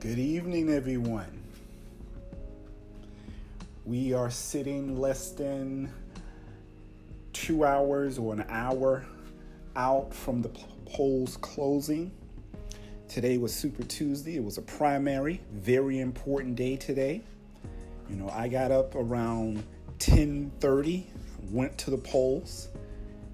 Good 0.00 0.20
evening, 0.20 0.70
everyone. 0.70 1.42
We 3.84 4.12
are 4.12 4.30
sitting 4.30 5.00
less 5.00 5.30
than 5.30 5.92
two 7.32 7.64
hours 7.64 8.16
or 8.16 8.32
an 8.32 8.44
hour 8.48 9.04
out 9.74 10.14
from 10.14 10.40
the 10.40 10.50
polls 10.86 11.36
closing. 11.38 12.12
Today 13.08 13.38
was 13.38 13.52
Super 13.52 13.82
Tuesday. 13.82 14.36
It 14.36 14.44
was 14.44 14.56
a 14.56 14.62
primary, 14.62 15.40
very 15.50 15.98
important 15.98 16.54
day 16.54 16.76
today. 16.76 17.20
You 18.08 18.14
know, 18.14 18.28
I 18.28 18.46
got 18.46 18.70
up 18.70 18.94
around 18.94 19.64
10:30, 19.98 21.06
went 21.50 21.76
to 21.78 21.90
the 21.90 21.98
polls, 21.98 22.68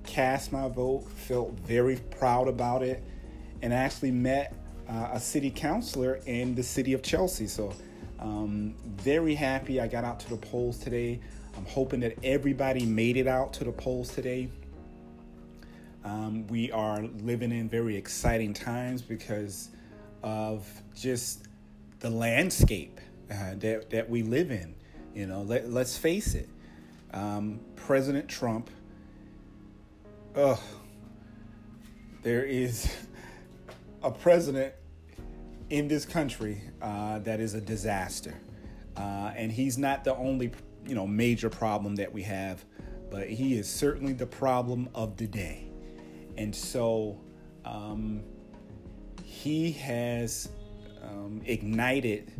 cast 0.06 0.50
my 0.50 0.68
vote, 0.68 1.02
felt 1.10 1.50
very 1.60 1.96
proud 1.96 2.48
about 2.48 2.82
it, 2.82 3.02
and 3.60 3.70
actually 3.70 4.12
met 4.12 4.54
uh, 4.88 5.10
a 5.12 5.20
city 5.20 5.50
councilor 5.50 6.20
in 6.26 6.54
the 6.54 6.62
city 6.62 6.92
of 6.92 7.02
Chelsea. 7.02 7.46
So, 7.46 7.72
um, 8.20 8.74
very 8.84 9.34
happy 9.34 9.80
I 9.80 9.86
got 9.86 10.04
out 10.04 10.20
to 10.20 10.30
the 10.30 10.36
polls 10.36 10.78
today. 10.78 11.20
I'm 11.56 11.66
hoping 11.66 12.00
that 12.00 12.16
everybody 12.24 12.84
made 12.84 13.16
it 13.16 13.26
out 13.26 13.52
to 13.54 13.64
the 13.64 13.72
polls 13.72 14.14
today. 14.14 14.48
Um, 16.04 16.46
we 16.48 16.70
are 16.72 17.02
living 17.22 17.52
in 17.52 17.68
very 17.68 17.96
exciting 17.96 18.52
times 18.52 19.00
because 19.02 19.70
of 20.22 20.66
just 20.94 21.46
the 22.00 22.10
landscape 22.10 23.00
uh, 23.30 23.54
that, 23.56 23.88
that 23.90 24.08
we 24.10 24.22
live 24.22 24.50
in. 24.50 24.74
You 25.14 25.26
know, 25.26 25.42
let, 25.42 25.64
us 25.64 25.96
face 25.96 26.34
it. 26.34 26.48
Um, 27.12 27.60
President 27.76 28.28
Trump, 28.28 28.68
ugh, 30.34 30.58
there 32.22 32.44
is 32.44 32.90
a 34.04 34.10
president 34.10 34.74
in 35.70 35.88
this 35.88 36.04
country 36.04 36.60
uh, 36.82 37.18
that 37.20 37.40
is 37.40 37.54
a 37.54 37.60
disaster. 37.60 38.34
Uh, 38.96 39.32
and 39.34 39.50
he's 39.50 39.78
not 39.78 40.04
the 40.04 40.14
only, 40.14 40.52
you 40.86 40.94
know, 40.94 41.06
major 41.06 41.48
problem 41.48 41.96
that 41.96 42.12
we 42.12 42.22
have, 42.22 42.64
but 43.10 43.28
he 43.28 43.58
is 43.58 43.68
certainly 43.68 44.12
the 44.12 44.26
problem 44.26 44.88
of 44.94 45.16
the 45.16 45.26
day. 45.26 45.66
And 46.36 46.54
so 46.54 47.18
um, 47.64 48.22
he 49.24 49.72
has 49.72 50.50
um, 51.02 51.40
ignited, 51.46 52.30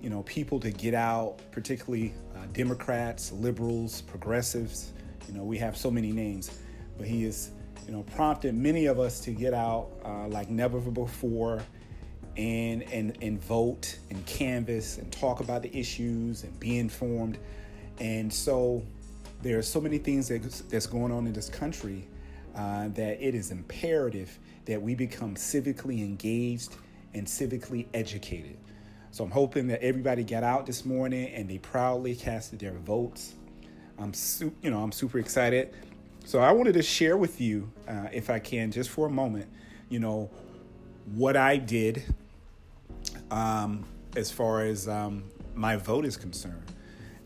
you 0.00 0.10
know, 0.10 0.24
people 0.24 0.58
to 0.60 0.70
get 0.70 0.94
out, 0.94 1.38
particularly 1.52 2.12
uh, 2.34 2.46
Democrats, 2.52 3.30
liberals, 3.32 4.02
progressives. 4.02 4.92
You 5.28 5.34
know, 5.34 5.44
we 5.44 5.58
have 5.58 5.76
so 5.76 5.90
many 5.92 6.10
names, 6.10 6.50
but 6.98 7.06
he 7.06 7.22
has, 7.22 7.52
you 7.90 7.96
know, 7.96 8.04
prompted 8.04 8.54
many 8.54 8.86
of 8.86 9.00
us 9.00 9.18
to 9.18 9.32
get 9.32 9.52
out 9.52 9.88
uh, 10.04 10.28
like 10.28 10.48
never 10.48 10.78
before 10.78 11.60
and 12.36 12.84
and 12.84 13.18
and 13.20 13.42
vote 13.42 13.98
and 14.10 14.24
canvass 14.26 14.98
and 14.98 15.10
talk 15.10 15.40
about 15.40 15.60
the 15.60 15.76
issues 15.76 16.44
and 16.44 16.60
be 16.60 16.78
informed. 16.78 17.36
And 17.98 18.32
so 18.32 18.84
there 19.42 19.58
are 19.58 19.62
so 19.62 19.80
many 19.80 19.98
things 19.98 20.28
that, 20.28 20.40
that's 20.70 20.86
going 20.86 21.10
on 21.10 21.26
in 21.26 21.32
this 21.32 21.48
country 21.48 22.06
uh, 22.54 22.88
that 22.90 23.20
it 23.20 23.34
is 23.34 23.50
imperative 23.50 24.38
that 24.66 24.80
we 24.80 24.94
become 24.94 25.34
civically 25.34 25.98
engaged 25.98 26.76
and 27.14 27.26
civically 27.26 27.88
educated. 27.92 28.56
So 29.10 29.24
I'm 29.24 29.32
hoping 29.32 29.66
that 29.66 29.82
everybody 29.82 30.22
got 30.22 30.44
out 30.44 30.64
this 30.64 30.84
morning 30.84 31.30
and 31.30 31.50
they 31.50 31.58
proudly 31.58 32.14
casted 32.14 32.60
their 32.60 32.78
votes. 32.78 33.34
I'm 33.98 34.14
su- 34.14 34.54
you 34.62 34.70
know 34.70 34.80
I'm 34.80 34.92
super 34.92 35.18
excited. 35.18 35.74
So 36.24 36.38
I 36.38 36.52
wanted 36.52 36.74
to 36.74 36.82
share 36.82 37.16
with 37.16 37.40
you, 37.40 37.70
uh, 37.88 38.06
if 38.12 38.30
I 38.30 38.38
can, 38.38 38.70
just 38.70 38.90
for 38.90 39.06
a 39.06 39.10
moment, 39.10 39.46
you 39.88 39.98
know, 39.98 40.30
what 41.14 41.36
I 41.36 41.56
did 41.56 42.04
um, 43.30 43.84
as 44.16 44.30
far 44.30 44.62
as 44.62 44.88
um, 44.88 45.24
my 45.54 45.76
vote 45.76 46.04
is 46.04 46.16
concerned. 46.16 46.62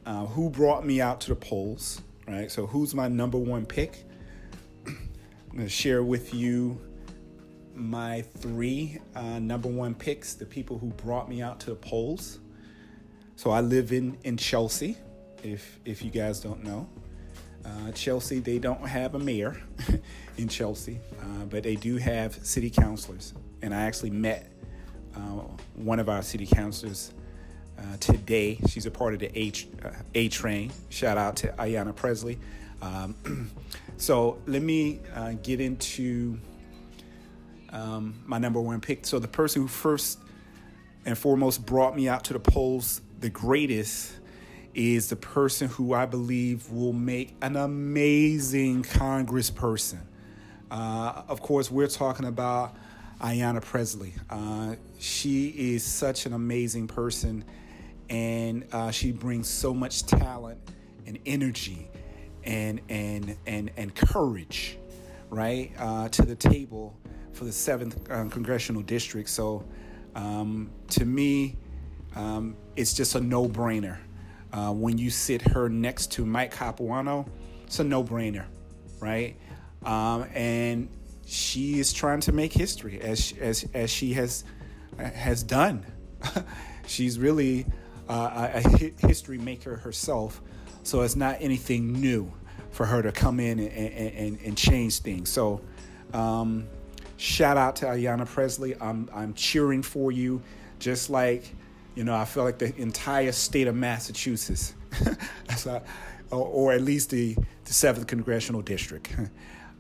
Uh, 0.07 0.27
who 0.27 0.51
brought 0.51 0.85
me 0.85 1.01
out 1.01 1.21
to 1.23 1.31
the 1.31 1.35
polls, 1.35 2.03
right? 2.29 2.51
So, 2.51 2.67
who's 2.67 2.95
my 2.95 3.09
number 3.09 3.39
one 3.39 3.65
pick? 3.65 4.05
I'm 4.87 4.97
going 5.53 5.65
to 5.65 5.69
share 5.69 6.03
with 6.03 6.35
you 6.35 6.79
my 7.75 8.21
three 8.23 8.99
uh, 9.17 9.39
number 9.39 9.69
one 9.69 9.95
picks, 9.95 10.35
the 10.35 10.45
people 10.45 10.79
who 10.79 10.89
brought 10.89 11.29
me 11.29 11.41
out 11.41 11.59
to 11.61 11.71
the 11.71 11.77
polls. 11.77 12.39
So, 13.37 13.51
I 13.51 13.63
live 13.63 13.93
in, 13.93 14.19
in 14.25 14.37
Chelsea, 14.37 14.99
if, 15.43 15.81
if 15.87 16.03
you 16.03 16.11
guys 16.11 16.39
don't 16.41 16.63
know. 16.63 16.87
Uh, 17.65 17.93
Chelsea, 17.93 18.41
they 18.41 18.59
don't 18.59 18.87
have 18.87 19.15
a 19.15 19.19
mayor 19.19 19.57
in 20.37 20.49
Chelsea, 20.49 21.01
uh, 21.21 21.45
but 21.49 21.63
they 21.63 21.77
do 21.77 21.97
have 21.97 22.35
city 22.45 22.71
councilors. 22.71 23.35
And 23.63 23.75
I 23.75 23.83
actually 23.83 24.11
met 24.11 24.51
uh, 25.17 25.43
one 25.75 25.99
of 25.99 26.09
our 26.09 26.23
city 26.23 26.47
councilors 26.47 27.13
uh, 27.79 27.97
today. 28.01 28.59
She's 28.69 28.87
a 28.87 28.91
part 28.91 29.15
of 29.15 29.21
the 29.21 29.39
A, 29.39 29.53
uh, 29.85 30.29
Train. 30.31 30.73
Shout 30.91 31.17
out 31.17 31.37
to 31.37 31.49
Ayanna 31.59 31.95
Pressley. 31.95 32.39
Um, 32.83 33.51
so 33.97 34.39
let 34.47 34.63
me 34.63 35.01
get 35.43 35.61
into 35.61 36.39
um, 37.71 38.15
my 38.27 38.39
number 38.39 38.61
one 38.61 38.81
pick. 38.81 39.07
So 39.07 39.19
the 39.19 39.29
person 39.29 39.63
who 39.63 39.69
first 39.69 40.19
and 41.07 41.17
foremost 41.17 41.65
brought 41.65 41.97
me 41.97 42.09
out 42.09 42.25
to 42.25 42.33
the 42.33 42.41
polls 42.41 43.01
the 43.21 43.31
greatest 43.31 44.13
is 44.75 45.09
the 45.09 45.17
person 45.17 45.69
who 45.69 45.95
I 45.95 46.07
believe 46.07 46.71
will 46.71 46.93
make 46.93 47.37
an 47.43 47.57
amazing 47.57 48.83
congressperson. 48.83 50.01
Uh, 50.71 51.23
of 51.29 51.41
course, 51.41 51.71
we're 51.71 51.87
talking 51.87 52.27
about 52.27 52.75
Ayanna 53.21 53.63
Pressley. 53.63 54.13
Uh, 54.29 54.75
she 54.99 55.49
is 55.49 55.85
such 55.85 56.27
an 56.27 56.33
amazing 56.33 56.89
person, 56.89 57.45
and 58.11 58.67
uh, 58.73 58.91
she 58.91 59.13
brings 59.13 59.49
so 59.49 59.73
much 59.73 60.05
talent 60.07 60.59
and 61.07 61.19
energy 61.25 61.89
and 62.43 62.81
and 62.89 63.37
and 63.47 63.71
and 63.77 63.95
courage, 63.95 64.79
right, 65.31 65.73
uh, 65.79 66.09
to 66.09 66.23
the 66.23 66.35
table 66.35 66.99
for 67.33 67.45
the 67.45 67.53
seventh 67.53 68.11
uh, 68.11 68.25
congressional 68.29 68.83
district. 68.83 69.29
So, 69.29 69.65
um, 70.15 70.71
to 70.91 71.05
me, 71.05 71.57
um, 72.15 72.57
it's 72.77 72.95
just 72.95 73.15
a 73.15 73.21
no-brainer. 73.21 73.99
Uh, 74.55 74.71
when 74.73 74.97
you 74.99 75.11
sit 75.11 75.43
her 75.43 75.69
next 75.69 76.13
to 76.13 76.25
Mike 76.25 76.53
Capuano, 76.53 77.27
it's 77.65 77.81
a 77.81 77.85
no-brainer, 77.85 78.45
right? 79.01 79.35
Um, 79.85 80.27
and 80.33 80.89
she 81.27 81.81
is 81.81 81.93
trying 81.93 82.21
to 82.21 82.33
make 82.33 82.53
history 82.53 83.01
as 83.01 83.35
as 83.41 83.69
as 83.75 83.91
she 83.91 84.13
has 84.13 84.45
has 84.97 85.43
done. 85.43 85.85
She's 86.87 87.19
really 87.19 87.67
uh, 88.09 88.51
a 88.55 88.61
history 89.05 89.39
maker 89.39 89.75
herself, 89.75 90.41
so 90.85 91.01
it's 91.01 91.17
not 91.17 91.39
anything 91.41 91.93
new 91.93 92.33
for 92.71 92.87
her 92.87 93.03
to 93.03 93.11
come 93.11 93.41
in 93.41 93.59
and, 93.59 93.71
and, 93.71 94.39
and 94.41 94.57
change 94.57 95.01
things. 95.01 95.31
So, 95.31 95.63
um, 96.13 96.69
shout 97.17 97.57
out 97.57 97.75
to 97.77 97.87
Ayanna 97.87 98.27
Pressley. 98.27 98.77
I'm 98.81 99.11
I'm 99.13 99.35
cheering 99.35 99.83
for 99.83 100.13
you, 100.13 100.43
just 100.79 101.11
like 101.11 101.57
you 101.95 102.05
know 102.05 102.15
I 102.15 102.25
feel 102.25 102.45
like 102.45 102.59
the 102.59 102.75
entire 102.77 103.33
state 103.33 103.67
of 103.67 103.75
Massachusetts, 103.75 104.75
or, 106.31 106.73
at 106.73 106.83
least 106.83 107.11
the 107.11 107.37
the 107.65 107.73
seventh 107.73 108.07
congressional 108.07 108.63
district. 108.63 109.15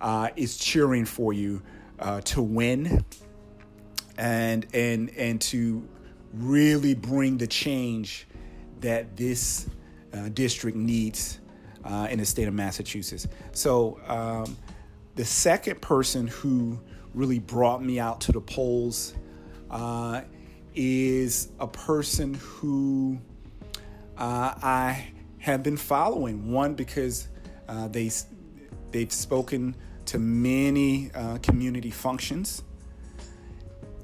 uh, 0.00 0.28
is 0.36 0.56
cheering 0.56 1.04
for 1.04 1.32
you 1.32 1.62
uh, 1.98 2.20
to 2.20 2.42
win 2.42 3.04
and 4.18 4.66
and 4.74 5.10
and 5.16 5.40
to 5.40 5.86
really 6.34 6.94
bring 6.94 7.38
the 7.38 7.46
change 7.46 8.26
that 8.80 9.16
this 9.16 9.68
uh, 10.12 10.28
district 10.34 10.76
needs 10.76 11.40
uh, 11.84 12.06
in 12.10 12.18
the 12.18 12.24
state 12.24 12.46
of 12.46 12.54
Massachusetts. 12.54 13.26
So 13.52 13.98
um, 14.06 14.56
the 15.14 15.24
second 15.24 15.80
person 15.80 16.26
who 16.26 16.78
really 17.14 17.38
brought 17.38 17.82
me 17.82 17.98
out 17.98 18.20
to 18.22 18.32
the 18.32 18.40
polls 18.40 19.14
uh, 19.70 20.22
is 20.74 21.48
a 21.60 21.66
person 21.66 22.34
who 22.34 23.18
uh, 24.16 24.54
I 24.62 25.08
have 25.38 25.62
been 25.62 25.76
following. 25.76 26.50
One 26.52 26.74
because 26.74 27.28
they 27.90 28.10
they've 28.90 29.12
spoken 29.12 29.74
to 30.06 30.18
many 30.18 31.10
uh, 31.14 31.38
community 31.38 31.90
functions. 31.90 32.62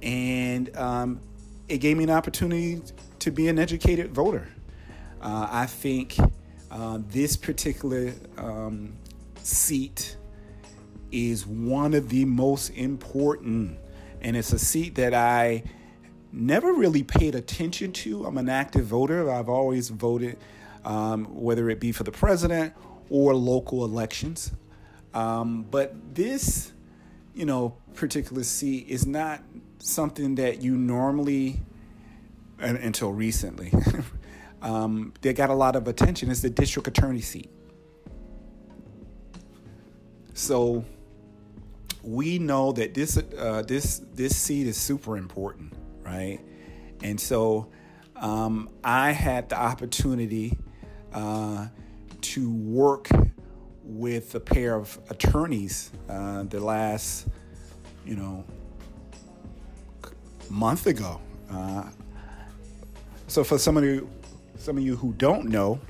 And 0.03 0.75
um, 0.77 1.21
it 1.69 1.79
gave 1.79 1.97
me 1.97 2.05
an 2.05 2.11
opportunity 2.11 2.83
to 3.21 3.31
be 3.31 3.49
an 3.49 3.59
educated 3.59 4.13
voter. 4.15 4.49
Uh, 5.21 5.47
I 5.51 5.67
think 5.67 6.17
uh, 6.71 6.99
this 7.09 7.37
particular 7.37 8.15
um, 8.39 8.97
seat 9.43 10.17
is 11.13 11.47
one 11.47 11.93
of 11.93 12.09
the 12.09 12.25
most 12.25 12.71
important, 12.71 13.79
and 14.23 14.37
it's 14.37 14.53
a 14.53 14.59
seat 14.59 14.95
that 14.95 15.13
I 15.13 15.65
never 16.33 16.73
really 16.73 17.03
paid 17.03 17.35
attention 17.35 17.93
to. 17.93 18.25
I'm 18.25 18.39
an 18.39 18.49
active 18.49 18.87
voter. 18.87 19.31
I've 19.31 19.49
always 19.49 19.89
voted, 19.89 20.39
um, 20.85 21.25
whether 21.27 21.69
it 21.71 21.81
be 21.81 21.93
for 21.93 22.05
the 22.05 22.13
president 22.13 22.75
or 23.09 23.35
local 23.35 23.85
elections. 23.85 24.53
Um, 25.13 25.67
but 25.71 26.15
this, 26.15 26.73
you 27.35 27.45
know, 27.45 27.77
particular 27.95 28.45
seat 28.45 28.87
is 28.89 29.07
not 29.07 29.43
something 29.79 30.37
that 30.37 30.63
you 30.63 30.77
normally 30.77 31.61
and, 32.61 32.77
until 32.79 33.13
recently. 33.13 33.73
um, 34.63 35.13
they 35.21 35.33
got 35.33 35.51
a 35.51 35.55
lot 35.55 35.77
of 35.77 35.89
attention 35.89 36.31
is 36.31 36.43
the 36.43 36.51
district 36.51 36.89
attorney 36.89 37.21
seat. 37.21 37.51
So 40.35 40.85
we 42.03 42.39
know 42.39 42.73
that 42.73 42.95
this 42.95 43.19
uh, 43.19 43.63
this 43.67 44.01
this 44.15 44.37
seat 44.37 44.67
is 44.67 44.77
super 44.77 45.17
important, 45.17 45.73
right? 46.11 46.41
And 47.03 47.21
so 47.21 47.69
um, 48.17 48.69
I 48.85 49.13
had 49.13 49.49
the 49.49 49.57
opportunity 49.57 50.59
uh, 51.13 51.69
to 52.21 52.53
work 52.53 53.09
with 53.85 54.35
a 54.35 54.41
pair 54.41 54.75
of 54.75 54.99
attorneys 55.09 55.91
uh, 56.09 56.43
the 56.45 56.61
last, 56.61 57.29
you 58.05 58.17
know, 58.17 58.45
month 60.49 60.87
ago. 60.87 61.21
Uh, 61.51 61.85
so 63.27 63.45
for 63.45 63.59
some 63.59 63.77
of 63.77 63.85
you, 63.85 64.09
some 64.57 64.77
of 64.77 64.85
you 64.85 64.97
who 64.97 65.13
don't 65.15 65.49
know, 65.49 65.81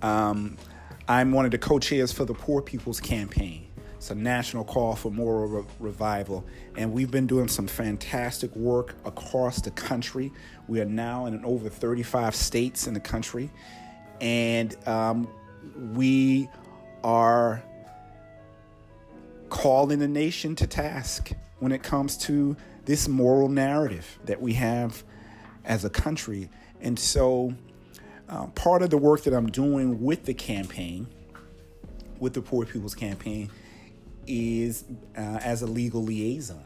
um, 0.00 0.56
I'm 1.08 1.32
one 1.32 1.44
of 1.44 1.50
the 1.50 1.58
co-chairs 1.58 2.12
for 2.12 2.24
the 2.24 2.34
Poor 2.34 2.62
People's 2.62 3.00
Campaign. 3.00 3.61
It's 4.02 4.10
a 4.10 4.16
national 4.16 4.64
call 4.64 4.96
for 4.96 5.12
moral 5.12 5.46
re- 5.46 5.64
revival, 5.78 6.44
and 6.76 6.92
we've 6.92 7.12
been 7.12 7.28
doing 7.28 7.46
some 7.46 7.68
fantastic 7.68 8.52
work 8.56 8.96
across 9.04 9.60
the 9.60 9.70
country. 9.70 10.32
We 10.66 10.80
are 10.80 10.84
now 10.84 11.26
in 11.26 11.44
over 11.44 11.68
35 11.68 12.34
states 12.34 12.88
in 12.88 12.94
the 12.94 13.00
country, 13.00 13.48
and 14.20 14.76
um, 14.88 15.28
we 15.94 16.48
are 17.04 17.62
calling 19.50 20.00
the 20.00 20.08
nation 20.08 20.56
to 20.56 20.66
task 20.66 21.30
when 21.60 21.70
it 21.70 21.84
comes 21.84 22.16
to 22.16 22.56
this 22.84 23.06
moral 23.06 23.48
narrative 23.48 24.18
that 24.24 24.42
we 24.42 24.54
have 24.54 25.04
as 25.64 25.84
a 25.84 25.90
country. 25.90 26.50
And 26.80 26.98
so, 26.98 27.54
uh, 28.28 28.48
part 28.48 28.82
of 28.82 28.90
the 28.90 28.98
work 28.98 29.22
that 29.22 29.32
I'm 29.32 29.48
doing 29.48 30.02
with 30.02 30.24
the 30.24 30.34
campaign, 30.34 31.06
with 32.18 32.32
the 32.32 32.42
Poor 32.42 32.66
People's 32.66 32.96
Campaign, 32.96 33.48
is 34.26 34.84
uh, 35.16 35.20
as 35.20 35.62
a 35.62 35.66
legal 35.66 36.02
liaison. 36.02 36.64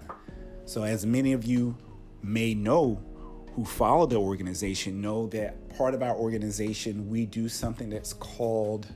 So, 0.65 0.83
as 0.83 1.07
many 1.07 1.33
of 1.33 1.45
you 1.45 1.77
may 2.23 2.55
know 2.55 3.01
who 3.55 3.65
follow 3.65 4.07
the 4.07 4.17
organization, 4.17 5.01
know 5.01 5.29
that 5.29 5.69
part 5.77 5.95
of 5.95 6.03
our 6.03 6.15
organization, 6.15 7.09
we 7.09 7.25
do 7.25 7.49
something 7.49 7.89
that's 7.89 8.13
called 8.13 8.87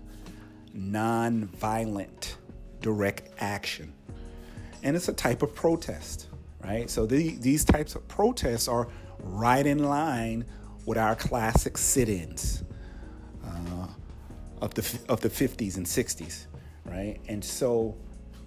nonviolent 0.77 2.35
direct 2.81 3.31
action. 3.39 3.93
And 4.83 4.97
it's 4.97 5.09
a 5.09 5.12
type 5.12 5.43
of 5.43 5.55
protest, 5.55 6.29
right? 6.62 6.89
So 6.91 7.07
the, 7.07 7.37
these 7.37 7.65
types 7.65 7.95
of 7.95 8.07
protests 8.09 8.69
are 8.69 8.89
right 9.19 9.67
in 9.67 9.85
line 9.85 10.45
with 10.87 10.99
our 10.99 11.15
classic 11.15 11.77
sit-ins 11.77 12.65
uh, 13.45 13.87
of 14.61 14.75
the 14.75 14.99
of 15.09 15.21
the 15.21 15.29
50s 15.29 15.77
and 15.77 15.87
60s, 15.87 16.47
right? 16.85 17.19
And 17.29 17.45
so, 17.45 17.97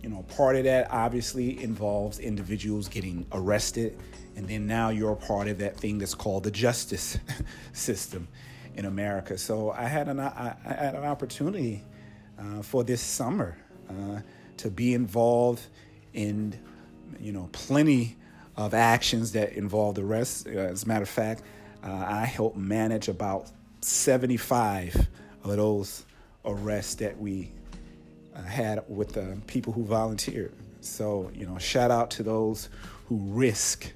you 0.04 0.10
know, 0.10 0.24
part 0.24 0.58
of 0.58 0.66
that 0.66 0.92
obviously 0.92 1.64
involves 1.64 2.20
individuals 2.20 2.90
getting 2.90 3.26
arrested, 3.32 3.98
and 4.36 4.48
then 4.48 4.68
now 4.68 4.90
you're 4.90 5.14
a 5.14 5.16
part 5.16 5.48
of 5.48 5.60
that 5.60 5.78
thing 5.78 5.98
that's 5.98 6.14
called 6.14 6.44
the 6.44 6.52
justice 6.52 7.18
system 7.74 8.28
in 8.76 8.86
America. 8.86 9.38
So 9.38 9.72
I 9.72 9.86
had 9.86 10.10
an 10.10 10.20
I, 10.20 10.56
I 10.66 10.74
had 10.74 10.96
an 10.96 11.06
opportunity 11.06 11.84
uh, 12.38 12.62
for 12.62 12.84
this 12.84 13.02
summer 13.02 13.58
uh, 13.90 14.20
to 14.58 14.70
be 14.70 14.94
involved 14.94 15.62
in, 16.14 16.60
you 17.20 17.32
know, 17.32 17.48
plenty 17.54 18.18
of 18.58 18.74
actions 18.74 19.32
that 19.32 19.54
involve 19.54 19.98
arrests. 19.98 20.46
As 20.46 20.84
a 20.84 20.88
matter 20.88 21.04
of 21.04 21.10
fact, 21.10 21.44
uh, 21.82 21.92
I 21.92 22.26
helped 22.26 22.58
manage 22.58 23.08
about 23.08 23.50
75 23.82 25.08
of 25.44 25.56
those 25.56 26.06
arrests 26.46 26.96
that 26.96 27.18
we 27.18 27.54
had 28.42 28.84
with 28.88 29.14
the 29.14 29.38
people 29.48 29.74
who 29.74 29.84
volunteered. 29.84 30.54
So, 30.82 31.32
you 31.34 31.46
know, 31.46 31.58
shout 31.58 31.92
out 31.92 32.12
to 32.12 32.24
those 32.24 32.70
who 33.08 33.18
risk 33.18 33.92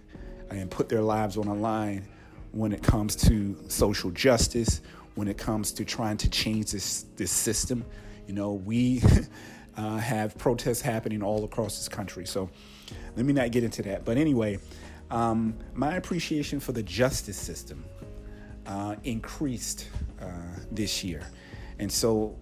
and 0.50 0.72
put 0.72 0.90
their 0.90 1.02
lives 1.02 1.38
on 1.38 1.48
the 1.48 1.54
line 1.54 2.08
when 2.52 2.72
it 2.72 2.82
comes 2.82 3.16
to 3.16 3.58
social 3.68 4.10
justice, 4.12 4.82
when 5.16 5.28
it 5.28 5.38
comes 5.38 5.72
to 5.74 5.86
trying 5.86 6.18
to 6.18 6.30
change 6.30 6.72
this, 6.72 7.06
this 7.16 7.32
system. 7.32 7.86
You 8.28 8.34
know, 8.34 8.54
we 8.54 9.02
uh, 9.78 9.98
have 9.98 10.38
protests 10.38 10.82
happening 10.82 11.22
all 11.22 11.44
across 11.44 11.78
this 11.78 11.90
country. 11.90 12.26
So 12.26 12.50
let 13.16 13.26
me 13.26 13.34
not 13.34 13.52
get 13.52 13.64
into 13.64 13.82
that. 13.84 14.06
But 14.06 14.18
anyway, 14.18 14.60
um, 15.12 15.56
my 15.74 15.96
appreciation 15.96 16.60
for 16.60 16.72
the 16.72 16.84
justice 16.84 17.38
system 17.38 17.84
uh, 18.66 18.96
increased 19.04 19.88
uh, 20.22 20.26
this 20.72 21.04
year. 21.04 21.22
And 21.80 21.92
so 21.92 22.36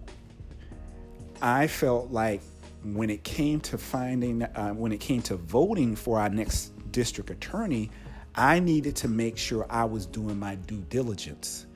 I 1.42 1.66
felt 1.66 2.10
like 2.10 2.40
when 2.82 3.10
it 3.10 3.24
came 3.24 3.60
to 3.60 3.78
finding, 3.78 4.42
uh, 4.42 4.72
when 4.72 4.92
it 4.92 5.00
came 5.00 5.22
to 5.22 5.36
voting 5.36 5.96
for 5.96 6.20
our 6.20 6.28
next 6.28 6.72
district 6.92 7.30
attorney, 7.30 7.90
I 8.34 8.60
needed 8.60 8.96
to 8.96 9.08
make 9.08 9.38
sure 9.38 9.66
I 9.70 9.84
was 9.84 10.06
doing 10.06 10.38
my 10.38 10.56
due 10.56 10.84
diligence 10.88 11.66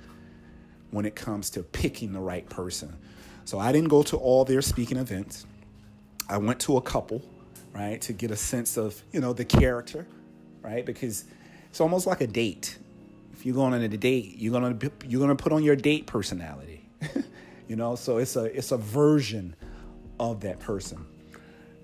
when 0.91 1.05
it 1.05 1.15
comes 1.15 1.51
to 1.51 1.63
picking 1.63 2.13
the 2.13 2.21
right 2.21 2.49
person. 2.49 2.97
So 3.45 3.59
I 3.59 3.73
didn't 3.73 3.89
go 3.89 4.03
to 4.05 4.17
all 4.17 4.45
their 4.45 4.63
speaking 4.63 4.99
events. 4.99 5.47
I 6.29 6.39
went 6.39 6.61
to 6.61 6.77
a 6.77 6.83
couple, 6.83 7.23
right, 7.73 8.01
to 8.03 8.13
get 8.13 8.31
a 8.31 8.37
sense 8.37 8.77
of, 8.77 9.01
you 9.13 9.21
know, 9.21 9.33
the 9.33 9.45
character, 9.45 10.07
right? 10.63 10.85
Because 10.85 11.25
it's 11.69 11.81
almost 11.81 12.07
like 12.07 12.21
a 12.21 12.27
date. 12.27 12.79
If 13.33 13.47
you're 13.47 13.55
going 13.55 13.73
on 13.73 13.81
a 13.81 13.89
date, 13.89 14.37
you're 14.37 14.53
gonna 14.53 14.77
you're 15.07 15.21
gonna 15.21 15.35
put 15.35 15.53
on 15.53 15.63
your 15.63 15.77
date 15.77 16.07
personality, 16.07 16.89
you 17.71 17.77
know. 17.77 17.95
So 17.95 18.19
it's 18.19 18.35
a 18.35 18.45
it's 18.45 18.73
a 18.73 18.77
version 18.77 19.55
of 20.19 20.41
that 20.41 20.59
person. 20.59 21.07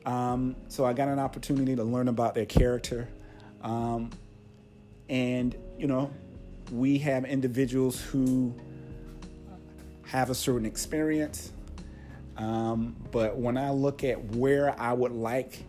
Um, 0.04 0.56
so 0.68 0.84
I 0.84 0.92
got 0.92 1.08
an 1.08 1.20
opportunity 1.20 1.76
to 1.76 1.84
learn 1.84 2.08
about 2.08 2.34
their 2.34 2.44
character, 2.44 3.08
um, 3.62 4.10
and 5.08 5.56
you 5.78 5.86
know, 5.86 6.12
we 6.72 6.98
have 6.98 7.24
individuals 7.24 8.00
who 8.00 8.52
have 10.06 10.28
a 10.28 10.34
certain 10.34 10.66
experience. 10.66 11.52
Um, 12.36 12.96
but 13.12 13.36
when 13.38 13.56
I 13.56 13.70
look 13.70 14.04
at 14.04 14.22
where 14.34 14.78
I 14.78 14.92
would 14.92 15.12
like 15.12 15.64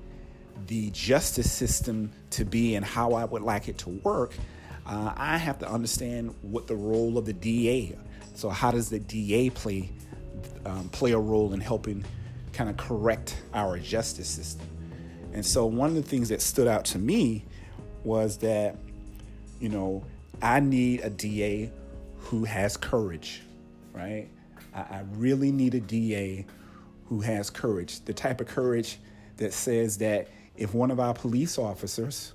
the 0.65 0.89
justice 0.91 1.49
system 1.49 2.11
to 2.31 2.43
be 2.43 2.75
and 2.75 2.83
how 2.83 3.13
I 3.13 3.23
would 3.23 3.43
like 3.43 3.69
it 3.69 3.77
to 3.79 3.89
work, 3.89 4.33
uh, 4.85 5.13
I 5.15 5.37
have 5.37 5.59
to 5.59 5.69
understand 5.69 6.35
what 6.42 6.68
the 6.68 6.75
role 6.75 7.18
of 7.18 7.25
the 7.25 7.33
DA. 7.33 7.95
So 8.33 8.49
how 8.49 8.71
does 8.71 8.89
the 8.89 8.99
DA 8.99 9.49
play 9.49 9.92
um, 10.65 10.89
play 10.89 11.11
a 11.11 11.19
role 11.19 11.53
in 11.53 11.59
helping 11.59 12.03
kind 12.53 12.69
of 12.69 12.77
correct 12.77 13.37
our 13.53 13.77
justice 13.77 14.27
system? 14.27 14.67
And 15.33 15.45
so 15.45 15.65
one 15.65 15.89
of 15.89 15.95
the 15.95 16.01
things 16.01 16.29
that 16.29 16.41
stood 16.41 16.67
out 16.67 16.85
to 16.85 16.99
me 16.99 17.45
was 18.03 18.37
that, 18.37 18.77
you 19.59 19.69
know, 19.69 20.03
I 20.41 20.59
need 20.59 21.01
a 21.01 21.09
DA 21.09 21.71
who 22.17 22.44
has 22.45 22.77
courage 22.77 23.41
right? 23.97 24.27
I, 24.73 24.79
I 24.79 25.03
really 25.15 25.51
need 25.51 25.73
a 25.75 25.79
DA 25.79 26.45
who 27.06 27.21
has 27.21 27.49
courage, 27.49 28.01
the 28.06 28.13
type 28.13 28.39
of 28.39 28.47
courage 28.47 28.99
that 29.37 29.53
says 29.53 29.97
that 29.97 30.27
if 30.56 30.73
one 30.73 30.91
of 30.91 30.99
our 30.99 31.13
police 31.13 31.57
officers 31.57 32.33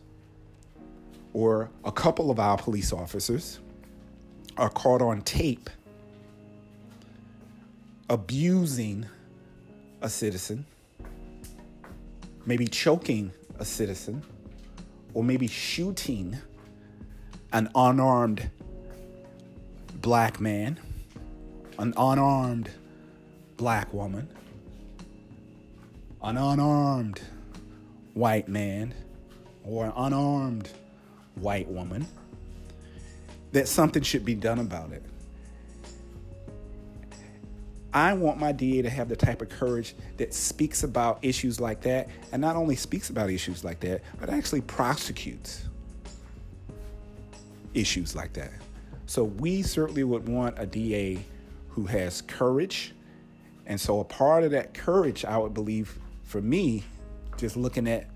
or 1.32 1.71
a 1.85 1.92
couple 1.92 2.30
of 2.30 2.38
our 2.38 2.59
police 2.59 2.92
officers 2.92 3.61
are 4.56 4.71
caught 4.71 5.00
on 5.00 5.23
tape 5.23 5.71
abusing 8.12 9.04
a 10.02 10.09
citizen, 10.09 10.64
maybe 12.47 12.69
choking 12.69 13.33
a 13.59 13.64
citizen, 13.64 14.23
or 15.14 15.25
maybe 15.25 15.49
shooting 15.49 16.37
an 17.52 17.69
unarmed 17.75 18.49
black 20.00 20.40
man 20.40 20.78
an 21.78 21.92
unarmed 21.97 22.71
black 23.57 23.92
woman, 23.92 24.28
an 26.23 26.37
unarmed 26.37 27.21
white 28.14 28.49
man, 28.49 28.95
or 29.64 29.87
an 29.87 29.92
unarmed 29.97 30.69
white 31.35 31.69
woman, 31.69 32.07
that 33.52 33.66
something 33.66 34.02
should 34.02 34.25
be 34.25 34.35
done 34.35 34.59
about 34.59 34.92
it. 34.92 35.02
I 37.94 38.14
want 38.14 38.38
my 38.38 38.52
DA 38.52 38.82
to 38.82 38.90
have 38.90 39.08
the 39.08 39.16
type 39.16 39.42
of 39.42 39.50
courage 39.50 39.94
that 40.16 40.32
speaks 40.32 40.82
about 40.82 41.18
issues 41.22 41.61
like 41.61 41.82
that, 41.82 42.08
and 42.32 42.40
not 42.40 42.56
only 42.56 42.76
speaks 42.76 43.11
about 43.11 43.30
issues 43.30 43.64
like 43.64 43.80
that, 43.80 44.02
but 44.18 44.30
actually 44.30 44.62
prosecutes 44.62 45.64
issues 47.75 48.14
like 48.14 48.32
that. 48.34 48.52
So 49.06 49.25
we 49.25 49.62
certainly 49.62 50.04
would 50.04 50.26
want 50.26 50.58
a 50.58 50.66
DA 50.66 51.22
who 51.68 51.84
has 51.87 52.22
courage. 52.22 52.94
And 53.66 53.80
so, 53.80 54.00
a 54.00 54.04
part 54.04 54.44
of 54.44 54.50
that 54.52 54.75
courage, 54.75 55.25
I 55.25 55.38
would 55.38 55.54
believe, 55.54 55.99
for 56.25 56.40
me, 56.40 56.84
just 57.37 57.56
looking 57.56 57.87
at 57.87 58.06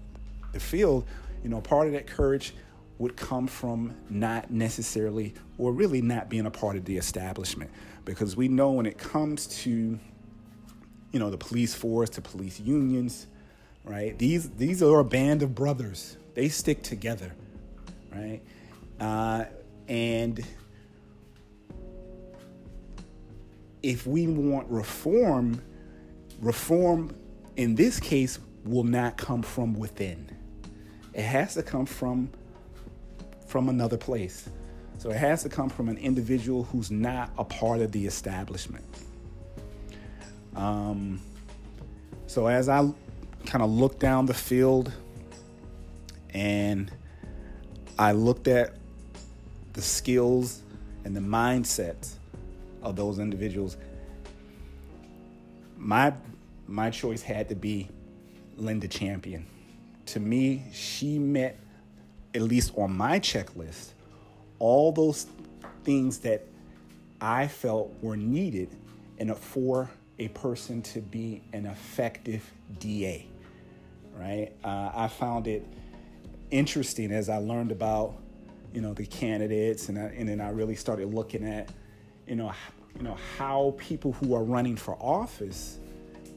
the 0.52 0.61
field, 0.61 1.06
you 1.42 1.49
know, 1.49 1.61
part 1.61 1.87
of 1.87 1.92
that 1.92 2.06
courage 2.06 2.54
would 2.99 3.16
come 3.16 3.47
from 3.47 3.95
not 4.09 4.50
necessarily 4.50 5.35
or 5.59 5.73
really 5.73 6.00
not 6.00 6.28
being 6.28 6.47
a 6.47 6.50
part 6.50 6.76
of 6.76 6.85
the 6.85 6.97
establishment 6.97 7.71
because 8.07 8.37
we 8.37 8.49
know 8.49 8.71
when 8.71 8.87
it 8.87 8.97
comes 8.97 9.47
to 9.49 9.99
you 11.13 11.19
know 11.19 11.29
the 11.29 11.37
police 11.37 11.75
force 11.75 12.09
to 12.09 12.23
police 12.23 12.59
unions 12.59 13.27
right? 13.85 14.19
These 14.19 14.51
these 14.51 14.83
are 14.83 14.99
a 14.99 15.05
band 15.05 15.43
of 15.43 15.55
brothers. 15.55 16.17
They 16.35 16.49
stick 16.49 16.83
together 16.83 17.33
right? 18.13 18.41
Uh, 18.99 19.45
and 19.89 20.45
if 23.83 24.07
we 24.07 24.27
want 24.27 24.69
reform 24.71 25.61
reform 26.41 27.15
in 27.57 27.75
this 27.75 28.01
case 28.01 28.39
will 28.65 28.85
not 28.85 29.17
come 29.17 29.43
from 29.43 29.75
within. 29.75 30.31
It 31.15 31.23
has 31.23 31.55
to 31.55 31.63
come 31.63 31.87
from 31.87 32.31
from 33.47 33.69
another 33.69 33.97
place. 33.97 34.49
So 35.07 35.13
it 35.13 35.19
has 35.19 35.45
to 35.45 35.49
come 35.49 35.69
from 35.69 35.89
an 35.89 35.99
individual 35.99 36.65
who's 36.65 36.91
not 36.91 37.31
a 37.39 37.45
part 37.45 37.81
of 37.81 37.93
the 37.93 38.09
establishment. 38.09 38.85
Um, 40.57 41.21
so 42.27 42.49
as 42.49 42.69
I 42.69 42.93
kind 43.45 43.63
of 43.63 43.71
looked 43.71 44.01
down 44.01 44.27
the 44.27 44.35
field 44.35 44.93
and 46.31 46.91
I 47.97 48.11
looked 48.11 48.49
at 48.49 48.75
the 49.75 49.81
skills 49.81 50.63
and 51.05 51.15
the 51.15 51.21
mindsets 51.21 52.15
of 52.83 52.97
those 52.97 53.21
individuals, 53.21 53.77
my 55.77 56.15
my 56.67 56.91
choice 56.91 57.23
had 57.23 57.49
to 57.51 57.55
be 57.55 57.89
Linda 58.57 58.89
Champion. 58.89 59.47
To 60.07 60.19
me, 60.19 60.65
she 60.73 61.21
met 61.21 61.61
at 62.35 62.43
least 62.43 62.73
on 62.77 62.93
my 62.97 63.21
checklist, 63.21 63.93
all 64.59 64.93
those 64.93 65.27
things 65.85 66.19
that 66.19 66.45
I 67.21 67.49
felt 67.49 67.95
were 68.03 68.17
needed 68.17 68.71
in 69.19 69.31
a, 69.31 69.35
for 69.35 69.91
a 70.19 70.29
person 70.29 70.83
to 70.83 71.01
be 71.01 71.43
an 71.53 71.67
effective 71.67 72.51
DA. 72.79 73.27
Right? 74.15 74.53
Uh, 74.65 74.91
I 74.95 75.09
found 75.09 75.47
it 75.47 75.67
interesting 76.51 77.13
as 77.13 77.29
I 77.29 77.37
learned 77.39 77.71
about, 77.71 78.15
you 78.73 78.81
know, 78.81 78.95
the 78.95 79.07
candidates, 79.07 79.89
and 79.89 79.99
I, 79.99 80.05
and 80.17 80.29
then 80.29 80.41
I 80.41 80.51
really 80.51 80.75
started 80.75 81.13
looking 81.13 81.47
at, 81.47 81.71
you 82.27 82.37
know, 82.37 82.53
you 82.97 83.03
know 83.03 83.17
how 83.39 83.75
people 83.77 84.13
who 84.13 84.35
are 84.35 84.43
running 84.43 84.77
for 84.77 84.97
office, 85.01 85.79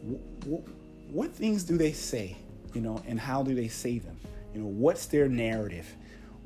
w- 0.01 0.19
w- 0.41 0.63
what 1.11 1.33
things 1.33 1.63
do 1.63 1.77
they 1.77 1.93
say, 1.93 2.35
you 2.73 2.81
know, 2.81 3.01
and 3.07 3.19
how 3.19 3.43
do 3.43 3.55
they 3.55 3.67
say 3.67 3.99
them? 3.99 4.17
You 4.53 4.61
know, 4.61 4.67
what's 4.67 5.05
their 5.05 5.27
narrative? 5.29 5.87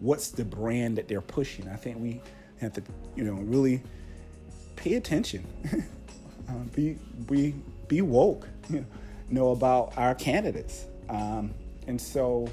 What's 0.03 0.31
the 0.31 0.43
brand 0.43 0.97
that 0.97 1.07
they're 1.07 1.21
pushing? 1.21 1.69
I 1.69 1.77
think 1.77 1.97
we 1.97 2.21
have 2.59 2.73
to, 2.73 2.83
you 3.15 3.23
know, 3.23 3.35
really 3.35 3.81
pay 4.75 4.95
attention. 4.95 5.47
uh, 6.49 6.51
be 6.75 6.97
be 7.25 7.55
be 7.87 8.01
woke. 8.01 8.47
You 9.29 9.39
know 9.39 9.51
about 9.51 9.97
our 9.97 10.13
candidates, 10.13 10.85
um, 11.09 11.53
and 11.87 11.99
so 11.99 12.47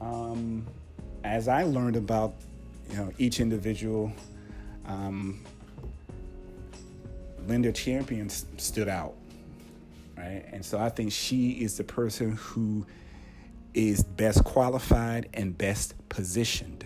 um, 0.00 0.66
as 1.22 1.46
I 1.46 1.62
learned 1.64 1.94
about 1.94 2.34
you 2.90 2.96
know 2.96 3.12
each 3.18 3.38
individual. 3.38 4.10
Um, 4.86 5.44
Linda 7.46 7.70
Champion 7.70 8.28
stood 8.28 8.88
out, 8.88 9.14
right? 10.16 10.44
And 10.52 10.64
so 10.64 10.78
I 10.78 10.88
think 10.88 11.12
she 11.12 11.50
is 11.52 11.76
the 11.76 11.84
person 11.84 12.32
who 12.32 12.86
is 13.76 14.02
best 14.02 14.42
qualified 14.42 15.28
and 15.34 15.56
best 15.56 15.94
positioned 16.08 16.84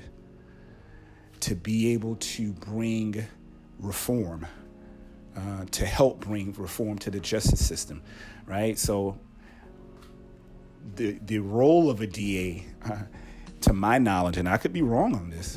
to 1.39 1.55
be 1.55 1.93
able 1.93 2.17
to 2.17 2.53
bring 2.53 3.25
reform, 3.79 4.45
uh, 5.37 5.65
to 5.71 5.87
help 5.87 6.21
bring 6.21 6.53
reform 6.55 6.99
to 6.99 7.11
the 7.11 7.21
justice 7.21 7.65
system, 7.65 8.03
right? 8.45 8.77
So 8.77 9.17
the 10.97 11.19
the 11.25 11.39
role 11.39 11.91
of 11.91 12.01
a 12.01 12.09
DA, 12.09 12.67
uh, 12.85 13.03
to 13.61 13.73
my 13.73 13.99
knowledge, 13.99 14.37
and 14.37 14.49
I 14.49 14.57
could 14.57 14.73
be 14.73 14.83
wrong 14.83 15.15
on 15.15 15.31
this, 15.31 15.57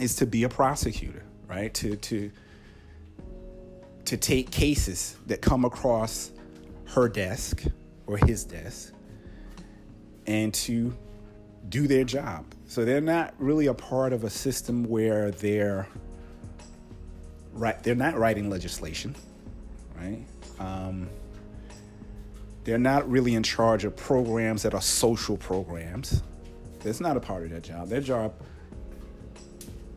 is 0.00 0.16
to 0.16 0.26
be 0.26 0.44
a 0.44 0.48
prosecutor, 0.48 1.22
right? 1.46 1.72
To 1.74 1.96
to 1.96 2.32
to 4.06 4.16
take 4.16 4.50
cases 4.50 5.16
that 5.26 5.42
come 5.42 5.66
across 5.66 6.32
her 6.86 7.10
desk 7.10 7.64
or 8.06 8.16
his 8.16 8.44
desk 8.44 8.93
and 10.26 10.52
to 10.54 10.96
do 11.68 11.86
their 11.86 12.04
job. 12.04 12.44
So 12.66 12.84
they're 12.84 13.00
not 13.00 13.34
really 13.38 13.66
a 13.66 13.74
part 13.74 14.12
of 14.12 14.24
a 14.24 14.30
system 14.30 14.84
where 14.84 15.30
they're 15.30 15.86
right. 17.52 17.80
They're 17.82 17.94
not 17.94 18.16
writing 18.16 18.50
legislation, 18.50 19.14
right? 19.96 20.24
Um, 20.58 21.08
they're 22.64 22.78
not 22.78 23.08
really 23.10 23.34
in 23.34 23.42
charge 23.42 23.84
of 23.84 23.94
programs 23.96 24.62
that 24.62 24.74
are 24.74 24.82
social 24.82 25.36
programs. 25.36 26.22
That's 26.80 27.00
not 27.00 27.16
a 27.16 27.20
part 27.20 27.44
of 27.44 27.50
their 27.50 27.60
job. 27.60 27.88
Their 27.88 28.00
job 28.00 28.34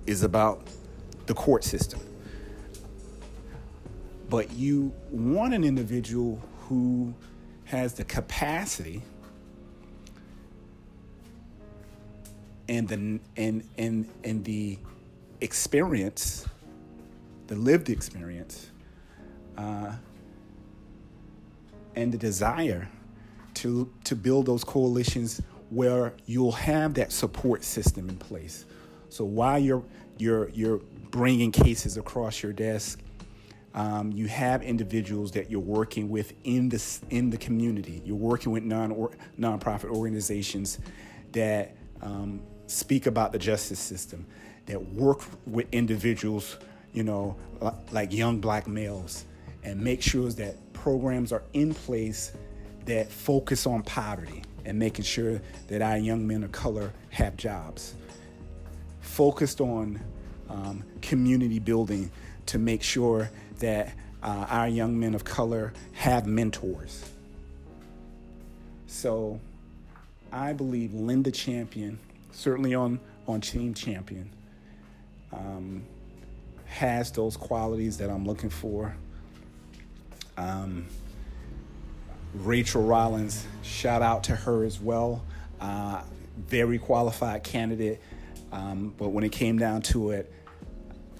is 0.06 0.24
about 0.24 0.68
the 1.26 1.34
court 1.34 1.64
system. 1.64 2.00
But 4.30 4.52
you 4.52 4.94
want 5.10 5.54
an 5.54 5.64
individual 5.64 6.42
who 6.62 7.14
has 7.66 7.94
the 7.94 8.04
capacity 8.04 9.02
and 12.70 12.88
the 12.88 13.20
and 13.38 13.64
and 13.78 14.10
and 14.24 14.44
the 14.44 14.78
experience, 15.42 16.46
the 17.48 17.56
lived 17.56 17.90
experience, 17.90 18.72
uh, 19.58 19.94
and 21.96 22.12
the 22.12 22.18
desire 22.18 22.90
to 23.56 23.92
to 24.04 24.16
build 24.16 24.46
those 24.46 24.64
coalitions 24.64 25.42
where 25.70 26.14
you'll 26.26 26.52
have 26.52 26.94
that 26.96 27.12
support 27.12 27.64
system 27.64 28.10
in 28.10 28.18
place. 28.18 28.66
So 29.10 29.26
while 29.26 29.60
you're 29.60 29.84
you're 30.18 30.50
you're 30.50 30.82
bringing 31.12 31.52
cases 31.52 31.98
across 31.98 32.44
your 32.44 32.54
desk, 32.54 33.00
um, 33.74 34.12
you 34.12 34.28
have 34.28 34.64
individuals 34.64 35.32
that 35.32 35.50
you're 35.52 35.60
working 35.60 36.10
with 36.10 36.34
in 36.44 36.70
the 36.70 37.00
in 37.10 37.30
the 37.30 37.38
community. 37.38 38.02
You're 38.06 38.16
working 38.16 38.52
with 38.52 38.64
non 38.64 38.92
or, 38.92 39.12
nonprofit 39.40 39.90
organizations 39.90 40.80
that 41.34 41.76
um, 42.02 42.42
speak 42.68 43.08
about 43.08 43.32
the 43.32 43.40
justice 43.40 43.80
system, 43.80 44.26
that 44.68 44.82
work 44.94 45.22
with 45.46 45.68
individuals, 45.72 46.58
you 46.94 47.04
know, 47.04 47.36
like 47.92 48.14
young 48.14 48.40
black 48.40 48.68
males, 48.68 49.26
and 49.64 49.82
make 49.82 50.02
sure 50.02 50.30
that 50.30 50.56
programs 50.74 51.32
are 51.32 51.44
in 51.54 51.74
place 51.74 52.34
that 52.86 53.12
focus 53.12 53.66
on 53.66 53.84
poverty 53.84 54.44
and 54.66 54.78
making 54.78 55.04
sure 55.04 55.42
that 55.68 55.82
our 55.82 55.98
young 55.98 56.26
men 56.28 56.44
of 56.44 56.52
color 56.52 56.94
have 57.10 57.36
jobs. 57.38 57.96
Focused 59.02 59.62
on 59.62 60.00
um, 60.50 60.84
community 61.02 61.60
building 61.60 62.12
to 62.46 62.60
make 62.60 62.84
sure 62.84 63.30
that 63.60 63.94
uh, 64.24 64.46
our 64.50 64.68
young 64.68 65.00
men 65.00 65.14
of 65.14 65.24
color 65.24 65.74
have 65.94 66.28
mentors. 66.28 67.10
So 68.88 69.40
I 70.32 70.54
believe 70.54 70.94
Linda 70.94 71.32
Champion 71.32 72.00
certainly 72.38 72.76
on 72.76 73.00
on 73.28 73.42
Team 73.42 73.74
Champion, 73.74 74.30
um, 75.34 75.84
has 76.66 77.12
those 77.12 77.36
qualities 77.36 77.98
that 77.98 78.10
I'm 78.10 78.26
looking 78.26 78.50
for. 78.50 78.96
Um, 80.38 80.86
Rachael 82.36 82.84
Rollins, 82.84 83.46
shout 83.64 84.02
out 84.02 84.24
to 84.26 84.36
her 84.36 84.64
as 84.64 84.80
well. 84.80 85.26
Uh, 85.60 86.04
very 86.38 86.78
qualified 86.78 87.44
candidate, 87.44 88.00
um, 88.52 88.94
but 88.98 89.10
when 89.10 89.24
it 89.24 89.32
came 89.32 89.58
down 89.58 89.82
to 89.82 90.12
it, 90.12 90.32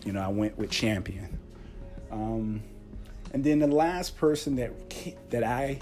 you 0.06 0.14
know, 0.14 0.22
I 0.22 0.28
went 0.28 0.58
with 0.58 0.70
Champion. 0.70 1.38
Um, 2.12 2.62
and 3.34 3.44
then 3.44 3.60
the 3.60 3.68
last 3.68 4.16
person 4.18 4.56
that 4.58 4.72
that 5.32 5.44
I 5.44 5.80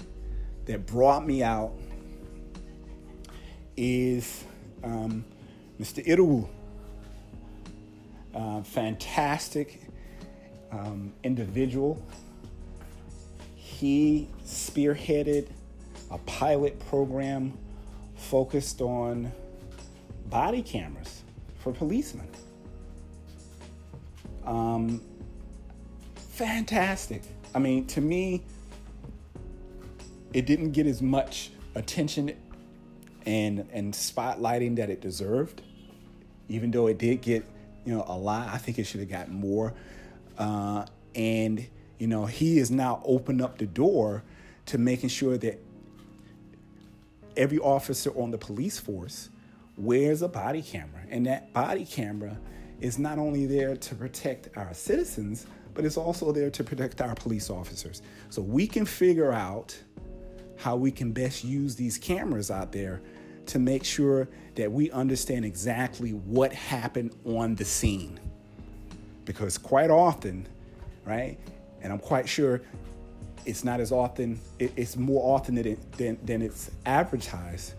that 0.64 0.86
brought 0.86 1.24
me 1.24 1.42
out 1.42 1.72
is 3.76 4.42
um, 4.86 5.24
Mr. 5.80 6.06
Idowu. 6.06 6.48
Uh, 8.34 8.62
fantastic 8.62 9.80
um, 10.70 11.12
individual. 11.24 12.00
He 13.54 14.28
spearheaded 14.44 15.48
a 16.10 16.18
pilot 16.18 16.78
program 16.88 17.56
focused 18.14 18.80
on 18.80 19.32
body 20.26 20.62
cameras 20.62 21.22
for 21.58 21.72
policemen. 21.72 22.28
Um, 24.44 25.02
fantastic. 26.14 27.22
I 27.54 27.58
mean, 27.58 27.86
to 27.88 28.00
me, 28.00 28.42
it 30.32 30.46
didn't 30.46 30.72
get 30.72 30.86
as 30.86 31.00
much 31.00 31.50
attention 31.74 32.36
and 33.26 33.68
and 33.72 33.92
spotlighting 33.92 34.76
that 34.76 34.88
it 34.88 35.00
deserved. 35.00 35.62
Even 36.48 36.70
though 36.70 36.86
it 36.86 36.98
did 36.98 37.20
get 37.20 37.44
you 37.84 37.94
know 37.94 38.04
a 38.06 38.16
lot, 38.16 38.48
I 38.48 38.58
think 38.58 38.78
it 38.78 38.84
should 38.84 39.00
have 39.00 39.10
gotten 39.10 39.34
more. 39.34 39.74
Uh, 40.38 40.86
and 41.14 41.66
you 41.98 42.06
know 42.06 42.26
he 42.26 42.58
has 42.58 42.70
now 42.70 43.02
opened 43.04 43.42
up 43.42 43.58
the 43.58 43.66
door 43.66 44.22
to 44.66 44.78
making 44.78 45.08
sure 45.08 45.36
that 45.38 45.60
every 47.36 47.58
officer 47.58 48.10
on 48.10 48.30
the 48.30 48.38
police 48.38 48.78
force 48.78 49.28
wears 49.76 50.22
a 50.22 50.28
body 50.28 50.62
camera, 50.62 51.02
and 51.10 51.26
that 51.26 51.52
body 51.52 51.84
camera 51.84 52.38
is 52.80 52.98
not 52.98 53.18
only 53.18 53.46
there 53.46 53.76
to 53.76 53.94
protect 53.94 54.56
our 54.56 54.72
citizens, 54.72 55.46
but 55.74 55.84
it's 55.84 55.96
also 55.96 56.32
there 56.32 56.50
to 56.50 56.64
protect 56.64 57.00
our 57.00 57.14
police 57.14 57.50
officers. 57.50 58.02
So 58.30 58.42
we 58.42 58.66
can 58.66 58.84
figure 58.86 59.32
out 59.32 59.76
how 60.56 60.76
we 60.76 60.90
can 60.90 61.12
best 61.12 61.44
use 61.44 61.76
these 61.76 61.98
cameras 61.98 62.50
out 62.50 62.72
there 62.72 63.02
to 63.46 63.58
make 63.58 63.84
sure 63.84 64.28
that 64.56 64.70
we 64.70 64.90
understand 64.90 65.44
exactly 65.44 66.10
what 66.10 66.52
happened 66.52 67.14
on 67.24 67.54
the 67.54 67.64
scene. 67.64 68.18
Because 69.24 69.58
quite 69.58 69.90
often, 69.90 70.46
right, 71.04 71.38
and 71.82 71.92
I'm 71.92 71.98
quite 71.98 72.28
sure 72.28 72.62
it's 73.44 73.62
not 73.62 73.80
as 73.80 73.92
often, 73.92 74.40
it's 74.58 74.96
more 74.96 75.36
often 75.36 75.54
than, 75.54 75.78
than, 75.96 76.18
than 76.24 76.42
it's 76.42 76.70
advertised. 76.84 77.74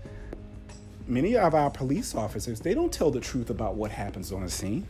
Many 1.08 1.36
of 1.36 1.54
our 1.54 1.70
police 1.70 2.16
officers, 2.16 2.60
they 2.60 2.74
don't 2.74 2.92
tell 2.92 3.12
the 3.12 3.20
truth 3.20 3.50
about 3.50 3.76
what 3.76 3.92
happens 3.92 4.32
on 4.32 4.44
a 4.44 4.50
scene. 4.50 4.88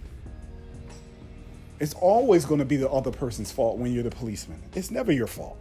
It's 1.79 1.93
always 1.95 2.45
going 2.45 2.59
to 2.59 2.65
be 2.65 2.75
the 2.75 2.89
other 2.89 3.11
person's 3.11 3.51
fault 3.51 3.77
when 3.77 3.91
you're 3.91 4.03
the 4.03 4.11
policeman. 4.11 4.61
It's 4.73 4.89
never 4.89 5.11
your 5.11 5.27
fault. 5.27 5.57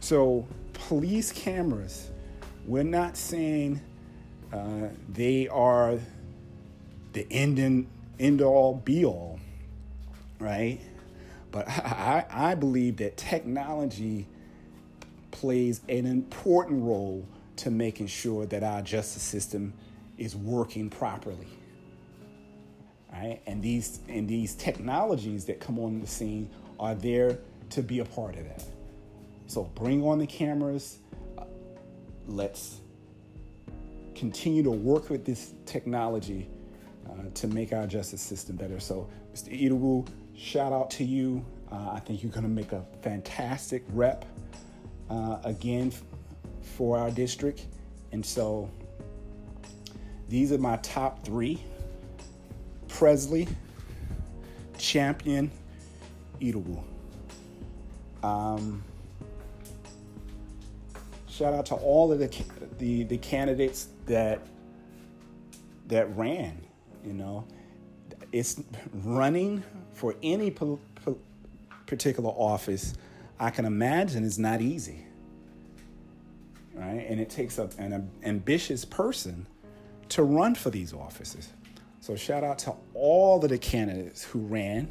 So, 0.00 0.46
police 0.72 1.32
cameras, 1.32 2.10
we're 2.66 2.82
not 2.82 3.16
saying 3.16 3.80
uh, 4.52 4.88
they 5.08 5.48
are 5.48 5.98
the 7.12 7.26
end 7.30 7.58
and 7.58 7.86
end 8.18 8.42
all 8.42 8.74
be 8.74 9.04
all, 9.04 9.38
right? 10.38 10.80
But 11.50 11.68
I, 11.68 12.26
I 12.30 12.54
believe 12.54 12.98
that 12.98 13.16
technology 13.16 14.26
plays 15.30 15.80
an 15.88 16.06
important 16.06 16.82
role 16.82 17.26
to 17.56 17.70
making 17.70 18.06
sure 18.06 18.46
that 18.46 18.62
our 18.62 18.82
justice 18.82 19.22
system 19.22 19.72
is 20.18 20.34
working 20.36 20.90
properly. 20.90 21.48
Right? 23.12 23.40
And 23.46 23.62
these 23.62 24.00
and 24.08 24.28
these 24.28 24.54
technologies 24.54 25.46
that 25.46 25.60
come 25.60 25.78
on 25.78 26.00
the 26.00 26.06
scene 26.06 26.50
are 26.78 26.94
there 26.94 27.38
to 27.70 27.82
be 27.82 28.00
a 28.00 28.04
part 28.04 28.36
of 28.36 28.44
that. 28.44 28.64
So 29.46 29.64
bring 29.74 30.04
on 30.04 30.18
the 30.18 30.26
cameras. 30.26 30.98
Let's 32.26 32.80
continue 34.14 34.62
to 34.62 34.70
work 34.70 35.10
with 35.10 35.24
this 35.24 35.54
technology 35.64 36.48
uh, 37.08 37.30
to 37.34 37.46
make 37.48 37.72
our 37.72 37.86
justice 37.86 38.20
system 38.20 38.56
better. 38.56 38.80
So, 38.80 39.08
Mr. 39.34 39.52
Idowu, 39.52 40.08
shout 40.36 40.72
out 40.72 40.90
to 40.92 41.04
you. 41.04 41.44
Uh, 41.70 41.90
I 41.92 42.00
think 42.00 42.22
you're 42.22 42.32
going 42.32 42.44
to 42.44 42.48
make 42.48 42.72
a 42.72 42.84
fantastic 43.02 43.84
rep 43.90 44.24
uh, 45.10 45.38
again 45.44 45.88
f- 45.88 46.02
for 46.62 46.98
our 46.98 47.10
district. 47.10 47.66
And 48.12 48.24
so 48.24 48.70
these 50.28 50.52
are 50.52 50.58
my 50.58 50.76
top 50.78 51.24
three 51.24 51.60
Pressley, 52.88 53.46
Champion, 54.78 55.50
Idowu. 56.40 56.82
Um, 58.22 58.82
shout 61.36 61.52
out 61.52 61.66
to 61.66 61.74
all 61.74 62.10
of 62.10 62.18
the, 62.18 62.44
the, 62.78 63.04
the 63.04 63.18
candidates 63.18 63.88
that 64.06 64.40
that 65.88 66.16
ran. 66.16 66.60
You 67.04 67.12
know, 67.12 67.44
it's 68.32 68.60
running 68.92 69.62
for 69.92 70.16
any 70.22 70.50
po- 70.50 70.80
po- 71.04 71.18
particular 71.86 72.30
office. 72.30 72.94
I 73.38 73.50
can 73.50 73.64
imagine 73.64 74.24
is 74.24 74.38
not 74.38 74.60
easy, 74.60 75.04
right? 76.74 77.06
And 77.08 77.20
it 77.20 77.30
takes 77.30 77.58
a, 77.58 77.68
an 77.78 78.10
ambitious 78.24 78.84
person 78.84 79.46
to 80.08 80.22
run 80.22 80.54
for 80.54 80.70
these 80.70 80.92
offices. 80.92 81.48
So 82.00 82.16
shout 82.16 82.44
out 82.44 82.58
to 82.60 82.74
all 82.94 83.42
of 83.42 83.48
the 83.50 83.58
candidates 83.58 84.24
who 84.24 84.40
ran. 84.40 84.90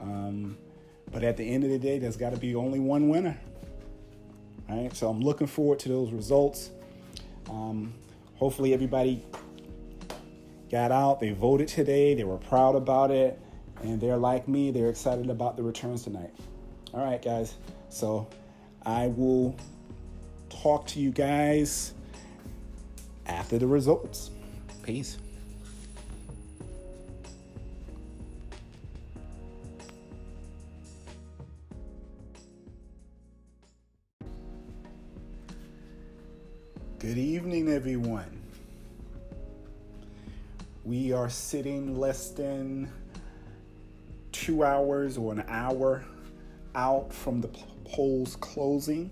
Um, 0.00 0.56
but 1.10 1.24
at 1.24 1.36
the 1.36 1.48
end 1.48 1.64
of 1.64 1.70
the 1.70 1.78
day, 1.78 1.98
there's 1.98 2.16
got 2.16 2.30
to 2.30 2.36
be 2.36 2.54
only 2.54 2.80
one 2.80 3.08
winner. 3.08 3.38
Right? 4.68 4.94
So 4.94 5.08
I'm 5.08 5.20
looking 5.20 5.46
forward 5.46 5.78
to 5.80 5.88
those 5.88 6.10
results. 6.10 6.70
Um, 7.48 7.94
hopefully, 8.34 8.74
everybody 8.74 9.24
got 10.70 10.90
out, 10.90 11.20
they 11.20 11.30
voted 11.30 11.68
today, 11.68 12.14
they 12.14 12.24
were 12.24 12.38
proud 12.38 12.74
about 12.74 13.10
it, 13.10 13.40
and 13.82 14.00
they're 14.00 14.16
like 14.16 14.48
me, 14.48 14.70
they're 14.70 14.88
excited 14.88 15.30
about 15.30 15.56
the 15.56 15.62
returns 15.62 16.02
tonight. 16.02 16.34
All 16.92 17.04
right, 17.04 17.22
guys. 17.22 17.54
So 17.88 18.26
I 18.84 19.08
will 19.08 19.56
talk 20.48 20.86
to 20.88 21.00
you 21.00 21.10
guys 21.10 21.94
after 23.26 23.58
the 23.58 23.66
results. 23.66 24.30
Peace. 24.82 25.18
Good 36.98 37.18
evening, 37.18 37.68
everyone. 37.68 38.40
We 40.82 41.12
are 41.12 41.28
sitting 41.28 41.98
less 41.98 42.30
than 42.30 42.90
two 44.32 44.64
hours 44.64 45.18
or 45.18 45.32
an 45.32 45.44
hour 45.46 46.06
out 46.74 47.12
from 47.12 47.42
the 47.42 47.48
polls 47.84 48.36
closing. 48.36 49.10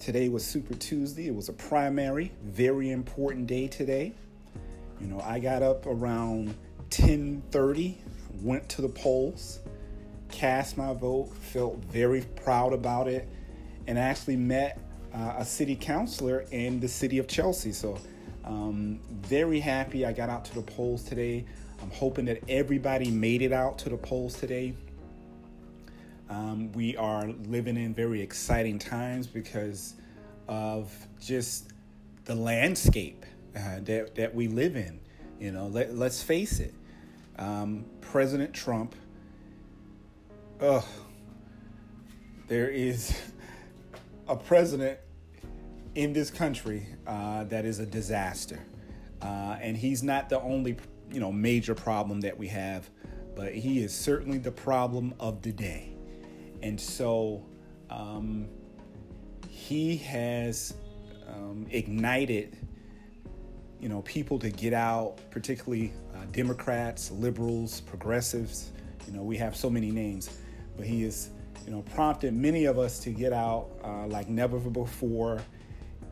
Today 0.00 0.30
was 0.30 0.46
Super 0.46 0.72
Tuesday. 0.76 1.26
It 1.26 1.34
was 1.34 1.50
a 1.50 1.52
primary, 1.52 2.32
very 2.42 2.90
important 2.90 3.46
day 3.46 3.68
today. 3.68 4.14
You 4.98 5.08
know, 5.08 5.20
I 5.20 5.40
got 5.40 5.62
up 5.62 5.84
around 5.84 6.54
10:30, 6.88 7.98
went 8.42 8.66
to 8.70 8.80
the 8.80 8.88
polls, 8.88 9.60
cast 10.30 10.78
my 10.78 10.94
vote, 10.94 11.34
felt 11.34 11.84
very 11.84 12.22
proud 12.22 12.72
about 12.72 13.08
it, 13.08 13.28
and 13.86 13.98
actually 13.98 14.36
met 14.36 14.80
uh, 15.14 15.34
a 15.38 15.44
city 15.44 15.76
councilor 15.76 16.44
in 16.50 16.80
the 16.80 16.88
city 16.88 17.18
of 17.18 17.26
Chelsea. 17.28 17.72
So, 17.72 17.98
um, 18.44 19.00
very 19.10 19.60
happy 19.60 20.06
I 20.06 20.12
got 20.12 20.30
out 20.30 20.44
to 20.46 20.54
the 20.54 20.62
polls 20.62 21.02
today. 21.02 21.44
I'm 21.82 21.90
hoping 21.90 22.24
that 22.26 22.42
everybody 22.48 23.10
made 23.10 23.42
it 23.42 23.52
out 23.52 23.78
to 23.80 23.88
the 23.88 23.96
polls 23.96 24.38
today. 24.38 24.74
Um, 26.30 26.72
we 26.72 26.96
are 26.96 27.28
living 27.46 27.76
in 27.76 27.94
very 27.94 28.20
exciting 28.20 28.78
times 28.78 29.26
because 29.26 29.94
of 30.46 30.92
just 31.20 31.72
the 32.24 32.34
landscape 32.34 33.24
uh, 33.56 33.80
that, 33.82 34.14
that 34.14 34.34
we 34.34 34.48
live 34.48 34.76
in. 34.76 35.00
You 35.40 35.52
know, 35.52 35.68
let, 35.68 35.90
us 35.90 36.22
face 36.22 36.60
it. 36.60 36.74
Um, 37.38 37.84
President 38.00 38.52
Trump, 38.52 38.94
ugh, 40.60 40.84
there 42.48 42.68
is 42.68 43.16
a 44.28 44.36
president 44.36 44.98
in 45.94 46.12
this 46.12 46.30
country 46.30 46.86
uh, 47.06 47.44
that 47.44 47.64
is 47.64 47.78
a 47.78 47.86
disaster, 47.86 48.60
uh, 49.22 49.56
and 49.60 49.76
he's 49.76 50.02
not 50.02 50.28
the 50.28 50.40
only 50.40 50.76
you 51.10 51.20
know 51.20 51.32
major 51.32 51.74
problem 51.74 52.20
that 52.20 52.36
we 52.36 52.46
have, 52.48 52.88
but 53.34 53.54
he 53.54 53.82
is 53.82 53.94
certainly 53.94 54.38
the 54.38 54.52
problem 54.52 55.14
of 55.18 55.42
the 55.42 55.52
day, 55.52 55.92
and 56.62 56.80
so 56.80 57.44
um, 57.90 58.46
he 59.48 59.96
has 59.96 60.74
um, 61.26 61.66
ignited 61.70 62.56
you 63.80 63.88
know 63.88 64.02
people 64.02 64.38
to 64.38 64.50
get 64.50 64.74
out, 64.74 65.18
particularly 65.30 65.92
uh, 66.14 66.24
Democrats, 66.32 67.10
liberals, 67.10 67.80
progressives. 67.80 68.72
You 69.06 69.14
know 69.14 69.22
we 69.22 69.38
have 69.38 69.56
so 69.56 69.70
many 69.70 69.90
names, 69.90 70.28
but 70.76 70.86
he 70.86 71.02
has 71.02 71.30
you 71.68 71.74
know, 71.74 71.82
prompted 71.94 72.32
many 72.32 72.64
of 72.64 72.78
us 72.78 72.98
to 73.00 73.10
get 73.10 73.30
out 73.30 73.68
uh, 73.84 74.06
like 74.06 74.30
never 74.30 74.58
before 74.58 75.38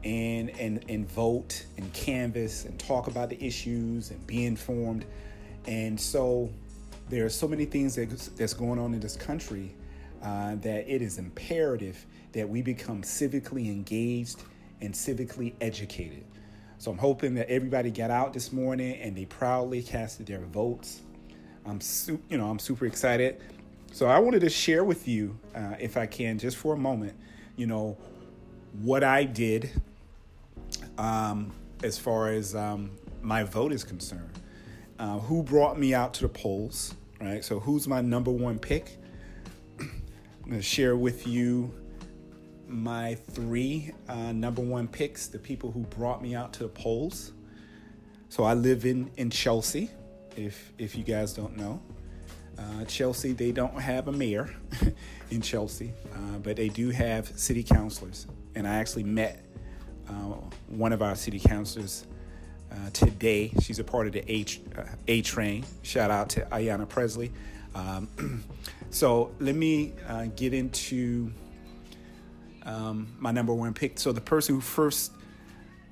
and, 0.04 0.50
and, 0.50 0.84
and 0.90 1.10
vote 1.10 1.64
and 1.78 1.90
canvas 1.94 2.66
and 2.66 2.78
talk 2.78 3.06
about 3.06 3.30
the 3.30 3.42
issues 3.42 4.10
and 4.10 4.26
be 4.26 4.44
informed. 4.44 5.06
And 5.66 5.98
so 5.98 6.50
there 7.08 7.24
are 7.24 7.30
so 7.30 7.48
many 7.48 7.64
things 7.64 7.94
that, 7.94 8.10
that's 8.36 8.52
going 8.52 8.78
on 8.78 8.92
in 8.92 9.00
this 9.00 9.16
country 9.16 9.74
uh, 10.22 10.56
that 10.56 10.92
it 10.94 11.00
is 11.00 11.16
imperative 11.16 12.04
that 12.32 12.46
we 12.46 12.60
become 12.60 13.00
civically 13.00 13.72
engaged 13.72 14.42
and 14.82 14.92
civically 14.92 15.54
educated. 15.62 16.26
So 16.76 16.90
I'm 16.90 16.98
hoping 16.98 17.32
that 17.36 17.48
everybody 17.48 17.90
got 17.90 18.10
out 18.10 18.34
this 18.34 18.52
morning 18.52 19.00
and 19.00 19.16
they 19.16 19.24
proudly 19.24 19.82
casted 19.82 20.26
their 20.26 20.44
votes. 20.44 21.00
I'm 21.64 21.80
su- 21.80 22.22
you 22.28 22.36
know 22.36 22.50
I'm 22.50 22.58
super 22.58 22.84
excited. 22.84 23.40
So 23.96 24.04
I 24.04 24.18
wanted 24.18 24.40
to 24.40 24.50
share 24.50 24.84
with 24.84 25.08
you, 25.08 25.38
uh, 25.54 25.76
if 25.80 25.96
I 25.96 26.04
can, 26.04 26.38
just 26.38 26.58
for 26.58 26.74
a 26.74 26.76
moment, 26.76 27.14
you 27.56 27.66
know, 27.66 27.96
what 28.82 29.02
I 29.02 29.24
did 29.24 29.70
um, 30.98 31.50
as 31.82 31.96
far 31.96 32.28
as 32.28 32.54
um, 32.54 32.90
my 33.22 33.42
vote 33.42 33.72
is 33.72 33.84
concerned. 33.84 34.28
Uh, 34.98 35.18
who 35.20 35.42
brought 35.42 35.78
me 35.78 35.94
out 35.94 36.12
to 36.12 36.24
the 36.24 36.28
polls, 36.28 36.94
right? 37.22 37.42
So, 37.42 37.58
who's 37.58 37.88
my 37.88 38.02
number 38.02 38.30
one 38.30 38.58
pick? 38.58 38.98
I'm 39.80 39.88
going 40.44 40.58
to 40.58 40.62
share 40.62 40.94
with 40.94 41.26
you 41.26 41.72
my 42.68 43.14
three 43.14 43.92
uh, 44.10 44.32
number 44.32 44.60
one 44.60 44.88
picks, 44.88 45.26
the 45.26 45.38
people 45.38 45.70
who 45.70 45.80
brought 45.84 46.20
me 46.20 46.34
out 46.34 46.52
to 46.52 46.64
the 46.64 46.68
polls. 46.68 47.32
So, 48.28 48.44
I 48.44 48.52
live 48.52 48.84
in, 48.84 49.10
in 49.16 49.30
Chelsea, 49.30 49.90
if, 50.36 50.70
if 50.76 50.96
you 50.96 51.02
guys 51.02 51.32
don't 51.32 51.56
know. 51.56 51.80
Uh, 52.58 52.84
Chelsea, 52.86 53.32
they 53.32 53.52
don't 53.52 53.78
have 53.80 54.08
a 54.08 54.12
mayor 54.12 54.54
in 55.30 55.40
Chelsea, 55.40 55.92
uh, 56.12 56.38
but 56.42 56.56
they 56.56 56.68
do 56.68 56.90
have 56.90 57.26
city 57.38 57.62
councilors. 57.62 58.26
And 58.54 58.66
I 58.66 58.76
actually 58.76 59.04
met 59.04 59.44
uh, 60.08 60.12
one 60.68 60.92
of 60.92 61.02
our 61.02 61.14
city 61.14 61.38
councilors 61.38 62.06
uh, 62.72 62.90
today. 62.92 63.52
She's 63.60 63.78
a 63.78 63.84
part 63.84 64.06
of 64.06 64.12
the 64.14 64.24
A, 64.32 64.44
uh, 64.78 64.84
a 65.08 65.22
Train. 65.22 65.64
Shout 65.82 66.10
out 66.10 66.30
to 66.30 66.42
Ayanna 66.46 66.88
Pressley. 66.88 67.32
Um, 67.74 68.44
so 68.90 69.32
let 69.38 69.54
me 69.54 69.92
get 70.34 70.54
into 70.54 71.32
um, 72.62 73.14
my 73.18 73.32
number 73.32 73.52
one 73.52 73.74
pick. 73.74 73.98
So 73.98 74.12
the 74.12 74.20
person 74.20 74.54
who 74.54 74.60
first 74.60 75.12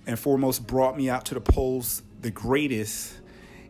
and 0.06 0.18
foremost 0.18 0.66
brought 0.66 0.96
me 0.96 1.08
out 1.08 1.26
to 1.26 1.34
the 1.34 1.40
polls 1.40 2.02
the 2.24 2.30
greatest 2.30 3.12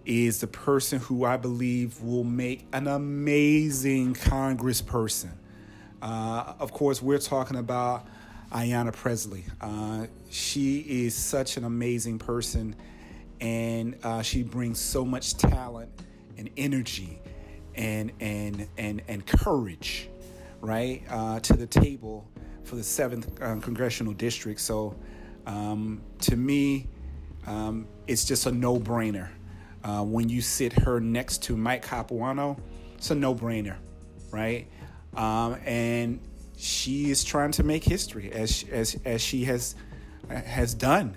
is 0.04 0.40
the 0.40 0.46
person 0.46 0.98
who 0.98 1.24
I 1.24 1.36
believe 1.36 2.00
will 2.02 2.24
make 2.24 2.66
an 2.72 2.86
amazing 2.86 4.14
congressperson. 4.14 5.32
Uh, 6.02 6.54
of 6.58 6.72
course, 6.72 7.00
we're 7.00 7.18
talking 7.18 7.56
about 7.56 8.06
Ayanna 8.52 8.92
Pressley. 8.92 9.44
Uh, 9.60 10.06
she 10.28 10.80
is 10.80 11.14
such 11.14 11.56
an 11.56 11.64
amazing 11.64 12.18
person 12.18 12.76
and 13.40 13.96
uh, 14.02 14.22
she 14.22 14.42
brings 14.42 14.78
so 14.78 15.04
much 15.04 15.36
talent 15.36 15.90
and 16.38 16.50
energy 16.56 17.20
and 17.74 18.12
and 18.20 18.68
and 18.78 19.02
and 19.08 19.26
courage, 19.26 20.08
right, 20.60 21.02
uh, 21.10 21.40
to 21.40 21.54
the 21.54 21.66
table 21.66 22.28
for 22.62 22.76
the 22.76 22.82
seventh 22.82 23.30
uh, 23.42 23.56
congressional 23.56 24.12
district. 24.12 24.60
So, 24.60 24.96
um, 25.46 26.00
to 26.20 26.36
me, 26.36 26.88
um, 27.46 27.86
it's 28.06 28.24
just 28.24 28.46
a 28.46 28.52
no-brainer. 28.52 29.28
Uh, 29.84 30.02
when 30.02 30.28
you 30.28 30.40
sit 30.40 30.72
her 30.72 30.98
next 30.98 31.42
to 31.44 31.56
Mike 31.56 31.82
Capuano, 31.82 32.56
it's 32.96 33.10
a 33.10 33.14
no-brainer, 33.14 33.76
right? 34.30 34.66
Um, 35.14 35.56
and 35.64 36.20
she 36.56 37.10
is 37.10 37.22
trying 37.22 37.52
to 37.52 37.62
make 37.62 37.84
history 37.84 38.32
as 38.32 38.64
as 38.72 38.98
as 39.04 39.20
she 39.20 39.44
has 39.44 39.74
has 40.28 40.74
done. 40.74 41.16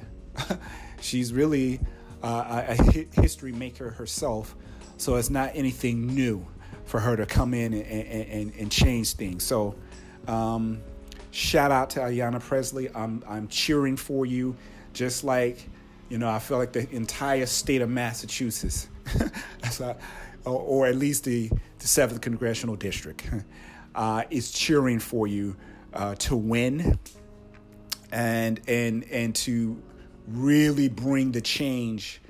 She's 1.02 1.32
really 1.34 1.80
uh, 2.22 2.64
a 2.68 2.76
history 3.22 3.54
maker 3.54 3.92
herself, 3.92 4.56
so 4.98 5.16
it's 5.16 5.30
not 5.30 5.52
anything 5.54 6.08
new 6.08 6.46
for 6.86 7.00
her 7.00 7.16
to 7.16 7.26
come 7.26 7.54
in 7.54 7.74
and, 7.74 7.84
and, 7.84 8.54
and 8.56 8.72
change 8.72 9.14
things. 9.14 9.44
So, 9.44 9.76
um, 10.28 10.82
shout 11.32 11.72
out 11.72 11.90
to 11.92 12.00
Ayanna 12.00 12.40
Pressley. 12.40 12.90
I'm, 12.96 13.24
I'm 13.28 13.48
cheering 13.50 13.98
for 13.98 14.26
you, 14.26 14.56
just 14.94 15.24
like, 15.24 15.70
you 16.10 16.18
know, 16.18 16.30
I 16.30 16.40
feel 16.40 16.58
like 16.58 16.74
the 16.74 16.90
entire 16.92 17.46
state 17.46 17.82
of 17.82 17.90
Massachusetts, 17.90 18.88
or, 19.82 19.96
or, 20.46 20.88
at 20.88 20.96
least 20.96 21.26
the, 21.26 21.50
the 21.50 21.86
7th 21.86 22.22
Congressional 22.22 22.76
District, 22.76 23.30
uh, 23.96 24.24
is 24.30 24.52
cheering 24.52 25.00
for 25.00 25.28
you 25.28 25.56
uh, 25.94 26.16
to 26.16 26.36
win 26.36 26.98
and, 28.12 28.62
and, 28.68 29.04
and 29.12 29.36
to 29.36 29.82
really 30.28 30.88
bring 30.88 31.32
the 31.32 31.42
change 31.42 32.22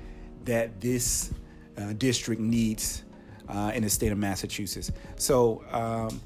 that 0.46 0.80
this 0.82 1.32
uh, 1.78 1.94
district 1.94 2.42
needs 2.42 3.04
uh, 3.50 3.72
in 3.76 3.84
the 3.84 3.90
state 3.90 4.12
of 4.12 4.18
Massachusetts. 4.18 4.92
So, 5.16 5.64
um, 5.72 6.22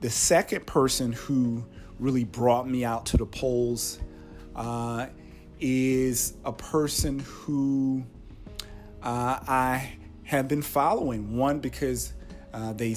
the 0.00 0.10
second 0.10 0.64
person 0.66 1.12
who 1.12 1.64
really 1.98 2.24
brought 2.24 2.68
me 2.68 2.84
out 2.84 3.04
to 3.06 3.16
the 3.16 3.26
polls 3.26 3.98
uh, 4.54 5.06
is 5.60 6.34
a 6.44 6.52
person 6.52 7.20
who 7.20 8.04
uh, 9.02 9.38
I 9.46 9.92
have 10.24 10.48
been 10.48 10.62
following. 10.62 11.36
One, 11.36 11.60
because 11.60 12.12
uh, 12.52 12.72
they, 12.72 12.96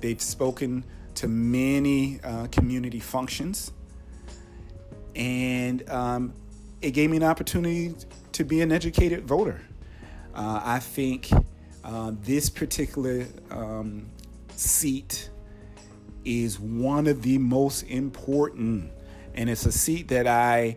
they've 0.00 0.20
spoken 0.20 0.84
to 1.14 1.28
many 1.28 2.20
uh, 2.22 2.46
community 2.48 3.00
functions. 3.00 3.72
And 5.14 5.88
um, 5.90 6.34
it 6.80 6.92
gave 6.92 7.10
me 7.10 7.18
an 7.18 7.22
opportunity 7.22 7.94
to 8.32 8.44
be 8.44 8.60
an 8.60 8.72
educated 8.72 9.26
voter. 9.26 9.60
Uh, 10.34 10.60
I 10.64 10.78
think 10.78 11.30
uh, 11.84 12.12
this 12.22 12.48
particular 12.48 13.26
um, 13.50 14.06
seat 14.56 15.30
is 16.24 16.58
one 16.58 17.06
of 17.06 17.22
the 17.22 17.38
most 17.38 17.82
important, 17.82 18.90
and 19.34 19.50
it's 19.50 19.66
a 19.66 19.72
seat 19.72 20.08
that 20.08 20.26
I 20.26 20.76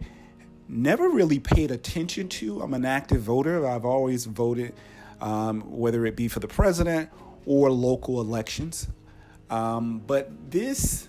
never 0.68 1.10
really 1.10 1.40
paid 1.40 1.72
attention 1.72 2.28
to. 2.28 2.62
I'm 2.62 2.74
an 2.74 2.86
active 2.86 3.22
voter. 3.22 3.68
I've 3.68 3.86
always 3.86 4.26
voted, 4.26 4.74
um, 5.22 5.62
whether 5.62 6.06
it 6.06 6.16
be 6.16 6.28
for 6.28 6.40
the 6.40 6.48
president 6.48 7.10
or 7.46 7.72
local 7.72 8.22
elections. 8.22 8.88
Um, 9.50 10.00
but 10.06 10.52
this, 10.52 11.08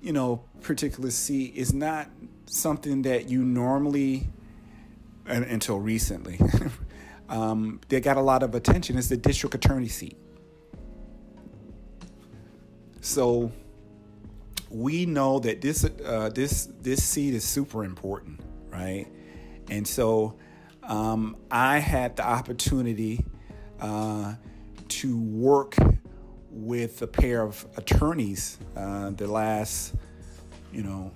you 0.00 0.12
know, 0.12 0.42
particular 0.62 1.10
seat 1.10 1.54
is 1.54 1.72
not 1.72 2.08
something 2.46 3.02
that 3.02 3.28
you 3.28 3.42
normally, 3.44 4.28
until 5.26 5.78
recently, 5.78 6.40
um, 7.28 7.80
they 7.88 8.00
got 8.00 8.16
a 8.16 8.22
lot 8.22 8.42
of 8.42 8.54
attention. 8.54 8.96
It's 8.96 9.08
the 9.08 9.16
district 9.16 9.54
attorney 9.54 9.88
seat. 9.88 10.16
So 13.00 13.52
we 14.70 15.06
know 15.06 15.38
that 15.38 15.60
this 15.60 15.84
uh, 15.84 16.30
this 16.34 16.68
this 16.80 17.04
seat 17.04 17.34
is 17.34 17.44
super 17.44 17.84
important, 17.84 18.40
right? 18.76 19.06
And 19.70 19.86
so 19.86 20.36
um, 20.82 21.36
I 21.50 21.78
had 21.78 22.16
the 22.16 22.24
opportunity 22.24 23.24
uh, 23.80 24.34
to 24.88 25.18
work 25.18 25.76
with 26.50 27.02
a 27.02 27.06
pair 27.06 27.42
of 27.42 27.66
attorneys 27.76 28.58
uh, 28.76 29.10
the 29.10 29.26
last, 29.26 29.94
you 30.72 30.82
know, 30.82 31.10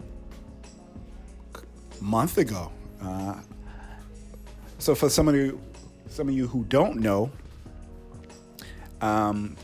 month 2.01 2.39
ago. 2.39 2.73
Uh, 3.03 3.35
so 4.79 4.95
for 4.95 5.09
some 5.09 5.29
of 5.29 5.35
you, 5.35 5.61
some 6.09 6.29
of 6.29 6.35
you 6.35 6.47
who 6.47 6.65
don't 6.65 6.97
know, 6.97 7.31
um, 9.01 9.57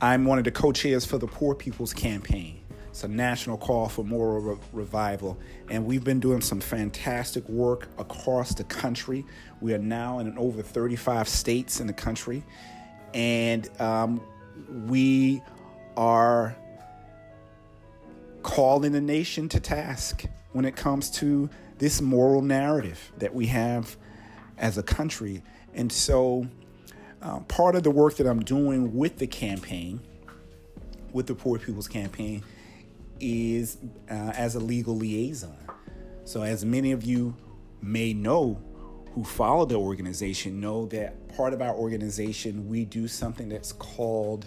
I'm 0.00 0.24
one 0.24 0.38
of 0.38 0.44
the 0.44 0.50
co-chairs 0.50 1.04
for 1.04 1.18
the 1.18 1.26
Poor 1.26 1.54
People's 1.54 1.94
Campaign. 1.94 2.63
It's 2.94 3.02
a 3.02 3.08
national 3.08 3.58
call 3.58 3.88
for 3.88 4.04
moral 4.04 4.40
re- 4.40 4.58
revival, 4.72 5.36
and 5.68 5.84
we've 5.84 6.04
been 6.04 6.20
doing 6.20 6.40
some 6.40 6.60
fantastic 6.60 7.48
work 7.48 7.88
across 7.98 8.54
the 8.54 8.62
country. 8.62 9.26
We 9.60 9.74
are 9.74 9.78
now 9.78 10.20
in 10.20 10.38
over 10.38 10.62
35 10.62 11.28
states 11.28 11.80
in 11.80 11.88
the 11.88 11.92
country, 11.92 12.44
and 13.12 13.68
um, 13.80 14.20
we 14.86 15.42
are 15.96 16.54
calling 18.44 18.92
the 18.92 19.00
nation 19.00 19.48
to 19.48 19.58
task 19.58 20.26
when 20.52 20.64
it 20.64 20.76
comes 20.76 21.10
to 21.10 21.50
this 21.78 22.00
moral 22.00 22.42
narrative 22.42 23.10
that 23.18 23.34
we 23.34 23.46
have 23.46 23.96
as 24.56 24.78
a 24.78 24.84
country. 24.84 25.42
And 25.74 25.90
so, 25.90 26.46
uh, 27.20 27.40
part 27.40 27.74
of 27.74 27.82
the 27.82 27.90
work 27.90 28.18
that 28.18 28.26
I'm 28.28 28.44
doing 28.44 28.94
with 28.94 29.18
the 29.18 29.26
campaign, 29.26 29.98
with 31.12 31.26
the 31.26 31.34
Poor 31.34 31.58
People's 31.58 31.88
Campaign, 31.88 32.44
is 33.20 33.78
uh, 34.10 34.32
as 34.34 34.54
a 34.54 34.60
legal 34.60 34.96
liaison. 34.96 35.56
So, 36.24 36.42
as 36.42 36.64
many 36.64 36.92
of 36.92 37.04
you 37.04 37.36
may 37.82 38.12
know 38.12 38.60
who 39.12 39.24
follow 39.24 39.64
the 39.64 39.76
organization, 39.76 40.60
know 40.60 40.86
that 40.86 41.28
part 41.36 41.52
of 41.52 41.62
our 41.62 41.74
organization, 41.74 42.68
we 42.68 42.84
do 42.84 43.06
something 43.06 43.48
that's 43.48 43.72
called 43.72 44.46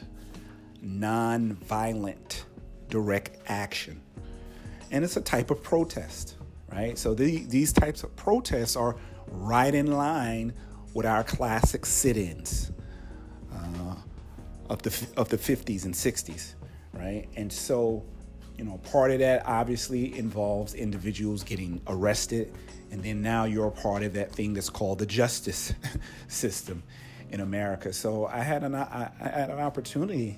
nonviolent 0.84 2.44
direct 2.90 3.38
action. 3.48 4.02
And 4.92 5.04
it's 5.04 5.18
a 5.18 5.22
type 5.22 5.52
of 5.52 5.62
protest 5.62 6.38
right? 6.72 6.98
So 6.98 7.14
the, 7.14 7.46
these 7.46 7.74
types 7.74 8.04
of 8.04 8.16
protests 8.16 8.76
are 8.76 8.96
right 9.28 9.74
in 9.74 9.88
line 9.88 10.54
with 10.94 11.06
our 11.06 11.24
classic 11.24 11.86
sit-ins 11.86 12.72
uh, 13.54 13.96
of 14.70 14.82
the 14.82 15.08
of 15.16 15.30
the 15.30 15.38
50s 15.38 15.86
and 15.86 15.94
60s, 15.94 16.56
right? 16.94 17.28
And 17.36 17.52
so, 17.52 18.06
you 18.58 18.64
know, 18.64 18.78
part 18.80 19.12
of 19.12 19.20
that 19.20 19.46
obviously 19.46 20.18
involves 20.18 20.74
individuals 20.74 21.44
getting 21.44 21.82
arrested, 21.88 22.54
and 22.92 23.04
then 23.04 23.22
now 23.22 23.46
you're 23.46 23.68
a 23.68 23.72
part 23.72 24.04
of 24.04 24.14
that 24.14 24.32
thing 24.32 24.54
that's 24.54 24.70
called 24.70 25.00
the 25.00 25.06
justice 25.06 25.74
system 26.28 26.84
in 27.30 27.42
America. 27.42 27.94
So 27.94 28.26
I 28.26 28.40
had 28.40 28.64
an 28.64 28.76
I, 28.76 29.12
I 29.20 29.28
had 29.28 29.50
an 29.50 29.60
opportunity 29.60 30.38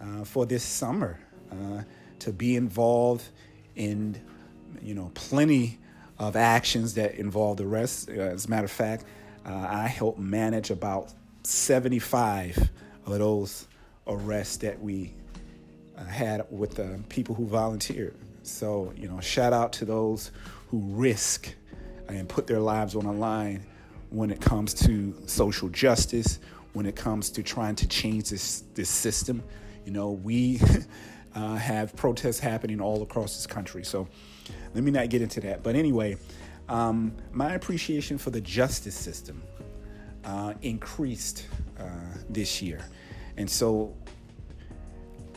uh, 0.00 0.24
for 0.24 0.46
this 0.46 0.62
summer 0.62 1.18
uh, 1.50 1.82
to 2.20 2.32
be 2.32 2.56
involved 2.56 3.24
in 3.76 4.20
you 4.82 4.94
know, 4.94 5.10
plenty 5.14 5.78
of 6.18 6.36
actions 6.36 6.94
that 6.94 7.14
involved 7.14 7.60
arrests. 7.60 8.08
As 8.08 8.46
a 8.46 8.50
matter 8.50 8.64
of 8.64 8.70
fact, 8.70 9.04
uh, 9.46 9.66
I 9.68 9.88
helped 9.88 10.18
manage 10.18 10.70
about 10.70 11.12
75 11.42 12.70
of 13.06 13.18
those 13.18 13.66
arrests 14.06 14.58
that 14.58 14.80
we 14.80 15.14
had 16.02 16.46
with 16.50 16.74
the 16.74 17.00
people 17.08 17.34
who 17.34 17.46
volunteered. 17.46 18.16
So, 18.42 18.92
you 18.96 19.08
know, 19.08 19.20
shout 19.20 19.52
out 19.52 19.72
to 19.74 19.84
those 19.84 20.30
who 20.68 20.80
risk 20.80 21.54
and 22.08 22.28
put 22.28 22.46
their 22.46 22.60
lives 22.60 22.94
on 22.94 23.04
the 23.04 23.12
line 23.12 23.64
when 24.10 24.30
it 24.30 24.40
comes 24.40 24.74
to 24.74 25.14
social 25.26 25.68
justice, 25.68 26.38
when 26.72 26.86
it 26.86 26.96
comes 26.96 27.30
to 27.30 27.42
trying 27.42 27.76
to 27.76 27.88
change 27.88 28.30
this 28.30 28.64
this 28.74 28.90
system. 28.90 29.42
You 29.84 29.92
know, 29.92 30.12
we 30.12 30.60
uh, 31.34 31.56
have 31.56 31.94
protests 31.96 32.38
happening 32.38 32.80
all 32.80 33.02
across 33.02 33.36
this 33.36 33.46
country. 33.46 33.84
So 33.84 34.08
let 34.74 34.84
me 34.84 34.90
not 34.90 35.08
get 35.08 35.22
into 35.22 35.40
that. 35.40 35.62
But 35.62 35.74
anyway, 35.74 36.16
um, 36.68 37.14
my 37.32 37.54
appreciation 37.54 38.18
for 38.18 38.30
the 38.30 38.40
justice 38.40 38.94
system 38.94 39.42
uh, 40.24 40.54
increased 40.62 41.46
uh, 41.78 41.84
this 42.28 42.62
year. 42.62 42.84
And 43.36 43.50
so 43.50 43.94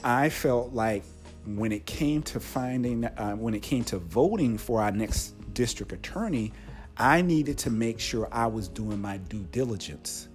I 0.08 0.30
felt 0.30 0.72
like 0.72 1.04
when 1.46 1.74
it 1.74 1.86
came 1.86 2.24
to 2.24 2.39
finding, 2.39 3.04
uh, 3.04 3.34
when 3.36 3.54
it 3.54 3.62
came 3.62 3.84
to 3.86 3.98
voting 3.98 4.58
for 4.58 4.82
our 4.82 4.89
next 4.89 5.34
district 5.54 5.91
attorney, 5.91 6.54
I 6.96 7.22
needed 7.22 7.58
to 7.58 7.70
make 7.70 8.00
sure 8.00 8.30
I 8.32 8.48
was 8.48 8.70
doing 8.70 9.02
my 9.02 9.17
due 9.17 9.46
diligence 9.52 10.30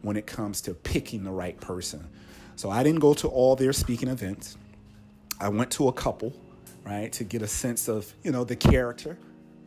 when 0.00 0.16
it 0.16 0.26
comes 0.26 0.62
to 0.62 0.72
picking 0.72 1.24
the 1.24 1.30
right 1.30 1.60
person. 1.60 2.08
So 2.56 2.70
I 2.70 2.82
didn't 2.82 3.00
go 3.00 3.12
to 3.12 3.28
all 3.28 3.54
their 3.54 3.74
speaking 3.74 4.08
events. 4.08 4.56
I 5.38 5.50
went 5.50 5.70
to 5.72 5.88
a 5.88 5.92
couple, 5.92 6.32
right, 6.82 7.12
to 7.12 7.24
get 7.24 7.42
a 7.42 7.46
sense 7.46 7.86
of, 7.86 8.10
you 8.22 8.32
know, 8.32 8.44
the 8.44 8.56
character, 8.56 9.18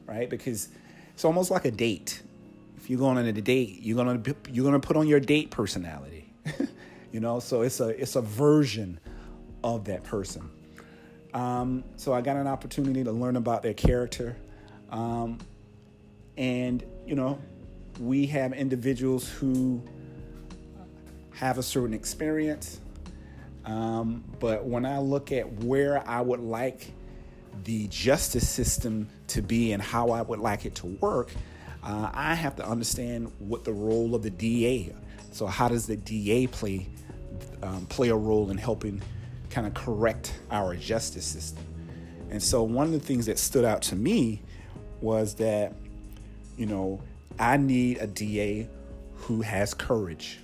right? 0.07 0.27
Because 0.27 0.69
it's 1.13 1.23
almost 1.23 1.51
like 1.51 1.65
a 1.65 1.71
date. 1.71 2.23
If 2.77 2.89
you're 2.89 2.97
going 2.97 3.19
on 3.19 3.25
a 3.25 3.31
date, 3.31 3.77
you're 3.83 3.95
gonna 3.95 4.19
you're 4.49 4.65
gonna 4.65 4.79
put 4.79 4.97
on 4.97 5.07
your 5.07 5.19
date 5.19 5.51
personality, 5.51 6.33
you 7.11 7.19
know. 7.19 7.39
So 7.39 7.61
it's 7.61 7.79
a 7.79 7.89
it's 7.89 8.15
a 8.15 8.21
version 8.21 8.99
of 9.63 9.85
that 9.85 10.03
person. 10.03 10.49
Um, 11.33 11.83
so 11.95 12.13
I 12.13 12.21
got 12.21 12.35
an 12.35 12.47
opportunity 12.47 13.03
to 13.03 13.11
learn 13.11 13.35
about 13.35 13.63
their 13.63 13.73
character, 13.73 14.37
um, 14.91 15.39
and 16.37 16.83
you 17.05 17.15
know, 17.15 17.39
we 17.99 18.27
have 18.27 18.53
individuals 18.53 19.29
who 19.29 19.81
have 21.33 21.57
a 21.57 21.63
certain 21.63 21.93
experience. 21.93 22.79
Um, 23.65 24.23
but 24.39 24.65
when 24.65 24.85
I 24.85 24.99
look 24.99 25.31
at 25.31 25.51
where 25.63 26.07
I 26.07 26.21
would 26.21 26.41
like 26.41 26.91
the 27.63 27.87
justice 27.87 28.47
system 28.47 29.07
to 29.27 29.41
be 29.41 29.71
and 29.71 29.81
how 29.81 30.09
I 30.09 30.21
would 30.21 30.39
like 30.39 30.65
it 30.65 30.75
to 30.75 30.87
work, 30.87 31.31
uh, 31.83 32.09
I 32.13 32.35
have 32.35 32.55
to 32.57 32.67
understand 32.67 33.31
what 33.39 33.63
the 33.63 33.73
role 33.73 34.15
of 34.15 34.23
the 34.23 34.29
DA. 34.29 34.93
So 35.31 35.47
how 35.47 35.67
does 35.67 35.87
the 35.87 35.95
DA 35.95 36.47
play 36.47 36.87
um, 37.61 37.85
play 37.87 38.09
a 38.09 38.15
role 38.15 38.51
in 38.51 38.57
helping 38.57 39.01
kind 39.53 39.67
of 39.67 39.73
correct 39.73 40.33
our 40.51 40.75
justice 40.75 41.25
system? 41.25 41.63
And 42.29 42.41
so 42.41 42.63
one 42.63 42.87
of 42.87 42.93
the 42.93 42.99
things 42.99 43.27
that 43.27 43.37
stood 43.37 43.63
out 43.63 43.81
to 43.83 43.95
me 43.95 44.41
was 45.01 45.35
that, 45.35 45.73
you 46.57 46.65
know, 46.65 47.01
I 47.39 47.57
need 47.57 47.99
a 47.99 48.07
DA 48.07 48.67
who 49.15 49.41
has 49.41 49.73
courage, 49.73 50.39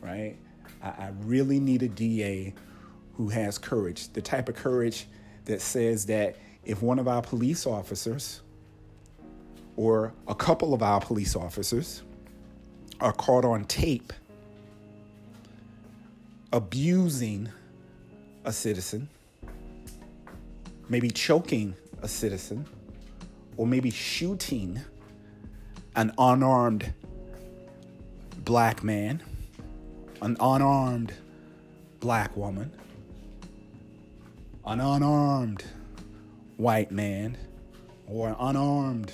right? 0.00 0.36
I, 0.82 0.88
I 0.88 1.12
really 1.22 1.60
need 1.60 1.82
a 1.82 1.88
DA 1.88 2.54
who 3.16 3.28
has 3.28 3.58
courage, 3.58 4.08
the 4.12 4.22
type 4.22 4.48
of 4.48 4.56
courage 4.56 5.06
that 5.44 5.60
says 5.60 6.06
that 6.06 6.36
if 6.64 6.82
one 6.82 6.98
of 6.98 7.06
our 7.06 7.22
police 7.22 7.66
officers 7.66 8.40
or 9.76 10.12
a 10.28 10.34
couple 10.34 10.72
of 10.72 10.82
our 10.82 11.00
police 11.00 11.36
officers 11.36 12.02
are 13.00 13.12
caught 13.12 13.44
on 13.44 13.64
tape 13.64 14.12
abusing 16.52 17.48
a 18.44 18.52
citizen, 18.52 19.08
maybe 20.88 21.10
choking 21.10 21.74
a 22.02 22.08
citizen, 22.08 22.66
or 23.56 23.66
maybe 23.66 23.90
shooting 23.90 24.80
an 25.96 26.12
unarmed 26.18 26.92
black 28.44 28.82
man, 28.82 29.22
an 30.20 30.36
unarmed 30.40 31.12
black 32.00 32.36
woman, 32.36 32.70
an 34.66 34.80
unarmed 34.80 35.64
white 36.56 36.90
man, 36.90 37.36
or 38.06 38.28
an 38.28 38.36
unarmed 38.38 39.12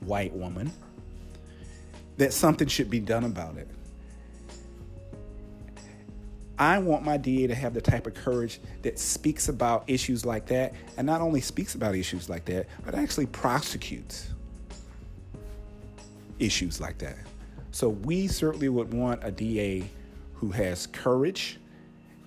white 0.00 0.32
woman, 0.32 0.72
that 2.16 2.32
something 2.32 2.66
should 2.66 2.90
be 2.90 3.00
done 3.00 3.24
about 3.24 3.56
it. 3.56 3.68
I 6.58 6.78
want 6.78 7.04
my 7.04 7.16
DA 7.16 7.46
to 7.48 7.54
have 7.54 7.74
the 7.74 7.80
type 7.80 8.06
of 8.06 8.14
courage 8.14 8.60
that 8.82 8.98
speaks 8.98 9.48
about 9.48 9.84
issues 9.86 10.24
like 10.24 10.46
that, 10.46 10.74
and 10.96 11.06
not 11.06 11.20
only 11.20 11.40
speaks 11.40 11.74
about 11.74 11.94
issues 11.94 12.28
like 12.28 12.44
that, 12.46 12.66
but 12.84 12.94
actually 12.94 13.26
prosecutes 13.26 14.30
issues 16.38 16.80
like 16.80 16.98
that. 16.98 17.18
So 17.72 17.90
we 17.90 18.26
certainly 18.26 18.68
would 18.68 18.92
want 18.92 19.22
a 19.22 19.30
DA 19.30 19.84
who 20.34 20.50
has 20.50 20.86
courage. 20.86 21.58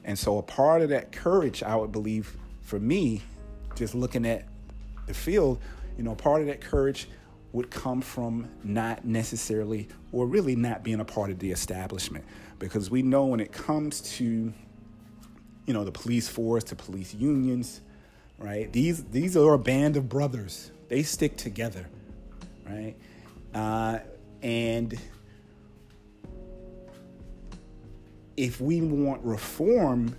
And 0.03 0.17
so 0.17 0.37
a 0.37 0.43
part 0.43 0.81
of 0.81 0.89
that 0.89 1.11
courage, 1.11 1.63
I 1.63 1.75
would 1.75 1.91
believe, 1.91 2.35
for 2.61 2.79
me, 2.79 3.21
just 3.75 3.95
looking 3.95 4.25
at 4.25 4.45
the 5.07 5.13
field, 5.13 5.59
you 5.97 6.03
know, 6.03 6.15
part 6.15 6.41
of 6.41 6.47
that 6.47 6.61
courage 6.61 7.07
would 7.51 7.71
come 7.71 8.01
from 8.01 8.47
not 8.63 9.03
necessarily 9.05 9.88
or 10.12 10.27
really 10.27 10.55
not 10.55 10.83
being 10.83 10.99
a 10.99 11.05
part 11.05 11.31
of 11.31 11.39
the 11.39 11.51
establishment. 11.51 12.23
Because 12.59 12.91
we 12.91 13.01
know 13.01 13.25
when 13.25 13.39
it 13.39 13.51
comes 13.51 14.01
to 14.17 14.53
you 15.65 15.73
know 15.73 15.83
the 15.83 15.91
police 15.91 16.27
force 16.27 16.63
to 16.65 16.75
police 16.75 17.13
unions 17.13 17.81
right? 18.39 18.71
These 18.71 19.03
these 19.05 19.38
are 19.38 19.53
a 19.53 19.59
band 19.59 19.97
of 19.97 20.09
brothers. 20.09 20.71
They 20.88 21.03
stick 21.03 21.38
together 21.38 21.88
right? 22.65 22.95
Uh, 23.53 23.99
and 24.41 24.97
if 28.38 28.62
we 28.62 28.81
want 28.81 29.23
reform 29.23 30.15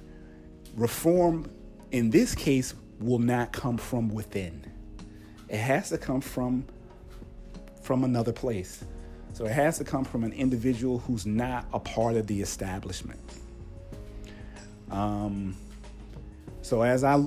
reform 0.76 1.50
in 1.90 2.10
this 2.10 2.34
case 2.34 2.74
will 3.00 3.18
not 3.18 3.52
come 3.52 3.76
from 3.76 4.08
within. 4.08 4.64
It 5.48 5.58
has 5.58 5.88
to 5.88 5.98
come 5.98 6.20
from 6.20 6.66
from 7.80 8.04
another 8.04 8.32
place. 8.32 8.84
So 9.32 9.44
it 9.44 9.52
has 9.52 9.78
to 9.78 9.84
come 9.84 10.04
from 10.04 10.24
an 10.24 10.32
individual 10.32 10.98
who's 10.98 11.24
not 11.24 11.66
a 11.72 11.78
part 11.78 12.16
of 12.16 12.26
the 12.26 12.40
establishment. 12.40 13.20
Um, 14.90 15.56
so 16.62 16.82
as 16.82 17.04
I 17.04 17.24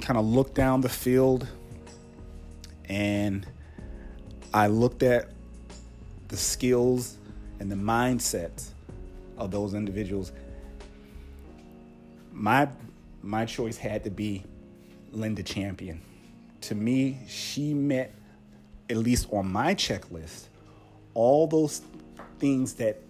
kind 0.00 0.18
of 0.18 0.24
looked 0.24 0.54
down 0.54 0.80
the 0.80 0.88
field 0.88 1.46
and 2.88 3.46
I 4.54 4.68
looked 4.68 5.02
at 5.02 5.30
the 6.28 6.36
skills 6.36 7.16
and 7.58 7.70
the 7.70 7.76
mindsets 7.76 8.70
of 9.36 9.50
those 9.50 9.74
individuals, 9.74 10.32
my 12.32 12.68
my 13.22 13.44
choice 13.44 13.76
had 13.76 14.04
to 14.04 14.10
be 14.10 14.44
Linda 15.12 15.42
Champion. 15.42 16.00
To 16.62 16.74
me, 16.74 17.18
she 17.28 17.74
met 17.74 18.14
at 18.90 18.96
least 18.96 19.28
on 19.32 19.50
my 19.50 19.74
checklist, 19.74 20.48
all 21.14 21.46
those 21.46 21.82
things 22.38 22.74
that 22.74 23.00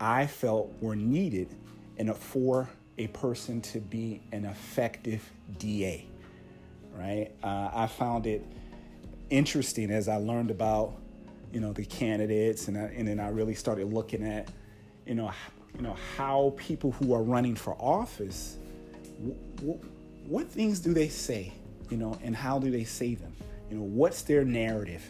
I 0.00 0.26
felt 0.26 0.72
were 0.80 0.96
needed 0.96 1.48
in 1.96 2.08
a, 2.08 2.14
for 2.14 2.68
a 2.98 3.06
person 3.08 3.60
to 3.60 3.80
be 3.80 4.20
an 4.32 4.44
effective 4.44 5.22
DA. 5.58 6.06
Right? 6.92 7.30
Uh, 7.42 7.70
I 7.72 7.86
found 7.86 8.26
it 8.26 8.44
interesting 9.30 9.90
as 9.90 10.08
I 10.08 10.16
learned 10.16 10.50
about, 10.50 10.94
you 11.52 11.60
know, 11.60 11.72
the 11.72 11.84
candidates, 11.84 12.68
and 12.68 12.76
I, 12.76 12.82
and 12.96 13.06
then 13.06 13.20
I 13.20 13.28
really 13.28 13.54
started 13.54 13.92
looking 13.92 14.24
at, 14.24 14.48
you 15.06 15.14
know, 15.14 15.30
you 15.76 15.82
know 15.82 15.96
how 16.16 16.54
people 16.56 16.92
who 16.92 17.12
are 17.14 17.22
running 17.22 17.56
for 17.56 17.74
office, 17.80 18.58
w- 19.18 19.36
w- 19.56 19.80
what 20.26 20.48
things 20.48 20.78
do 20.78 20.94
they 20.94 21.08
say, 21.08 21.52
you 21.90 21.96
know, 21.96 22.16
and 22.22 22.34
how 22.34 22.58
do 22.58 22.70
they 22.70 22.84
say 22.84 23.14
them? 23.14 23.32
You 23.70 23.78
know, 23.78 23.82
what's 23.82 24.22
their 24.22 24.44
narrative? 24.44 25.02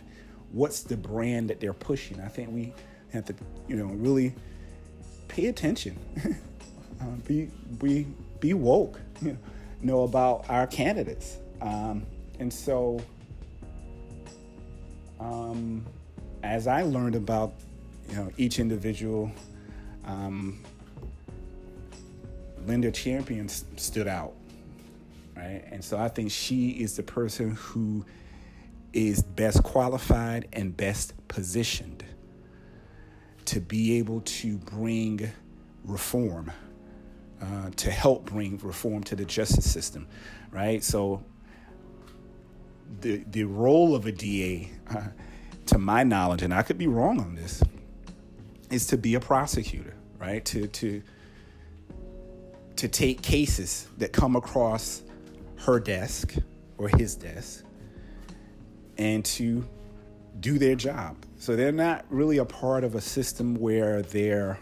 What's 0.53 0.83
the 0.83 0.97
brand 0.97 1.51
that 1.51 1.61
they're 1.61 1.73
pushing? 1.73 2.21
I 2.21 2.29
think 2.29 2.51
we 2.51 2.73
have 3.13 3.25
to, 3.27 3.35
you 3.69 3.77
know, 3.77 3.87
really 3.87 4.35
pay 5.29 5.47
attention. 5.47 5.99
uh, 7.01 7.05
be 7.27 7.51
be 7.79 8.07
be 8.41 8.55
woke. 8.55 9.01
You 9.23 9.39
know 9.91 10.05
about 10.05 10.49
our 10.49 10.67
candidates, 10.67 11.39
um, 11.61 12.07
and 12.39 12.51
so 12.51 13.01
um, 15.21 15.85
as 16.43 16.67
I 16.67 16.83
learned 16.83 17.17
about 17.17 17.53
you 18.09 18.17
know 18.17 18.31
each 18.37 18.59
individual. 18.59 19.31
Um, 20.07 20.63
Linda 22.67 22.91
Champion 22.91 23.49
stood 23.49 24.09
out, 24.09 24.33
right? 25.37 25.63
And 25.71 25.85
so 25.85 25.99
I 25.99 26.09
think 26.09 26.31
she 26.31 26.71
is 26.71 26.97
the 26.97 27.03
person 27.03 27.53
who 27.53 28.05
is 28.95 29.23
best 29.23 29.63
qualified 29.65 30.49
and 30.53 30.75
best 30.77 31.13
positioned 31.27 32.05
to 33.45 33.61
be 33.61 33.99
able 33.99 34.21
to 34.23 34.57
bring 34.57 35.31
reform, 35.85 36.51
uh, 37.43 37.71
to 37.77 37.91
help 37.91 38.25
bring 38.25 38.57
reform 38.59 39.03
to 39.03 39.17
the 39.17 39.25
justice 39.25 39.71
system, 39.71 40.07
right? 40.51 40.83
So 40.83 41.23
the 43.01 43.25
the 43.31 43.45
role 43.45 43.95
of 43.95 44.07
a 44.07 44.13
DA, 44.13 44.71
uh, 44.89 45.09
to 45.67 45.79
my 45.79 46.05
knowledge, 46.05 46.43
and 46.43 46.55
I 46.55 46.63
could 46.63 46.79
be 46.79 46.87
wrong 46.87 47.21
on 47.21 47.35
this, 47.35 47.63
is 48.71 48.87
to 48.87 48.97
be 48.97 49.17
a 49.17 49.21
prosecutor, 49.21 49.95
right? 50.19 50.45
To 50.47 50.69
to 50.69 51.03
to 52.77 52.89
take 52.89 53.23
cases 53.23 53.89
that 53.99 54.13
come 54.13 54.37
across 54.37 55.03
her 55.57 55.81
desk 55.81 56.35
or 56.79 56.89
his 56.89 57.17
desk 57.17 57.65
and 58.99 59.25
to 59.25 59.67
do 60.41 60.59
their 60.59 60.75
job. 60.75 61.17
So 61.39 61.57
they're 61.57 61.73
not 61.73 62.05
really 62.11 62.39
a 62.39 62.45
part 62.45 62.85
of 62.85 62.95
a 62.95 63.01
system 63.01 63.55
where 63.57 64.03
they're 64.03 64.59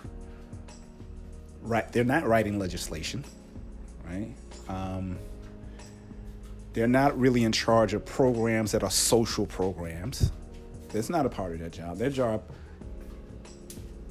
right. 1.62 1.90
They're 1.92 2.04
not 2.04 2.26
writing 2.26 2.58
legislation, 2.58 3.24
right? 4.04 4.34
Um, 4.68 5.18
they're 6.72 6.88
not 6.88 7.18
really 7.18 7.44
in 7.44 7.52
charge 7.52 7.94
of 7.94 8.04
programs 8.04 8.72
that 8.72 8.82
are 8.82 8.90
social 8.90 9.46
programs. 9.46 10.32
That's 10.88 11.10
not 11.10 11.26
a 11.26 11.28
part 11.28 11.52
of 11.52 11.58
their 11.58 11.68
job. 11.68 11.98
Their 11.98 12.10
job 12.10 12.42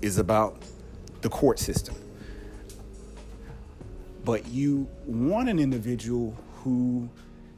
is 0.01 0.17
about 0.17 0.61
the 1.21 1.29
court 1.29 1.59
system. 1.59 1.95
But 4.23 4.47
you 4.47 4.87
want 5.05 5.49
an 5.49 5.59
individual 5.59 6.35
who 6.63 7.09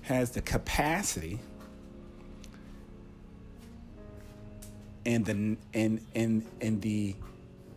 has 0.02 0.32
the 0.32 0.41
capacity 0.41 1.39
and 5.06 5.26
the 5.26 5.58
and 5.74 6.06
and 6.16 6.46
and 6.62 6.82
the 6.82 7.16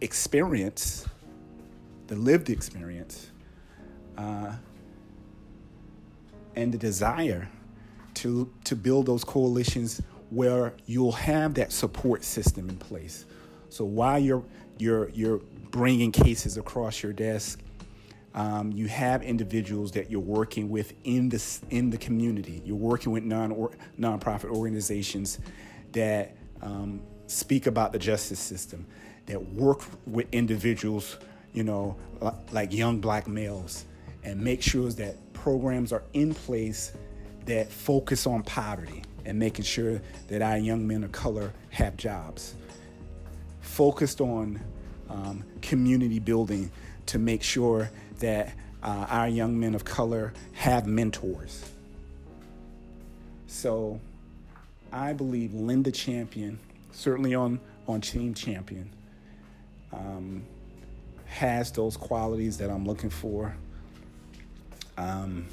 experience, 0.00 1.06
the 2.06 2.16
lived 2.16 2.50
experience, 2.50 3.30
uh, 4.16 4.52
and 6.54 6.72
the 6.72 6.78
desire 6.78 7.48
to 8.14 8.50
to 8.64 8.76
build 8.76 9.06
those 9.06 9.24
coalitions 9.24 10.02
where 10.30 10.74
you'll 10.86 11.12
have 11.12 11.54
that 11.54 11.72
support 11.72 12.24
system 12.24 12.68
in 12.68 12.76
place. 12.76 13.26
So 13.68 13.84
while 13.84 14.18
you're 14.18 14.44
you're 14.78 15.08
you're 15.10 15.40
bringing 15.70 16.12
cases 16.12 16.56
across 16.56 17.02
your 17.02 17.12
desk, 17.12 17.60
um, 18.34 18.72
you 18.72 18.86
have 18.88 19.22
individuals 19.22 19.92
that 19.92 20.10
you're 20.10 20.20
working 20.20 20.68
with 20.68 20.92
in 21.04 21.28
the 21.28 21.58
in 21.70 21.90
the 21.90 21.98
community. 21.98 22.62
You're 22.64 22.76
working 22.76 23.12
with 23.12 23.24
non 23.24 23.52
or, 23.52 23.70
nonprofit 23.98 24.50
organizations 24.50 25.38
that 25.92 26.36
um, 26.62 27.00
speak 27.26 27.66
about 27.66 27.92
the 27.92 27.98
justice 27.98 28.40
system, 28.40 28.86
that 29.26 29.42
work 29.52 29.82
with 30.06 30.26
individuals, 30.32 31.16
you 31.52 31.64
know, 31.64 31.96
like 32.52 32.72
young 32.72 33.00
black 33.00 33.26
males, 33.26 33.84
and 34.24 34.40
make 34.40 34.62
sure 34.62 34.90
that 34.90 35.16
programs 35.32 35.92
are 35.92 36.02
in 36.12 36.34
place 36.34 36.92
that 37.46 37.70
focus 37.70 38.26
on 38.26 38.42
poverty 38.42 39.02
and 39.24 39.38
making 39.38 39.64
sure 39.64 40.00
that 40.28 40.42
our 40.42 40.58
young 40.58 40.86
men 40.86 41.04
of 41.04 41.12
color 41.12 41.52
have 41.70 41.96
jobs. 41.96 42.54
Focused 43.60 44.20
on 44.20 44.60
um, 45.08 45.44
community 45.62 46.18
building 46.18 46.70
to 47.06 47.18
make 47.18 47.42
sure 47.42 47.90
that 48.18 48.54
uh, 48.82 49.06
our 49.08 49.28
young 49.28 49.58
men 49.58 49.74
of 49.74 49.84
color 49.84 50.32
have 50.52 50.86
mentors. 50.86 51.70
So 53.46 54.00
I 54.92 55.12
believe 55.12 55.54
Linda 55.54 55.90
Champion 55.90 56.58
certainly 56.96 57.34
on 57.34 57.60
on 57.86 58.00
Team 58.00 58.34
Champion, 58.34 58.90
um, 59.92 60.42
has 61.26 61.70
those 61.70 61.96
qualities 61.96 62.58
that 62.58 62.70
I'm 62.70 62.84
looking 62.84 63.10
for. 63.10 63.54
Um, 64.96 65.46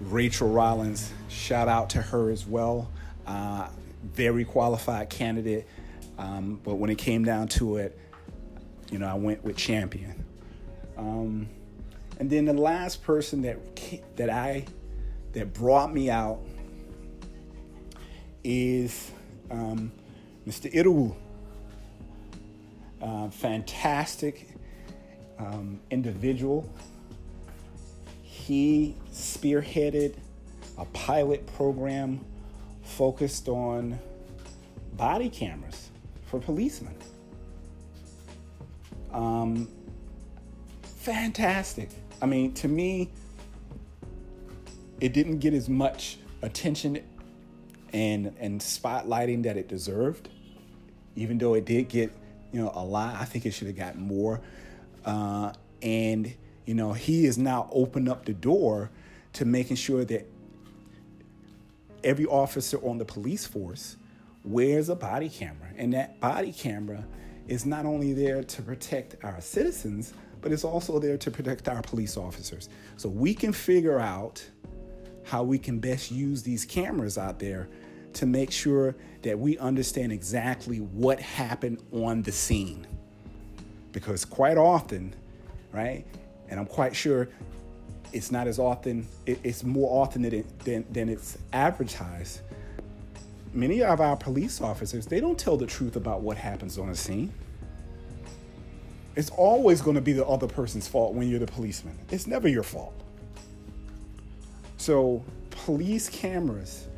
Rachael 0.00 0.50
Rollins, 0.50 1.12
shout 1.28 1.68
out 1.68 1.90
to 1.90 2.02
her 2.02 2.30
as 2.30 2.46
well. 2.46 2.90
Uh, 3.26 3.68
very 4.02 4.44
qualified 4.44 5.08
candidate, 5.08 5.66
um, 6.18 6.60
but 6.64 6.74
when 6.74 6.90
it 6.90 6.98
came 6.98 7.24
down 7.24 7.48
to 7.48 7.76
it, 7.76 7.98
you 8.90 8.98
know, 8.98 9.06
I 9.06 9.14
went 9.14 9.42
with 9.44 9.56
Champion. 9.56 10.24
Um, 10.98 11.48
and 12.18 12.28
then 12.28 12.44
the 12.44 12.52
last 12.52 13.02
person 13.02 13.42
that 13.42 13.58
that 14.16 14.28
I 14.28 14.66
that 15.32 15.54
brought 15.54 15.94
me 15.94 16.10
out 16.10 16.40
is 18.44 19.10
um, 19.52 19.92
Mr. 20.46 20.72
Idowu. 20.72 21.14
Uh, 23.00 23.28
fantastic 23.30 24.48
um, 25.38 25.80
individual. 25.90 26.68
He 28.22 28.96
spearheaded 29.12 30.14
a 30.78 30.84
pilot 30.86 31.46
program 31.54 32.24
focused 32.82 33.48
on 33.48 33.98
body 34.94 35.28
cameras 35.28 35.90
for 36.26 36.40
policemen. 36.40 36.96
Um, 39.12 39.68
fantastic. 40.82 41.90
I 42.20 42.26
mean, 42.26 42.54
to 42.54 42.68
me, 42.68 43.10
it 45.00 45.12
didn't 45.12 45.38
get 45.38 45.54
as 45.54 45.68
much 45.68 46.18
attention 46.42 47.02
and 47.92 48.34
and 48.38 48.60
spotlighting 48.60 49.42
that 49.44 49.56
it 49.56 49.68
deserved. 49.68 50.28
Even 51.14 51.38
though 51.38 51.54
it 51.54 51.64
did 51.64 51.88
get 51.88 52.12
you 52.52 52.60
know 52.62 52.72
a 52.74 52.84
lot, 52.84 53.16
I 53.16 53.24
think 53.24 53.46
it 53.46 53.52
should 53.52 53.66
have 53.66 53.76
gotten 53.76 54.02
more. 54.02 54.40
Uh, 55.04 55.52
and 55.82 56.32
you 56.64 56.74
know 56.74 56.92
he 56.92 57.24
has 57.24 57.38
now 57.38 57.68
opened 57.72 58.08
up 58.08 58.24
the 58.24 58.32
door 58.32 58.90
to 59.34 59.44
making 59.44 59.76
sure 59.76 60.04
that 60.04 60.28
every 62.04 62.26
officer 62.26 62.78
on 62.78 62.98
the 62.98 63.04
police 63.04 63.46
force 63.46 63.96
wears 64.44 64.88
a 64.88 64.96
body 64.96 65.28
camera, 65.28 65.68
and 65.76 65.92
that 65.92 66.20
body 66.20 66.52
camera 66.52 67.04
is 67.48 67.66
not 67.66 67.84
only 67.84 68.12
there 68.12 68.42
to 68.42 68.62
protect 68.62 69.22
our 69.24 69.40
citizens, 69.40 70.14
but 70.40 70.52
it's 70.52 70.64
also 70.64 70.98
there 70.98 71.16
to 71.16 71.30
protect 71.30 71.68
our 71.68 71.82
police 71.82 72.16
officers. 72.16 72.68
So 72.96 73.08
we 73.08 73.34
can 73.34 73.52
figure 73.52 73.98
out 73.98 74.44
how 75.24 75.42
we 75.42 75.58
can 75.58 75.78
best 75.78 76.10
use 76.10 76.42
these 76.42 76.64
cameras 76.64 77.16
out 77.16 77.38
there 77.38 77.68
to 78.14 78.26
make 78.26 78.50
sure 78.50 78.94
that 79.22 79.38
we 79.38 79.58
understand 79.58 80.12
exactly 80.12 80.78
what 80.78 81.20
happened 81.20 81.78
on 81.92 82.22
the 82.22 82.32
scene. 82.32 82.86
Because 83.92 84.24
quite 84.24 84.58
often, 84.58 85.14
right, 85.72 86.04
and 86.48 86.58
I'm 86.58 86.66
quite 86.66 86.94
sure 86.94 87.28
it's 88.12 88.30
not 88.30 88.46
as 88.46 88.58
often, 88.58 89.06
it's 89.26 89.64
more 89.64 90.02
often 90.02 90.22
than, 90.22 90.44
than, 90.64 90.84
than 90.90 91.08
it's 91.08 91.38
advertised. 91.52 92.40
Many 93.54 93.82
of 93.82 94.00
our 94.00 94.16
police 94.16 94.60
officers, 94.60 95.06
they 95.06 95.20
don't 95.20 95.38
tell 95.38 95.56
the 95.56 95.66
truth 95.66 95.96
about 95.96 96.20
what 96.20 96.36
happens 96.36 96.78
on 96.78 96.88
a 96.90 96.94
scene. 96.94 97.32
It's 99.14 99.30
always 99.30 99.82
going 99.82 99.94
to 99.96 100.00
be 100.00 100.12
the 100.12 100.26
other 100.26 100.46
person's 100.46 100.88
fault 100.88 101.14
when 101.14 101.28
you're 101.28 101.38
the 101.38 101.46
policeman. 101.46 101.98
It's 102.10 102.26
never 102.26 102.48
your 102.48 102.62
fault. 102.62 102.94
So, 104.78 105.22
police 105.50 106.08
cameras 106.08 106.88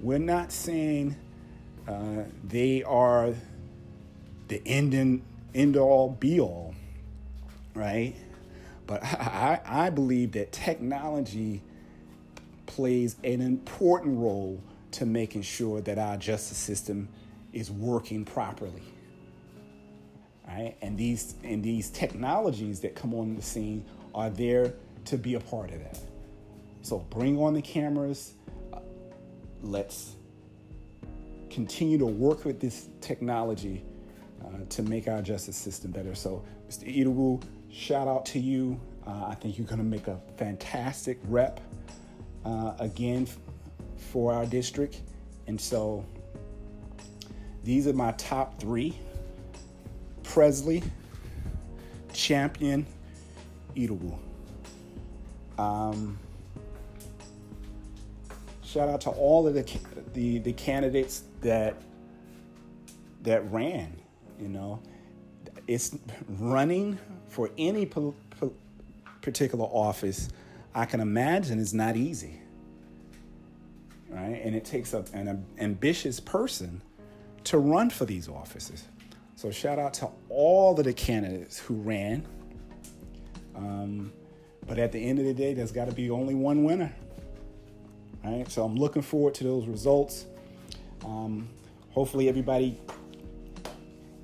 we're 0.00 0.18
not 0.18 0.52
saying 0.52 1.16
uh, 1.86 2.24
they 2.44 2.82
are 2.82 3.34
the 4.48 4.62
end 4.66 4.94
and 4.94 5.22
end 5.54 5.76
all 5.76 6.10
be 6.10 6.40
all, 6.40 6.74
right? 7.74 8.14
But 8.86 9.02
I, 9.04 9.60
I 9.64 9.90
believe 9.90 10.32
that 10.32 10.52
technology 10.52 11.62
plays 12.66 13.16
an 13.24 13.40
important 13.40 14.18
role 14.18 14.60
to 14.92 15.06
making 15.06 15.42
sure 15.42 15.80
that 15.80 15.98
our 15.98 16.16
justice 16.16 16.58
system 16.58 17.08
is 17.52 17.70
working 17.70 18.24
properly. 18.24 18.82
Right? 20.46 20.76
And 20.82 20.98
these 20.98 21.34
and 21.44 21.62
these 21.62 21.90
technologies 21.90 22.80
that 22.80 22.96
come 22.96 23.14
on 23.14 23.36
the 23.36 23.42
scene 23.42 23.84
are 24.14 24.30
there 24.30 24.74
to 25.06 25.16
be 25.16 25.34
a 25.34 25.40
part 25.40 25.70
of 25.70 25.78
that. 25.78 25.98
So 26.82 26.98
bring 26.98 27.38
on 27.38 27.54
the 27.54 27.62
cameras, 27.62 28.32
let's 29.62 30.16
continue 31.50 31.98
to 31.98 32.06
work 32.06 32.44
with 32.44 32.60
this 32.60 32.88
technology 33.00 33.84
uh, 34.44 34.64
to 34.68 34.82
make 34.82 35.08
our 35.08 35.20
justice 35.20 35.56
system 35.56 35.90
better. 35.90 36.14
So, 36.14 36.44
Mr. 36.68 36.86
Idowu, 36.86 37.42
shout 37.70 38.08
out 38.08 38.24
to 38.26 38.38
you. 38.38 38.80
Uh, 39.06 39.26
I 39.28 39.34
think 39.34 39.58
you're 39.58 39.66
going 39.66 39.78
to 39.78 39.84
make 39.84 40.06
a 40.06 40.20
fantastic 40.36 41.18
rep 41.24 41.60
uh, 42.44 42.74
again 42.78 43.26
for 43.96 44.32
our 44.32 44.46
district. 44.46 45.02
And 45.46 45.60
so, 45.60 46.04
these 47.64 47.86
are 47.86 47.92
my 47.92 48.12
top 48.12 48.60
three 48.60 48.96
Pressley, 50.22 50.82
Champion, 52.12 52.86
Idowu. 53.74 54.16
Um, 55.58 56.18
shout 58.70 58.88
out 58.88 59.00
to 59.02 59.10
all 59.10 59.46
of 59.46 59.54
the 59.54 59.64
the, 60.14 60.38
the 60.38 60.52
candidates 60.52 61.24
that 61.40 61.74
that 63.22 63.50
ran. 63.50 63.96
You 64.40 64.48
know, 64.48 64.80
it's 65.66 65.96
running 66.28 66.98
for 67.28 67.50
any 67.58 67.86
po- 67.86 68.14
po- 68.38 68.54
particular 69.20 69.66
office. 69.66 70.28
I 70.74 70.84
can 70.84 71.00
imagine 71.00 71.58
is 71.58 71.74
not 71.74 71.96
easy, 71.96 72.40
right? 74.08 74.40
And 74.42 74.54
it 74.54 74.64
takes 74.64 74.94
a, 74.94 75.04
an 75.12 75.44
ambitious 75.58 76.20
person 76.20 76.80
to 77.44 77.58
run 77.58 77.90
for 77.90 78.04
these 78.04 78.28
offices. 78.28 78.84
So 79.34 79.50
shout 79.50 79.78
out 79.78 79.94
to 79.94 80.08
all 80.28 80.78
of 80.78 80.84
the 80.84 80.92
candidates 80.92 81.58
who 81.58 81.74
ran. 81.74 82.26
Um, 83.56 84.12
but 84.66 84.78
at 84.78 84.92
the 84.92 84.98
end 84.98 85.18
of 85.18 85.24
the 85.24 85.34
day, 85.34 85.54
there's 85.54 85.72
got 85.72 85.86
to 85.86 85.92
be 85.92 86.10
only 86.10 86.34
one 86.34 86.62
winner. 86.62 86.94
Right? 88.24 88.50
So 88.50 88.64
I'm 88.64 88.76
looking 88.76 89.02
forward 89.02 89.34
to 89.34 89.44
those 89.44 89.66
results. 89.66 90.26
Um, 91.04 91.48
hopefully, 91.90 92.28
everybody 92.28 92.78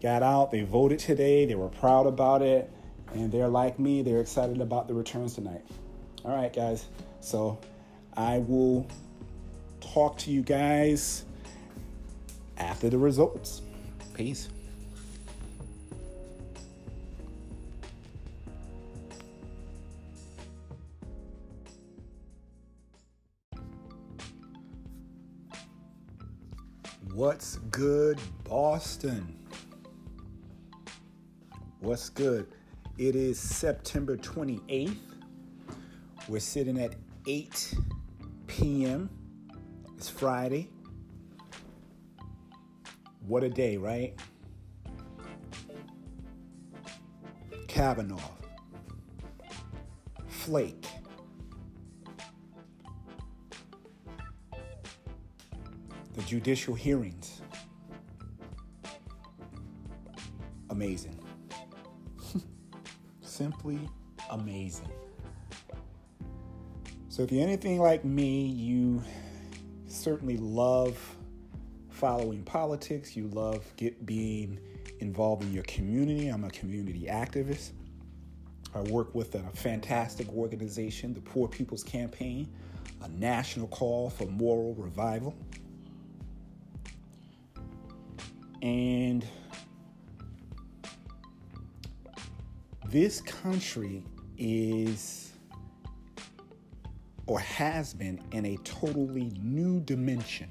got 0.02 0.22
out, 0.22 0.50
they 0.50 0.62
voted 0.62 0.98
today, 0.98 1.46
they 1.46 1.54
were 1.54 1.68
proud 1.68 2.06
about 2.06 2.42
it, 2.42 2.70
and 3.14 3.32
they're 3.32 3.48
like 3.48 3.78
me, 3.78 4.02
they're 4.02 4.20
excited 4.20 4.60
about 4.60 4.88
the 4.88 4.94
returns 4.94 5.34
tonight. 5.34 5.64
All 6.24 6.36
right, 6.36 6.52
guys. 6.52 6.86
So 7.20 7.58
I 8.16 8.38
will 8.38 8.86
talk 9.80 10.18
to 10.18 10.30
you 10.30 10.42
guys 10.42 11.24
after 12.58 12.90
the 12.90 12.98
results. 12.98 13.62
Peace. 14.14 14.48
What's 27.16 27.56
good, 27.70 28.20
Boston? 28.44 29.38
What's 31.80 32.10
good? 32.10 32.46
It 32.98 33.16
is 33.16 33.40
September 33.40 34.18
28th. 34.18 34.98
We're 36.28 36.40
sitting 36.40 36.78
at 36.78 36.94
8 37.26 37.74
p.m. 38.48 39.08
It's 39.96 40.10
Friday. 40.10 40.68
What 43.26 43.42
a 43.42 43.48
day, 43.48 43.78
right? 43.78 44.14
Kavanaugh, 47.66 48.20
Flake, 50.28 50.84
the 56.16 56.22
judicial 56.22 56.74
hearings. 56.74 57.42
Amazing. 60.70 61.20
Simply 63.20 63.78
amazing. 64.30 64.90
So, 67.08 67.22
if 67.22 67.30
you're 67.30 67.42
anything 67.42 67.78
like 67.80 68.04
me, 68.04 68.46
you 68.46 69.02
certainly 69.86 70.36
love 70.38 70.98
following 71.90 72.42
politics, 72.42 73.16
you 73.16 73.28
love 73.28 73.64
get, 73.76 74.04
being 74.04 74.58
involved 75.00 75.42
in 75.42 75.52
your 75.52 75.64
community. 75.64 76.28
I'm 76.28 76.44
a 76.44 76.50
community 76.50 77.06
activist. 77.10 77.72
I 78.74 78.80
work 78.80 79.14
with 79.14 79.34
a 79.34 79.42
fantastic 79.54 80.28
organization, 80.30 81.14
the 81.14 81.20
Poor 81.20 81.48
People's 81.48 81.82
Campaign, 81.82 82.48
a 83.02 83.08
national 83.08 83.68
call 83.68 84.10
for 84.10 84.26
moral 84.26 84.74
revival. 84.74 85.34
And 88.62 89.26
this 92.88 93.20
country 93.20 94.02
is 94.38 95.32
or 97.26 97.40
has 97.40 97.92
been 97.92 98.20
in 98.32 98.46
a 98.46 98.56
totally 98.58 99.32
new 99.42 99.80
dimension 99.80 100.50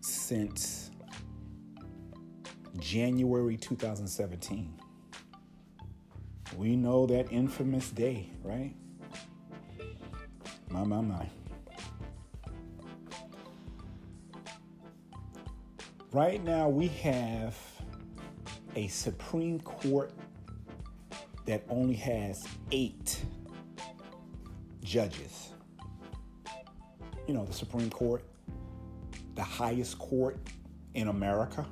since 0.00 0.90
January 2.78 3.56
2017. 3.56 4.74
We 6.56 6.76
know 6.76 7.06
that 7.06 7.30
infamous 7.32 7.90
day, 7.90 8.30
right? 8.42 8.74
My, 10.70 10.84
my, 10.84 11.00
my. 11.00 11.28
Right 16.14 16.44
now, 16.44 16.68
we 16.68 16.86
have 17.02 17.58
a 18.76 18.86
Supreme 18.86 19.58
Court 19.58 20.12
that 21.44 21.64
only 21.68 21.96
has 21.96 22.46
eight 22.70 23.20
judges. 24.84 25.48
You 27.26 27.34
know, 27.34 27.44
the 27.44 27.52
Supreme 27.52 27.90
Court, 27.90 28.22
the 29.34 29.42
highest 29.42 29.98
court 29.98 30.38
in 30.94 31.08
America. 31.08 31.66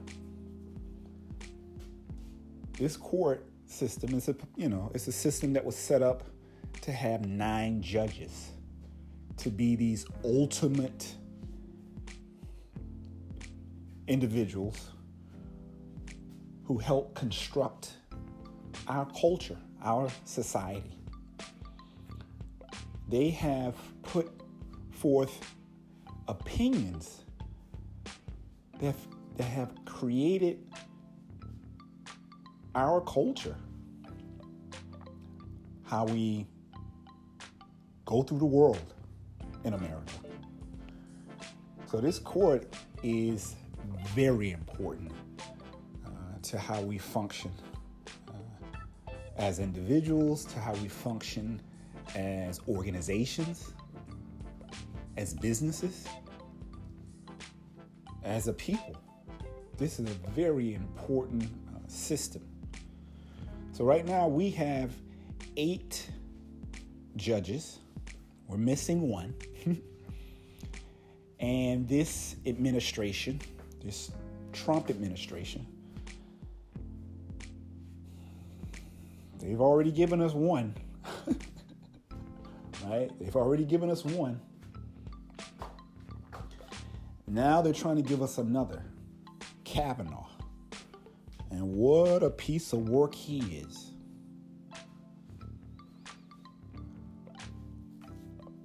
This 2.76 2.96
court 2.96 3.46
system 3.66 4.12
is 4.12 4.28
a, 4.28 4.34
you 4.56 4.68
know, 4.68 4.90
it's 4.92 5.06
a 5.06 5.12
system 5.12 5.52
that 5.52 5.64
was 5.64 5.76
set 5.76 6.02
up 6.02 6.24
to 6.80 6.90
have 6.90 7.26
nine 7.26 7.80
judges 7.80 8.50
to 9.36 9.50
be 9.50 9.76
these 9.76 10.04
ultimate 10.24 11.14
individuals 14.12 14.90
who 16.64 16.76
help 16.76 17.14
construct 17.14 17.94
our 18.86 19.06
culture, 19.18 19.56
our 19.82 20.10
society. 20.26 20.98
They 23.08 23.30
have 23.30 23.74
put 24.02 24.30
forth 24.90 25.54
opinions 26.28 27.24
that, 28.80 28.94
that 29.36 29.44
have 29.44 29.72
created 29.86 30.58
our 32.74 33.00
culture, 33.00 33.56
how 35.84 36.04
we 36.04 36.46
go 38.04 38.22
through 38.22 38.38
the 38.40 38.44
world 38.44 38.94
in 39.64 39.72
America. 39.72 40.12
So, 41.86 42.00
this 42.00 42.18
court 42.18 42.74
is 43.02 43.56
very 44.14 44.52
important 44.52 45.12
uh, 46.04 46.08
to 46.42 46.58
how 46.58 46.80
we 46.80 46.98
function 46.98 47.50
uh, 48.28 49.12
as 49.36 49.58
individuals, 49.58 50.44
to 50.46 50.60
how 50.60 50.74
we 50.74 50.88
function 50.88 51.60
as 52.14 52.60
organizations, 52.68 53.72
as 55.16 55.34
businesses, 55.34 56.06
as 58.24 58.48
a 58.48 58.52
people. 58.52 58.96
This 59.78 59.98
is 59.98 60.06
a 60.06 60.30
very 60.30 60.74
important 60.74 61.44
uh, 61.44 61.78
system. 61.86 62.42
So, 63.72 63.84
right 63.84 64.04
now 64.04 64.28
we 64.28 64.50
have 64.50 64.92
eight 65.56 66.10
judges, 67.16 67.78
we're 68.46 68.58
missing 68.58 69.08
one. 69.08 69.34
and 71.40 71.88
this 71.88 72.36
administration, 72.46 73.40
this 73.84 74.10
Trump 74.52 74.90
administration, 74.90 75.66
they've 79.38 79.60
already 79.60 79.90
given 79.90 80.20
us 80.20 80.32
one. 80.32 80.74
right? 82.84 83.10
They've 83.18 83.36
already 83.36 83.64
given 83.64 83.90
us 83.90 84.04
one. 84.04 84.40
Now 87.26 87.62
they're 87.62 87.72
trying 87.72 87.96
to 87.96 88.02
give 88.02 88.22
us 88.22 88.38
another 88.38 88.84
Kavanaugh. 89.64 90.26
And 91.50 91.74
what 91.74 92.22
a 92.22 92.30
piece 92.30 92.72
of 92.72 92.88
work 92.88 93.14
he 93.14 93.38
is. 93.38 93.90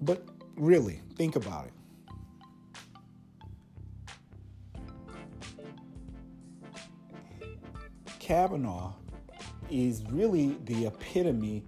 But 0.01 0.25
really, 0.55 1.01
think 1.15 1.35
about 1.35 1.65
it. 1.67 1.73
Kavanaugh 8.27 8.91
is 9.71 10.03
really 10.11 10.57
the 10.65 10.87
epitome 10.87 11.63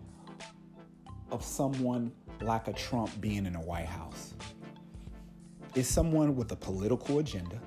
of 1.32 1.42
someone 1.42 2.12
like 2.42 2.68
a 2.68 2.74
Trump 2.74 3.10
being 3.22 3.46
in 3.46 3.54
the 3.54 3.62
White 3.62 3.86
House. 3.86 4.34
It's 5.74 5.88
someone 5.88 6.36
with 6.36 6.52
a 6.52 6.58
political 6.58 7.20
agenda, 7.20 7.62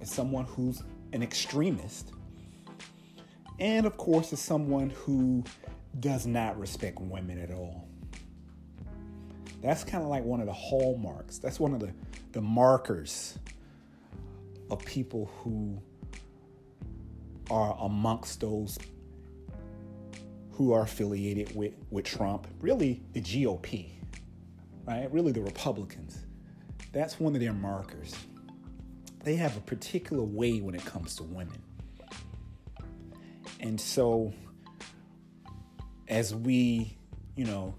it's 0.00 0.14
someone 0.14 0.46
who's 0.46 0.82
an 1.12 1.22
extremist, 1.22 2.12
and 3.58 3.84
of 3.84 3.98
course, 3.98 4.32
it's 4.32 4.40
someone 4.40 4.88
who 4.88 5.44
does 6.00 6.26
not 6.26 6.58
respect 6.58 7.00
women 7.00 7.38
at 7.38 7.50
all. 7.50 7.86
That's 9.60 9.84
kind 9.84 10.02
of 10.02 10.08
like 10.08 10.24
one 10.24 10.40
of 10.40 10.46
the 10.46 10.54
hallmarks. 10.54 11.36
That's 11.36 11.60
one 11.60 11.74
of 11.74 11.80
the, 11.80 11.92
the 12.32 12.40
markers 12.40 13.38
of 14.70 14.82
people 14.86 15.30
who 15.36 15.82
are 17.52 17.76
amongst 17.80 18.40
those 18.40 18.78
who 20.52 20.72
are 20.72 20.82
affiliated 20.82 21.54
with, 21.54 21.74
with 21.90 22.06
Trump, 22.06 22.46
really 22.60 23.02
the 23.12 23.20
GOP, 23.20 23.90
right? 24.86 25.12
Really 25.12 25.32
the 25.32 25.42
Republicans. 25.42 26.24
That's 26.92 27.20
one 27.20 27.34
of 27.34 27.42
their 27.42 27.52
markers. 27.52 28.14
They 29.22 29.36
have 29.36 29.54
a 29.56 29.60
particular 29.60 30.24
way 30.24 30.60
when 30.60 30.74
it 30.74 30.84
comes 30.84 31.14
to 31.16 31.24
women. 31.24 31.62
And 33.60 33.78
so, 33.78 34.32
as 36.08 36.34
we, 36.34 36.96
you 37.36 37.44
know, 37.44 37.74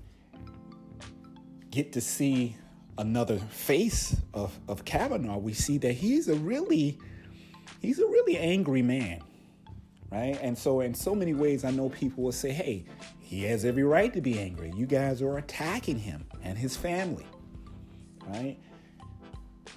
get 1.71 1.93
to 1.93 2.01
see 2.01 2.55
another 2.99 3.39
face 3.39 4.15
of, 4.35 4.57
of 4.67 4.85
Kavanaugh, 4.85 5.39
we 5.39 5.53
see 5.53 5.79
that 5.79 5.93
he's 5.93 6.27
a 6.29 6.35
really, 6.35 6.99
he's 7.81 7.97
a 7.97 8.05
really 8.05 8.37
angry 8.37 8.83
man 8.83 9.21
right? 10.13 10.37
And 10.41 10.55
so, 10.55 10.81
in 10.81 10.93
so 10.93 11.15
many 11.15 11.33
ways, 11.33 11.65
I 11.65 11.71
know 11.71 11.89
people 11.89 12.23
will 12.23 12.31
say, 12.31 12.51
hey, 12.51 12.85
he 13.19 13.43
has 13.45 13.65
every 13.65 13.83
right 13.83 14.13
to 14.13 14.21
be 14.21 14.39
angry. 14.39 14.71
You 14.75 14.85
guys 14.85 15.23
are 15.23 15.37
attacking 15.37 15.97
him 15.97 16.23
and 16.43 16.55
his 16.55 16.77
family, 16.77 17.25
right? 18.27 18.57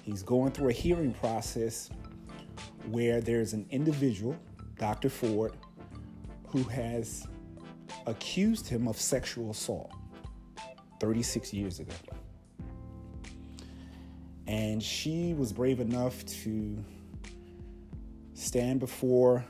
He's 0.03 0.21
going 0.21 0.51
through 0.51 0.69
a 0.69 0.73
hearing 0.73 1.13
process 1.13 1.89
where 2.91 3.19
there's 3.19 3.53
an 3.53 3.65
individual, 3.71 4.35
Dr. 4.77 5.09
Ford, 5.09 5.53
who 6.49 6.61
has 6.63 7.27
accused 8.05 8.67
him 8.67 8.87
of 8.87 9.01
sexual 9.01 9.49
assault 9.49 9.91
36 10.99 11.51
years 11.51 11.79
ago. 11.79 11.93
And 14.45 14.81
she 14.81 15.33
was 15.33 15.51
brave 15.51 15.79
enough 15.79 16.23
to 16.25 16.77
stand 18.33 18.79
before 18.79 19.43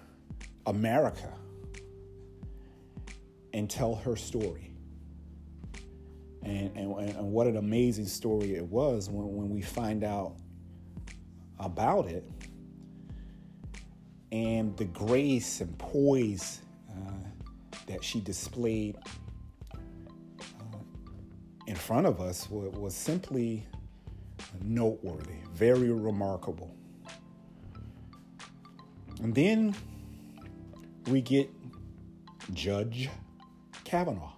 America 0.68 1.34
and 3.54 3.70
tell 3.70 3.96
her 3.96 4.16
story. 4.16 4.72
And, 6.44 6.76
and, 6.78 6.94
and 7.00 7.32
what 7.32 7.48
an 7.48 7.58
amazing 7.58 8.06
story 8.06 8.56
it 8.56 8.66
was 8.66 9.10
when, 9.10 9.36
when 9.36 9.50
we 9.50 9.62
find 9.62 10.04
out 10.04 10.36
about 11.60 12.06
it 12.08 12.24
and 14.32 14.76
the 14.78 14.86
grace 14.86 15.62
and 15.62 15.78
poise 15.78 16.62
uh, 16.90 17.12
that 17.88 18.04
she 18.04 18.20
displayed 18.22 18.98
uh, 19.74 19.78
in 21.66 21.76
front 21.76 22.06
of 22.06 22.22
us 22.22 22.50
was, 22.50 22.70
was 22.78 22.96
simply 22.96 23.66
noteworthy, 24.62 25.40
very 25.54 25.92
remarkable. 25.92 26.76
And 29.22 29.34
then 29.34 29.76
we 31.08 31.22
get 31.22 31.50
Judge 32.54 33.10
Kavanaugh. 33.84 34.34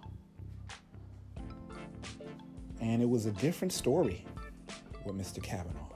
And 2.80 3.02
it 3.02 3.08
was 3.08 3.26
a 3.26 3.32
different 3.32 3.72
story 3.72 4.24
with 5.04 5.16
Mr. 5.16 5.42
Kavanaugh. 5.42 5.88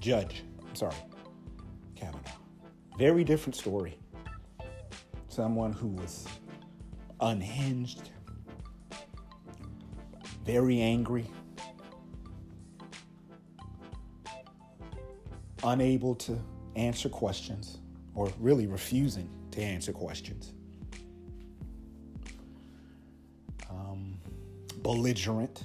Judge, 0.00 0.44
I'm 0.68 0.74
sorry, 0.74 0.96
Kavanaugh. 1.94 2.20
Very 2.98 3.24
different 3.24 3.56
story. 3.56 3.98
Someone 5.28 5.72
who 5.72 5.88
was 5.88 6.26
unhinged, 7.20 8.10
very 10.44 10.80
angry, 10.80 11.26
unable 15.62 16.14
to 16.14 16.38
answer 16.74 17.08
questions, 17.08 17.78
or 18.14 18.30
really 18.38 18.66
refusing 18.66 19.28
to 19.56 19.62
answer 19.62 19.92
questions. 19.92 20.52
Um, 23.70 24.18
belligerent. 24.82 25.64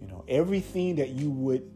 You 0.00 0.08
know, 0.08 0.24
everything 0.26 0.96
that 0.96 1.10
you 1.10 1.30
would 1.30 1.70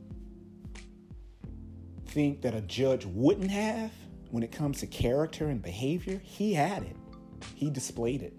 think 2.07 2.41
that 2.43 2.55
a 2.55 2.63
judge 2.63 3.05
wouldn't 3.07 3.51
have 3.51 3.93
when 4.31 4.43
it 4.43 4.51
comes 4.51 4.81
to 4.81 4.87
character 4.87 5.49
and 5.49 5.61
behavior, 5.61 6.21
he 6.25 6.55
had 6.55 6.83
it. 6.83 6.97
He 7.55 7.69
displayed 7.69 8.23
it. 8.23 8.35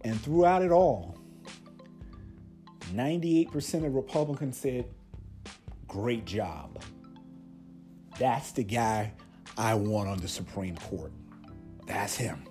And 0.00 0.18
throughout 0.20 0.62
it 0.62 0.70
all, 0.70 1.18
98% 2.94 3.86
of 3.86 3.94
Republicans 3.94 4.56
said, 4.56 4.86
great 5.86 6.24
job. 6.24 6.82
That's 8.18 8.52
the 8.52 8.62
guy 8.62 9.12
I 9.58 9.74
want 9.74 10.08
on 10.08 10.18
the 10.18 10.28
Supreme 10.28 10.76
Court. 10.76 11.12
That's 11.86 12.16
him. 12.16 12.44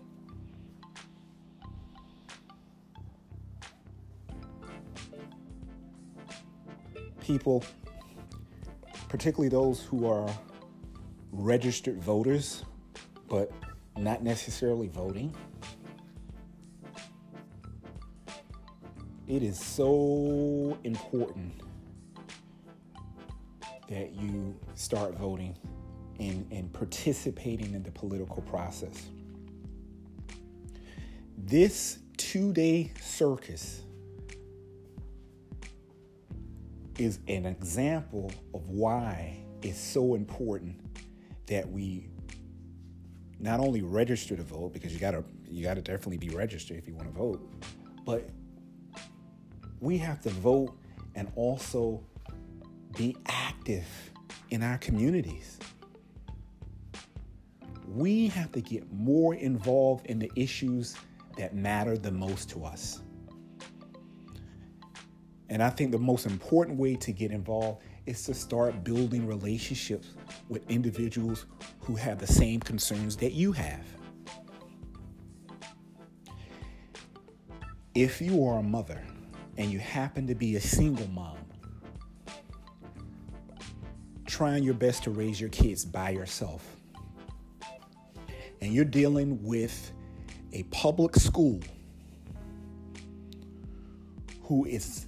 People, 7.21 7.63
particularly 9.07 9.47
those 9.47 9.81
who 9.81 10.05
are 10.05 10.29
registered 11.31 12.01
voters, 12.01 12.65
but 13.29 13.49
not 13.97 14.21
necessarily 14.21 14.87
voting, 14.87 15.33
it 19.27 19.41
is 19.41 19.57
so 19.57 20.77
important 20.83 21.62
that 23.89 24.13
you 24.13 24.57
start 24.75 25.15
voting 25.17 25.57
and, 26.19 26.45
and 26.51 26.71
participating 26.73 27.73
in 27.73 27.83
the 27.83 27.91
political 27.91 28.41
process. 28.43 29.07
This 31.37 31.99
two 32.17 32.53
day 32.53 32.91
circus 33.01 33.81
is 36.97 37.19
an 37.27 37.45
example 37.45 38.31
of 38.53 38.69
why 38.69 39.37
it's 39.61 39.79
so 39.79 40.15
important 40.15 40.79
that 41.47 41.69
we 41.69 42.07
not 43.39 43.59
only 43.59 43.81
register 43.81 44.35
to 44.35 44.43
vote 44.43 44.71
because 44.73 44.93
you 44.93 44.99
gotta 44.99 45.23
you 45.49 45.63
gotta 45.63 45.81
definitely 45.81 46.17
be 46.17 46.29
registered 46.29 46.77
if 46.77 46.87
you 46.87 46.95
want 46.95 47.11
to 47.11 47.17
vote, 47.17 47.41
but 48.05 48.29
we 49.79 49.97
have 49.97 50.21
to 50.21 50.29
vote 50.29 50.77
and 51.15 51.31
also 51.35 52.03
be 52.95 53.15
active 53.27 53.85
in 54.49 54.63
our 54.63 54.77
communities. 54.77 55.59
We 57.87 58.27
have 58.29 58.51
to 58.53 58.61
get 58.61 58.91
more 58.91 59.35
involved 59.35 60.05
in 60.07 60.19
the 60.19 60.31
issues 60.35 60.95
that 61.37 61.55
matter 61.55 61.97
the 61.97 62.11
most 62.11 62.49
to 62.51 62.65
us. 62.65 63.01
And 65.49 65.61
I 65.61 65.69
think 65.69 65.91
the 65.91 65.99
most 65.99 66.25
important 66.25 66.79
way 66.79 66.95
to 66.95 67.11
get 67.11 67.31
involved 67.31 67.83
is 68.05 68.23
to 68.23 68.33
start 68.33 68.83
building 68.83 69.27
relationships 69.27 70.09
with 70.49 70.69
individuals 70.69 71.45
who 71.81 71.95
have 71.95 72.19
the 72.19 72.27
same 72.27 72.59
concerns 72.59 73.15
that 73.17 73.33
you 73.33 73.51
have. 73.51 73.85
If 77.95 78.19
you 78.19 78.43
are 78.47 78.59
a 78.59 78.63
mother 78.63 79.03
and 79.57 79.71
you 79.71 79.77
happen 79.77 80.25
to 80.27 80.35
be 80.35 80.55
a 80.55 80.61
single 80.61 81.07
mom, 81.09 81.37
trying 84.33 84.63
your 84.63 84.73
best 84.73 85.03
to 85.03 85.11
raise 85.11 85.39
your 85.39 85.51
kids 85.51 85.85
by 85.85 86.09
yourself, 86.09 86.65
and 88.61 88.73
you're 88.73 88.83
dealing 88.83 89.43
with 89.43 89.91
a 90.53 90.63
public 90.63 91.15
school 91.15 91.59
who 94.41 94.65
is 94.65 95.05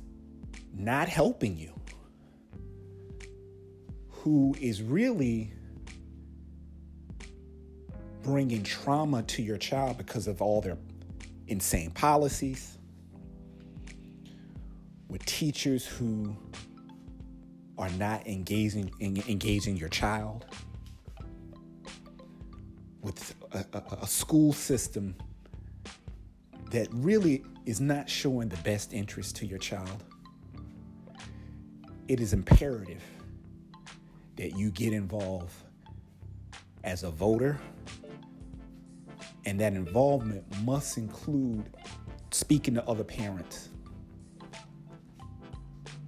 not 0.75 1.09
helping 1.09 1.57
you, 1.57 1.73
who 4.09 4.55
is 4.61 4.83
really 4.83 5.51
bringing 8.21 8.61
trauma 8.61 9.23
to 9.23 9.41
your 9.41 9.57
child 9.57 9.97
because 9.97 10.27
of 10.27 10.39
all 10.39 10.61
their 10.61 10.77
insane 11.47 11.89
policies, 11.89 12.77
with 15.09 15.25
teachers 15.25 15.83
who 15.83 16.37
are 17.77 17.89
not 17.91 18.25
engaging 18.27 18.91
engaging 19.01 19.75
your 19.75 19.89
child 19.89 20.45
with 23.01 23.35
a, 23.51 23.65
a, 23.73 23.83
a, 24.01 24.07
school 24.07 24.51
system 24.51 25.15
that 26.71 26.87
really 26.91 27.43
is 27.65 27.79
not 27.79 28.09
showing 28.09 28.49
the 28.49 28.57
best 28.57 28.93
interest 28.93 29.35
to 29.35 29.45
your 29.45 29.59
child 29.59 30.03
it 32.07 32.19
is 32.19 32.33
imperative 32.33 33.01
that 34.35 34.55
you 34.57 34.69
get 34.71 34.93
involved 34.93 35.53
as 36.83 37.03
a 37.03 37.09
voter. 37.09 37.57
And 39.45 39.59
that 39.59 39.73
involvement 39.73 40.43
must 40.63 40.97
include 40.97 41.69
speaking 42.31 42.73
to 42.75 42.87
other 42.87 43.03
parents, 43.03 43.69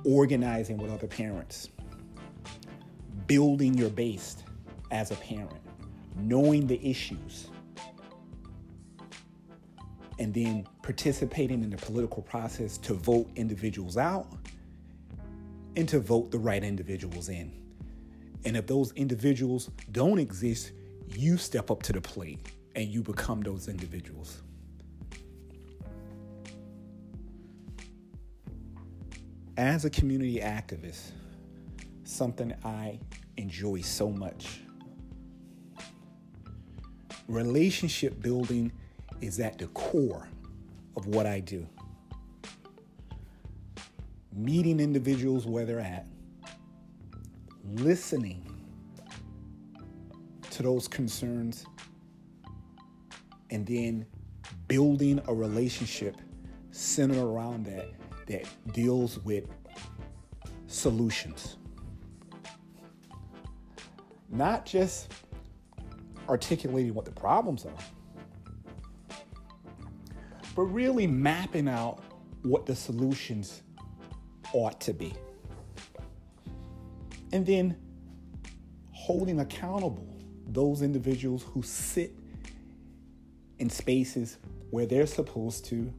organizing 0.07 0.77
with 0.77 0.89
other 0.89 1.05
parents, 1.05 1.69
building 3.27 3.77
your 3.77 3.89
base 3.89 4.37
as 4.89 5.11
a 5.11 5.15
parent, 5.15 5.59
knowing 6.15 6.65
the 6.65 6.79
issues, 6.87 7.49
and 10.17 10.33
then 10.33 10.65
participating 10.81 11.61
in 11.61 11.69
the 11.69 11.77
political 11.77 12.23
process 12.23 12.77
to 12.77 12.93
vote 12.93 13.29
individuals 13.35 13.97
out 13.97 14.27
and 15.75 15.89
to 15.89 15.99
vote 15.99 16.31
the 16.31 16.39
right 16.39 16.63
individuals 16.63 17.27
in. 17.27 17.51
And 18.45 18.55
if 18.55 18.65
those 18.65 18.93
individuals 18.93 19.69
don't 19.91 20.19
exist, 20.19 20.71
you 21.09 21.37
step 21.37 21.69
up 21.69 21.83
to 21.83 21.91
the 21.91 22.01
plate 22.01 22.39
and 22.75 22.87
you 22.87 23.03
become 23.03 23.41
those 23.41 23.67
individuals. 23.67 24.41
As 29.57 29.85
a 29.85 29.89
community 29.89 30.39
activist, 30.39 31.13
something 32.03 32.53
I 32.63 32.99
enjoy 33.37 33.81
so 33.81 34.11
much. 34.11 34.61
Relationship 37.27 38.21
building 38.21 38.71
is 39.19 39.39
at 39.39 39.57
the 39.57 39.65
core 39.69 40.29
of 40.95 41.07
what 41.07 41.25
I 41.25 41.39
do. 41.39 41.67
Meeting 44.31 44.79
individuals 44.79 45.47
where 45.47 45.65
they're 45.65 45.79
at, 45.79 46.05
listening 47.65 48.43
to 50.51 50.61
those 50.61 50.87
concerns, 50.87 51.65
and 53.49 53.65
then 53.65 54.05
building 54.67 55.19
a 55.27 55.33
relationship 55.33 56.15
centered 56.69 57.17
around 57.17 57.65
that 57.65 57.89
that 58.27 58.45
deals 58.73 59.19
with 59.19 59.45
solutions. 60.67 61.57
Not 64.29 64.65
just 64.65 65.11
articulating 66.29 66.93
what 66.93 67.05
the 67.05 67.11
problems 67.11 67.65
are, 67.65 69.15
but 70.55 70.63
really 70.63 71.07
mapping 71.07 71.67
out 71.67 72.03
what 72.43 72.65
the 72.65 72.75
solutions 72.75 73.61
ought 74.53 74.79
to 74.81 74.93
be. 74.93 75.13
And 77.31 77.45
then 77.45 77.77
holding 78.91 79.39
accountable 79.39 80.07
those 80.47 80.81
individuals 80.81 81.43
who 81.43 81.61
sit 81.61 82.13
in 83.59 83.69
spaces 83.69 84.37
where 84.69 84.85
they're 84.85 85.07
supposed 85.07 85.65
to 85.65 85.93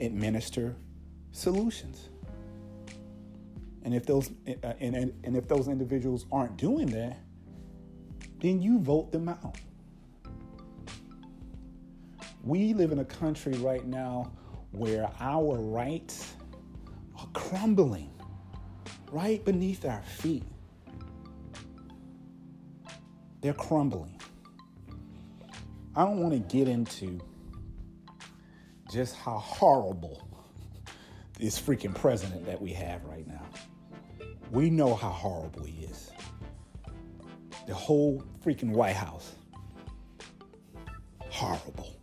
administer 0.00 0.76
solutions. 1.32 2.08
And 3.82 3.94
if 3.94 4.04
those 4.06 4.30
uh, 4.46 4.74
and, 4.80 4.94
and, 4.94 5.12
and 5.24 5.36
if 5.36 5.48
those 5.48 5.68
individuals 5.68 6.26
aren't 6.30 6.56
doing 6.56 6.86
that, 6.88 7.18
then 8.40 8.60
you 8.60 8.78
vote 8.78 9.12
them 9.12 9.28
out. 9.28 9.56
We 12.42 12.74
live 12.74 12.92
in 12.92 13.00
a 13.00 13.04
country 13.04 13.52
right 13.54 13.86
now 13.86 14.32
where 14.72 15.10
our 15.20 15.58
rights 15.58 16.34
are 17.18 17.28
crumbling 17.32 18.10
right 19.12 19.44
beneath 19.44 19.84
our 19.84 20.02
feet. 20.02 20.44
They're 23.40 23.52
crumbling. 23.52 24.20
I 25.96 26.04
don't 26.04 26.18
want 26.18 26.32
to 26.32 26.56
get 26.56 26.68
into 26.68 27.20
just 28.90 29.14
how 29.16 29.38
horrible 29.38 30.26
this 31.38 31.60
freaking 31.60 31.94
president 31.94 32.44
that 32.44 32.60
we 32.60 32.72
have 32.72 33.04
right 33.04 33.26
now. 33.26 33.46
We 34.50 34.68
know 34.68 34.94
how 34.94 35.10
horrible 35.10 35.64
he 35.64 35.84
is. 35.84 36.10
The 37.66 37.74
whole 37.74 38.22
freaking 38.44 38.70
White 38.72 38.96
House. 38.96 39.32
Horrible. 41.18 41.96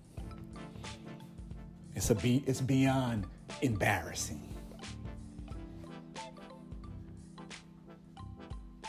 It's 1.93 2.09
a 2.09 2.15
be, 2.15 2.43
it's 2.47 2.61
beyond 2.61 3.27
embarrassing. 3.61 4.41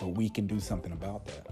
But 0.01 0.09
we 0.09 0.30
can 0.30 0.46
do 0.46 0.61
something 0.61 0.92
about 0.92 1.26
that. 1.26 1.46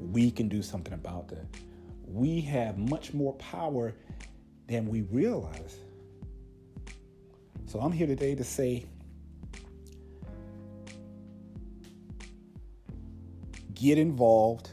We 0.00 0.30
can 0.32 0.48
do 0.48 0.62
something 0.62 0.92
about 0.92 1.28
that 1.28 1.46
we 2.12 2.40
have 2.40 2.76
much 2.76 3.14
more 3.14 3.34
power 3.34 3.94
than 4.66 4.86
we 4.86 5.02
realize. 5.02 5.76
So 7.66 7.78
I'm 7.78 7.92
here 7.92 8.06
today 8.06 8.34
to 8.34 8.42
say 8.42 8.84
get 13.74 13.96
involved, 13.96 14.70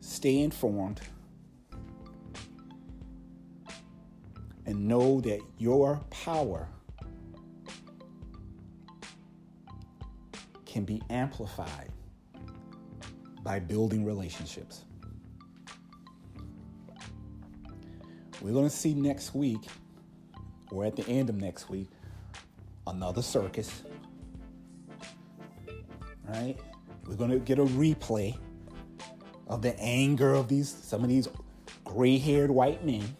stay 0.00 0.40
informed, 0.40 1.00
and 4.64 4.86
know 4.86 5.20
that 5.22 5.40
your 5.58 5.96
power 6.10 6.68
can 10.66 10.84
be 10.84 11.02
amplified 11.10 11.90
by 13.42 13.58
building 13.58 14.04
relationships. 14.04 14.84
We're 18.40 18.52
going 18.52 18.68
to 18.68 18.74
see 18.74 18.94
next 18.94 19.34
week, 19.34 19.60
or 20.70 20.84
at 20.84 20.94
the 20.94 21.06
end 21.08 21.28
of 21.28 21.36
next 21.36 21.68
week, 21.68 21.88
another 22.86 23.22
circus. 23.22 23.82
Right? 26.28 26.56
We're 27.06 27.16
going 27.16 27.30
to 27.30 27.38
get 27.40 27.58
a 27.58 27.64
replay 27.64 28.36
of 29.48 29.62
the 29.62 29.78
anger 29.80 30.34
of 30.34 30.46
these 30.46 30.68
some 30.68 31.02
of 31.02 31.08
these 31.08 31.26
gray-haired 31.84 32.50
white 32.50 32.84
men. 32.84 33.16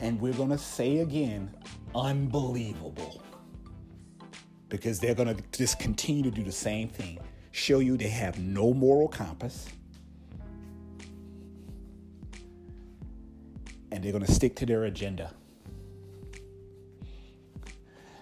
And 0.00 0.20
we're 0.20 0.32
going 0.32 0.48
to 0.48 0.58
say 0.58 0.98
again, 0.98 1.54
unbelievable. 1.94 3.22
Because 4.70 4.98
they're 4.98 5.14
going 5.14 5.36
to 5.36 5.42
just 5.52 5.78
continue 5.78 6.22
to 6.22 6.30
do 6.30 6.42
the 6.42 6.50
same 6.50 6.88
thing. 6.88 7.18
Show 7.52 7.80
you 7.80 7.96
they 7.96 8.08
have 8.08 8.38
no 8.38 8.72
moral 8.72 9.08
compass 9.08 9.68
and 14.00 14.06
they're 14.06 14.12
going 14.12 14.24
to 14.24 14.32
stick 14.32 14.56
to 14.56 14.64
their 14.64 14.84
agenda. 14.84 15.30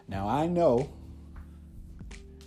Now, 0.09 0.29
I 0.29 0.49
know 0.49 0.91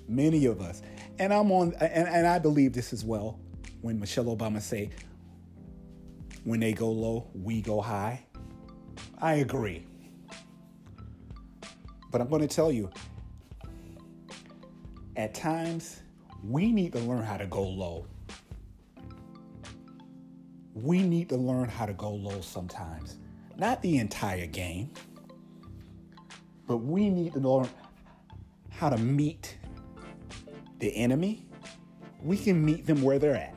many 0.06 0.48
of 0.48 0.60
us, 0.60 0.82
and 1.18 1.34
I'm 1.34 1.50
on, 1.54 1.74
and, 1.80 2.10
and 2.10 2.28
I 2.28 2.40
believe 2.40 2.74
this 2.74 2.92
as 2.92 3.06
well, 3.06 3.40
when 3.80 3.98
Michelle 3.98 4.26
Obama 4.26 4.62
say, 4.62 4.90
when 6.44 6.60
they 6.60 6.74
go 6.74 6.92
low, 6.92 7.30
we 7.34 7.62
go 7.62 7.80
high. 7.80 8.26
I 9.20 9.36
agree. 9.36 9.86
But 12.12 12.20
I'm 12.20 12.28
going 12.28 12.46
to 12.46 12.54
tell 12.54 12.70
you, 12.70 12.90
at 15.16 15.34
times, 15.34 16.02
we 16.44 16.74
need 16.74 16.92
to 16.92 17.00
learn 17.00 17.24
how 17.24 17.38
to 17.38 17.46
go 17.46 17.64
low 17.64 18.08
we 20.74 21.04
need 21.04 21.30
to 21.30 21.38
learn 21.38 21.70
how 21.70 21.86
to 21.86 21.94
go 21.94 22.12
low 22.12 22.42
sometimes. 22.42 23.18
Not 23.58 23.82
the 23.82 23.98
entire 23.98 24.48
game, 24.48 24.90
but 26.68 26.78
we 26.78 27.10
need 27.10 27.34
to 27.34 27.40
learn 27.40 27.70
how 28.70 28.90
to 28.90 28.98
meet 28.98 29.58
the 30.80 30.96
enemy. 30.96 31.46
We 32.24 32.38
can 32.38 32.64
meet 32.64 32.86
them 32.86 33.02
where 33.02 33.20
they're 33.20 33.36
at. 33.36 33.56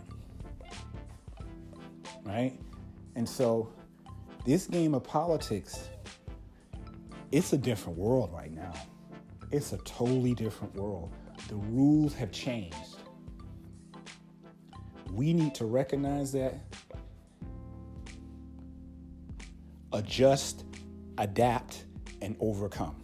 Right? 2.24 2.58
And 3.14 3.28
so, 3.28 3.72
this 4.44 4.66
game 4.66 4.94
of 4.94 5.04
politics, 5.04 5.88
it's 7.32 7.52
a 7.52 7.58
different 7.58 7.98
world 7.98 8.30
right 8.32 8.52
now. 8.52 8.72
It's 9.50 9.72
a 9.72 9.78
totally 9.78 10.34
different 10.34 10.74
world. 10.74 11.12
The 11.48 11.54
rules 11.54 12.14
have 12.14 12.32
changed. 12.32 12.76
We 15.12 15.32
need 15.32 15.54
to 15.54 15.64
recognize 15.64 16.32
that 16.32 16.58
adjust, 19.94 20.64
adapt, 21.18 21.84
and 22.20 22.36
overcome. 22.40 22.96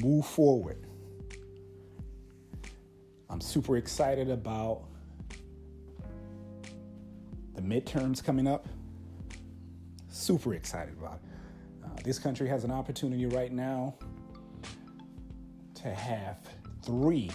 Move 0.00 0.24
forward. 0.24 0.86
I'm 3.28 3.40
super 3.40 3.76
excited 3.76 4.30
about 4.30 4.84
the 7.54 7.60
midterms 7.62 8.24
coming 8.24 8.46
up. 8.46 8.68
Super 10.08 10.54
excited 10.54 10.96
about 10.98 11.20
it. 11.22 11.84
Uh, 11.84 11.88
this 12.04 12.18
country 12.18 12.48
has 12.48 12.64
an 12.64 12.70
opportunity 12.70 13.26
right 13.26 13.52
now 13.52 13.94
to 15.74 15.88
have 15.94 16.38
three 16.82 17.30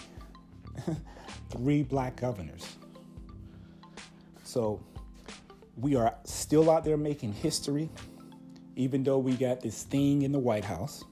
three 1.50 1.82
black 1.82 2.16
governors. 2.16 2.76
So 4.42 4.82
we 5.76 5.96
are 5.96 6.14
still 6.24 6.70
out 6.70 6.84
there 6.84 6.96
making 6.96 7.32
history, 7.32 7.90
even 8.76 9.02
though 9.02 9.18
we 9.18 9.34
got 9.34 9.60
this 9.60 9.82
thing 9.82 10.22
in 10.22 10.32
the 10.32 10.38
White 10.38 10.64
House. 10.64 11.04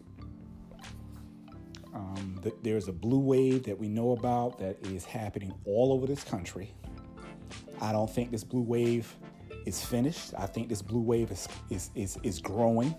Um, 1.94 2.40
there's 2.62 2.88
a 2.88 2.92
blue 2.92 3.18
wave 3.18 3.64
that 3.64 3.78
we 3.78 3.88
know 3.88 4.12
about 4.12 4.58
that 4.58 4.78
is 4.86 5.04
happening 5.04 5.52
all 5.64 5.92
over 5.92 6.06
this 6.06 6.24
country. 6.24 6.72
I 7.80 7.92
don't 7.92 8.08
think 8.08 8.30
this 8.30 8.44
blue 8.44 8.62
wave 8.62 9.14
is 9.66 9.84
finished. 9.84 10.32
I 10.38 10.46
think 10.46 10.68
this 10.68 10.82
blue 10.82 11.02
wave 11.02 11.30
is, 11.30 11.48
is, 11.68 11.90
is, 11.94 12.18
is 12.22 12.40
growing. 12.40 12.94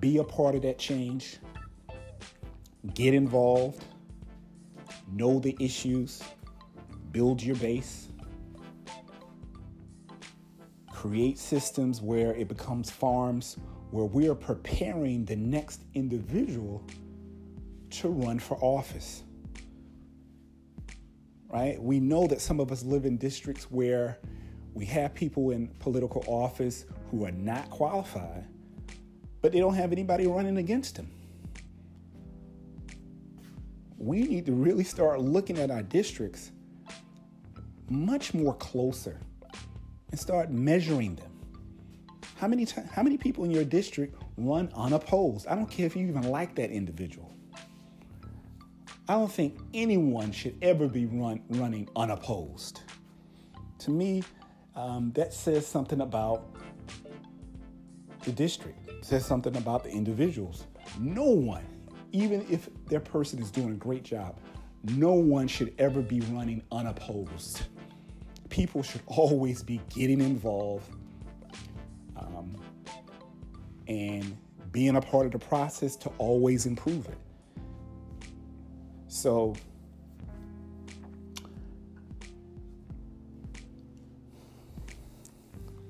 Be 0.00 0.18
a 0.18 0.24
part 0.24 0.54
of 0.54 0.62
that 0.62 0.78
change. 0.78 1.38
Get 2.94 3.14
involved. 3.14 3.84
Know 5.12 5.38
the 5.38 5.56
issues. 5.60 6.22
Build 7.12 7.42
your 7.42 7.56
base. 7.56 8.09
Create 11.00 11.38
systems 11.38 12.02
where 12.02 12.34
it 12.34 12.46
becomes 12.46 12.90
farms 12.90 13.56
where 13.90 14.04
we 14.04 14.28
are 14.28 14.34
preparing 14.34 15.24
the 15.24 15.34
next 15.34 15.80
individual 15.94 16.84
to 17.88 18.10
run 18.10 18.38
for 18.38 18.58
office. 18.60 19.22
Right? 21.48 21.82
We 21.82 22.00
know 22.00 22.26
that 22.26 22.42
some 22.42 22.60
of 22.60 22.70
us 22.70 22.82
live 22.84 23.06
in 23.06 23.16
districts 23.16 23.70
where 23.70 24.18
we 24.74 24.84
have 24.84 25.14
people 25.14 25.52
in 25.52 25.68
political 25.78 26.22
office 26.26 26.84
who 27.10 27.24
are 27.24 27.32
not 27.32 27.70
qualified, 27.70 28.44
but 29.40 29.52
they 29.52 29.58
don't 29.58 29.72
have 29.72 29.92
anybody 29.92 30.26
running 30.26 30.58
against 30.58 30.96
them. 30.96 31.10
We 33.96 34.24
need 34.24 34.44
to 34.44 34.52
really 34.52 34.84
start 34.84 35.22
looking 35.22 35.56
at 35.56 35.70
our 35.70 35.82
districts 35.82 36.52
much 37.88 38.34
more 38.34 38.52
closer 38.56 39.18
and 40.10 40.18
start 40.18 40.50
measuring 40.50 41.16
them. 41.16 41.30
How 42.36 42.48
many, 42.48 42.64
t- 42.64 42.80
how 42.90 43.02
many 43.02 43.18
people 43.18 43.44
in 43.44 43.50
your 43.50 43.64
district 43.64 44.20
run 44.36 44.70
unopposed? 44.74 45.46
I 45.46 45.54
don't 45.54 45.70
care 45.70 45.86
if 45.86 45.94
you 45.94 46.06
even 46.06 46.22
like 46.22 46.54
that 46.56 46.70
individual. 46.70 47.34
I 49.08 49.14
don't 49.14 49.30
think 49.30 49.58
anyone 49.74 50.32
should 50.32 50.56
ever 50.62 50.86
be 50.86 51.06
run, 51.06 51.42
running 51.48 51.88
unopposed. 51.96 52.82
To 53.80 53.90
me, 53.90 54.22
um, 54.76 55.12
that 55.16 55.34
says 55.34 55.66
something 55.66 56.00
about 56.00 56.54
the 58.24 58.32
district, 58.32 58.88
it 58.88 59.04
says 59.04 59.26
something 59.26 59.56
about 59.56 59.84
the 59.84 59.90
individuals. 59.90 60.66
No 60.98 61.24
one, 61.24 61.66
even 62.12 62.46
if 62.48 62.68
their 62.86 63.00
person 63.00 63.40
is 63.40 63.50
doing 63.50 63.70
a 63.70 63.76
great 63.76 64.04
job, 64.04 64.38
no 64.84 65.12
one 65.12 65.48
should 65.48 65.74
ever 65.78 66.00
be 66.00 66.20
running 66.20 66.62
unopposed. 66.70 67.62
People 68.50 68.82
should 68.82 69.02
always 69.06 69.62
be 69.62 69.80
getting 69.88 70.20
involved 70.20 70.92
um, 72.16 72.54
and 73.88 74.36
being 74.72 74.96
a 74.96 75.00
part 75.00 75.26
of 75.26 75.32
the 75.32 75.38
process 75.38 75.96
to 75.96 76.10
always 76.18 76.66
improve 76.66 77.08
it. 77.08 77.18
So, 79.08 79.54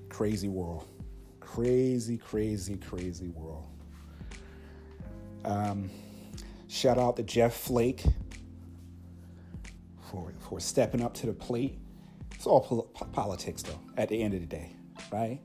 crazy 0.09 0.49
world. 0.49 0.87
Crazy, 1.41 2.17
crazy, 2.19 2.77
crazy 2.77 3.29
world. 3.31 3.67
Um, 5.45 5.91
shout 6.69 6.99
out 6.99 7.17
to 7.17 7.23
Jeff 7.23 7.55
Flake 7.55 8.05
for, 10.11 10.33
for 10.41 10.61
stepping 10.61 11.03
up 11.03 11.15
to 11.15 11.27
the 11.27 11.33
plate. 11.33 11.79
It's 12.41 12.47
all 12.47 12.63
pol- 12.63 12.91
politics, 13.13 13.63
though, 13.63 13.79
at 13.99 14.09
the 14.09 14.23
end 14.23 14.33
of 14.33 14.41
the 14.41 14.47
day, 14.47 14.73
right? 15.13 15.41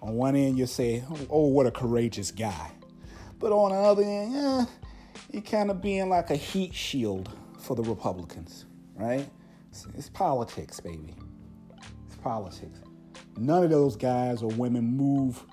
On 0.00 0.14
one 0.14 0.34
end, 0.34 0.56
you 0.56 0.64
say, 0.64 1.04
oh, 1.28 1.48
what 1.48 1.66
a 1.66 1.70
courageous 1.70 2.30
guy. 2.30 2.70
But 3.38 3.52
on 3.52 3.72
the 3.72 3.76
other 3.76 4.02
end, 4.02 4.32
yeah, 4.32 4.64
you're 5.30 5.42
kind 5.42 5.70
of 5.70 5.82
being 5.82 6.08
like 6.08 6.30
a 6.30 6.34
heat 6.34 6.74
shield 6.74 7.28
for 7.58 7.76
the 7.76 7.82
Republicans, 7.82 8.64
right? 8.94 9.28
It's, 9.68 9.86
it's 9.94 10.08
politics, 10.08 10.80
baby. 10.80 11.14
It's 12.06 12.16
politics. 12.16 12.78
None 13.36 13.62
of 13.62 13.68
those 13.68 13.94
guys 13.94 14.42
or 14.42 14.48
women 14.48 14.96
move 14.96 15.44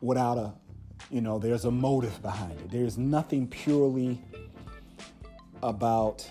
without 0.00 0.38
a, 0.38 0.54
you 1.10 1.20
know, 1.20 1.38
there's 1.38 1.66
a 1.66 1.70
motive 1.70 2.22
behind 2.22 2.52
it. 2.52 2.70
There's 2.70 2.96
nothing 2.96 3.46
purely 3.46 4.22
about 5.62 6.26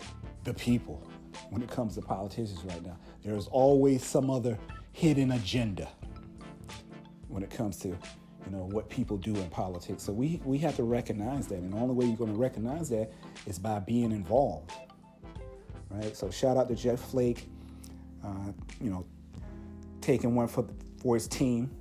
the 0.46 0.54
people 0.56 1.08
when 1.52 1.62
it 1.62 1.70
comes 1.70 1.94
to 1.94 2.02
politicians 2.02 2.64
right 2.64 2.84
now. 2.84 2.98
There's 3.26 3.48
always 3.48 4.06
some 4.06 4.30
other 4.30 4.56
hidden 4.92 5.32
agenda 5.32 5.90
when 7.28 7.42
it 7.42 7.50
comes 7.50 7.78
to 7.80 7.88
you 7.88 8.52
know 8.52 8.70
what 8.72 8.88
people 8.88 9.18
do 9.18 9.36
in 9.36 9.50
politics. 9.50 10.04
So 10.04 10.14
we 10.14 10.40
we 10.46 10.60
have 10.60 10.76
to 10.76 10.84
recognize 10.84 11.48
that, 11.48 11.56
and 11.56 11.74
the 11.74 11.78
only 11.78 11.96
way 11.96 12.06
you're 12.06 12.18
going 12.18 12.34
to 12.34 12.40
recognize 12.40 12.88
that 12.90 13.12
is 13.48 13.58
by 13.58 13.80
being 13.80 14.12
involved, 14.12 14.72
right? 15.90 16.16
So 16.16 16.30
shout 16.30 16.56
out 16.56 16.70
to 16.70 16.76
Jeff 16.76 17.00
Flake, 17.00 17.50
uh, 18.24 18.52
you 18.80 18.92
know, 18.92 19.04
taking 20.02 20.36
one 20.36 20.48
for 20.48 20.68
for 21.02 21.16
his 21.16 21.28
team, 21.28 21.72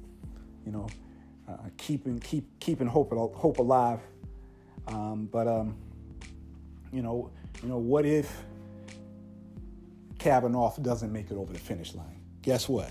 you 0.64 0.72
know, 0.72 0.88
uh, 1.46 1.58
keeping 1.76 2.20
keep 2.20 2.58
keeping 2.58 2.86
hope 2.86 3.12
hope 3.12 3.58
alive. 3.58 4.00
Um, 4.88 5.28
but 5.30 5.46
um, 5.46 5.76
you 6.90 7.02
know, 7.02 7.30
you 7.62 7.68
know, 7.68 7.78
what 7.78 8.06
if 8.06 8.44
Kavanaugh 10.24 10.74
doesn't 10.80 11.12
make 11.12 11.30
it 11.30 11.34
over 11.34 11.52
the 11.52 11.58
finish 11.58 11.94
line? 11.94 12.22
Guess 12.40 12.66
what? 12.66 12.90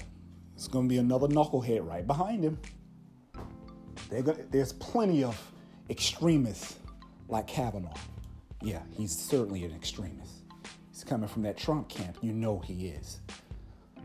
It's 0.53 0.67
going 0.67 0.85
to 0.85 0.89
be 0.89 0.99
another 0.99 1.27
knucklehead 1.27 1.83
right 1.83 2.05
behind 2.05 2.43
him. 2.43 2.59
Gonna, 4.11 4.35
there's 4.51 4.73
plenty 4.73 5.23
of 5.23 5.41
extremists 5.89 6.75
like 7.27 7.47
Kavanaugh. 7.47 7.95
Yeah, 8.61 8.83
he's 8.91 9.17
certainly 9.17 9.65
an 9.65 9.73
extremist. 9.73 10.43
He's 10.91 11.03
coming 11.03 11.27
from 11.27 11.41
that 11.41 11.57
Trump 11.57 11.89
camp. 11.89 12.17
You 12.21 12.33
know 12.33 12.59
he 12.59 12.89
is. 12.89 13.19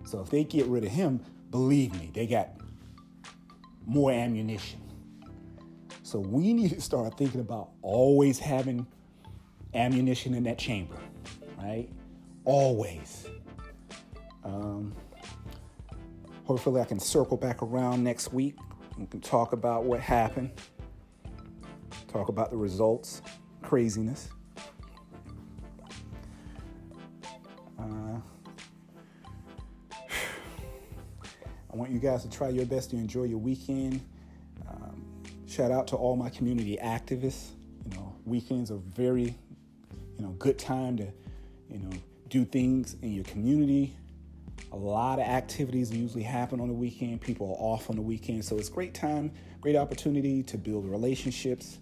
So 0.04 0.20
if 0.20 0.30
they 0.30 0.42
get 0.42 0.64
rid 0.64 0.84
of 0.84 0.90
him, 0.90 1.20
believe 1.50 1.92
me, 2.00 2.10
they 2.14 2.26
got 2.26 2.48
more 3.84 4.10
ammunition. 4.10 4.80
So 6.02 6.18
we 6.18 6.52
need 6.54 6.70
to 6.70 6.80
start 6.80 7.18
thinking 7.18 7.42
about 7.42 7.72
always 7.82 8.38
having 8.38 8.86
ammunition 9.74 10.32
in 10.32 10.44
that 10.44 10.56
chamber, 10.56 10.96
right? 11.58 11.90
Always. 12.48 13.26
Um, 14.42 14.94
hopefully, 16.44 16.80
I 16.80 16.86
can 16.86 16.98
circle 16.98 17.36
back 17.36 17.62
around 17.62 18.02
next 18.02 18.32
week 18.32 18.56
we 18.98 19.06
can 19.06 19.20
talk 19.20 19.52
about 19.52 19.84
what 19.84 20.00
happened, 20.00 20.50
talk 22.08 22.30
about 22.30 22.50
the 22.50 22.56
results, 22.56 23.20
craziness. 23.60 24.30
Uh, 27.78 27.82
I 31.70 31.76
want 31.76 31.90
you 31.90 31.98
guys 31.98 32.22
to 32.22 32.30
try 32.30 32.48
your 32.48 32.64
best 32.64 32.88
to 32.90 32.96
enjoy 32.96 33.24
your 33.24 33.38
weekend. 33.38 34.00
Um, 34.68 35.04
shout 35.46 35.70
out 35.70 35.86
to 35.88 35.96
all 35.96 36.16
my 36.16 36.30
community 36.30 36.78
activists. 36.82 37.50
You 37.84 37.98
know, 37.98 38.16
weekends 38.24 38.70
are 38.70 38.78
very, 38.78 39.34
you 40.16 40.24
know, 40.24 40.30
good 40.38 40.58
time 40.58 40.96
to, 40.96 41.12
you 41.70 41.78
know, 41.78 41.90
do 42.28 42.44
things 42.44 42.96
in 43.02 43.12
your 43.12 43.24
community, 43.24 43.96
a 44.72 44.76
lot 44.76 45.18
of 45.18 45.26
activities 45.26 45.94
usually 45.94 46.22
happen 46.22 46.60
on 46.60 46.68
the 46.68 46.74
weekend. 46.74 47.20
People 47.20 47.48
are 47.48 47.62
off 47.72 47.88
on 47.90 47.96
the 47.96 48.02
weekend. 48.02 48.44
So 48.44 48.58
it's 48.58 48.68
great 48.68 48.94
time, 48.94 49.32
great 49.60 49.76
opportunity 49.76 50.42
to 50.44 50.58
build 50.58 50.88
relationships, 50.88 51.78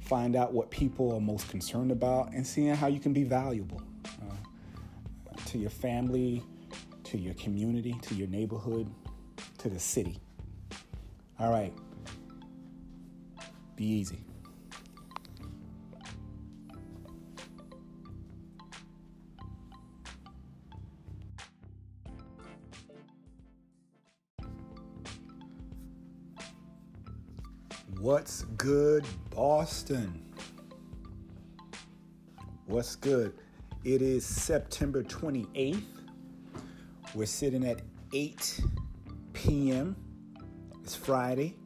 find 0.00 0.34
out 0.36 0.52
what 0.52 0.70
people 0.70 1.14
are 1.14 1.20
most 1.20 1.48
concerned 1.50 1.90
about, 1.90 2.32
and 2.32 2.46
seeing 2.46 2.74
how 2.74 2.86
you 2.86 3.00
can 3.00 3.12
be 3.12 3.24
valuable 3.24 3.82
uh, 4.22 5.36
to 5.46 5.58
your 5.58 5.70
family, 5.70 6.42
to 7.04 7.18
your 7.18 7.34
community, 7.34 7.94
to 8.02 8.14
your 8.14 8.28
neighborhood, 8.28 8.90
to 9.58 9.68
the 9.68 9.78
city. 9.78 10.18
All 11.38 11.50
right. 11.50 11.72
Be 13.76 13.84
easy. 13.84 14.18
What's 28.00 28.42
good, 28.58 29.06
Boston? 29.30 30.22
What's 32.66 32.94
good? 32.94 33.32
It 33.84 34.02
is 34.02 34.24
September 34.24 35.02
28th. 35.02 35.82
We're 37.14 37.24
sitting 37.24 37.66
at 37.66 37.80
8 38.12 38.60
p.m. 39.32 39.96
It's 40.82 40.94
Friday. 40.94 41.56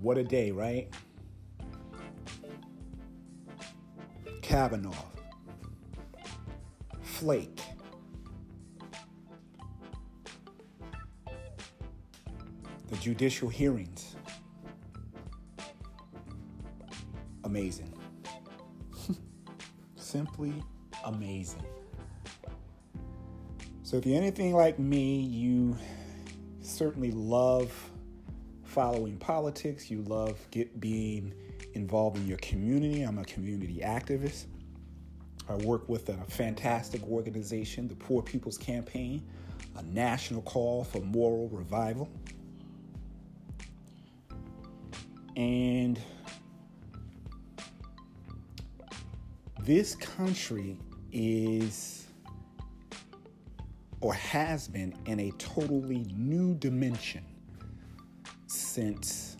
What 0.00 0.16
a 0.16 0.24
day, 0.24 0.50
right? 0.50 0.88
Kavanaugh, 4.40 4.94
Flake, 7.02 7.60
the 12.88 12.96
judicial 12.96 13.48
hearings. 13.48 14.16
Amazing. 17.44 17.92
Simply 19.96 20.54
amazing. 21.04 21.64
So, 23.82 23.98
if 23.98 24.06
you're 24.06 24.16
anything 24.16 24.54
like 24.54 24.78
me, 24.78 25.20
you 25.20 25.76
certainly 26.62 27.10
love 27.12 27.72
following 28.64 29.16
politics, 29.18 29.90
you 29.90 30.02
love 30.02 30.38
get, 30.50 30.80
being 30.80 31.32
involved 31.74 32.16
in 32.16 32.26
your 32.26 32.38
community. 32.38 33.02
I'm 33.02 33.18
a 33.18 33.24
community 33.24 33.80
activist. 33.84 34.46
I 35.48 35.56
work 35.56 35.88
with 35.88 36.08
a 36.08 36.16
fantastic 36.28 37.02
organization, 37.06 37.86
the 37.86 37.94
Poor 37.94 38.22
People's 38.22 38.56
Campaign, 38.56 39.22
a 39.76 39.82
national 39.82 40.42
call 40.42 40.84
for 40.84 41.00
moral 41.00 41.48
revival. 41.50 42.08
And 45.36 46.00
this 49.60 49.94
country 49.96 50.78
is 51.12 52.06
or 54.00 54.12
has 54.12 54.68
been 54.68 54.94
in 55.06 55.18
a 55.18 55.30
totally 55.38 56.04
new 56.14 56.54
dimension 56.54 57.24
since 58.46 59.38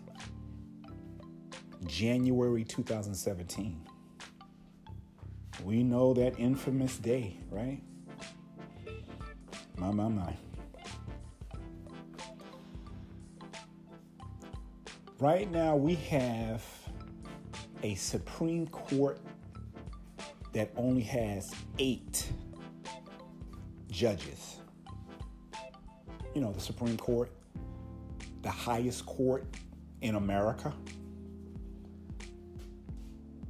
January 1.85 2.63
2017. 2.63 3.79
We 5.63 5.83
know 5.83 6.13
that 6.15 6.39
infamous 6.39 6.97
day, 6.97 7.37
right? 7.51 7.81
My, 9.77 9.91
my, 9.91 10.07
my. 10.07 10.35
Right 15.19 15.49
now, 15.49 15.77
we 15.77 15.95
have 15.95 16.61
a 17.83 17.95
Supreme 17.95 18.67
Court 18.67 19.17
that 20.51 20.71
only 20.75 21.03
has 21.03 21.53
eight 21.79 22.27
judges. 23.89 24.57
You 26.33 26.41
know, 26.41 26.51
the 26.51 26.59
Supreme 26.59 26.97
Court, 26.97 27.31
the 28.41 28.49
highest 28.49 29.05
court 29.05 29.45
in 30.01 30.15
America. 30.15 30.73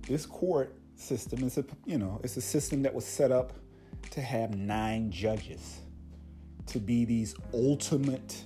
This 0.08 0.28
court 0.28 0.76
system 0.94 1.44
is 1.44 1.58
a, 1.58 1.66
you 1.88 1.98
know, 1.98 2.22
it's 2.24 2.38
a 2.38 2.42
system 2.42 2.84
that 2.84 2.94
was 2.94 3.08
set 3.08 3.32
up 3.32 3.54
to 4.12 4.22
have 4.22 4.56
nine 4.56 5.10
judges 5.10 5.80
to 6.68 6.78
be 6.78 7.06
these 7.06 7.34
ultimate 7.56 8.44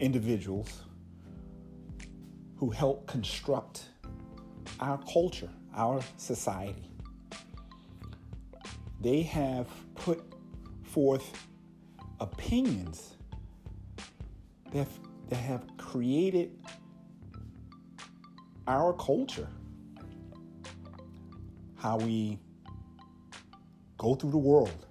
individuals 0.00 0.82
who 2.56 2.70
help 2.70 3.06
construct 3.06 3.84
our 4.80 4.98
culture, 5.12 5.50
our 5.74 6.00
society. 6.16 6.90
They 9.00 9.22
have 9.22 9.68
put 9.94 10.22
forth 10.82 11.46
opinions 12.20 13.14
that 14.72 14.78
have, 14.78 14.88
that 15.28 15.36
have 15.36 15.64
created 15.76 16.50
our 18.66 18.92
culture, 18.92 19.48
how 21.76 21.98
we 21.98 22.38
go 23.96 24.14
through 24.14 24.32
the 24.32 24.38
world 24.38 24.86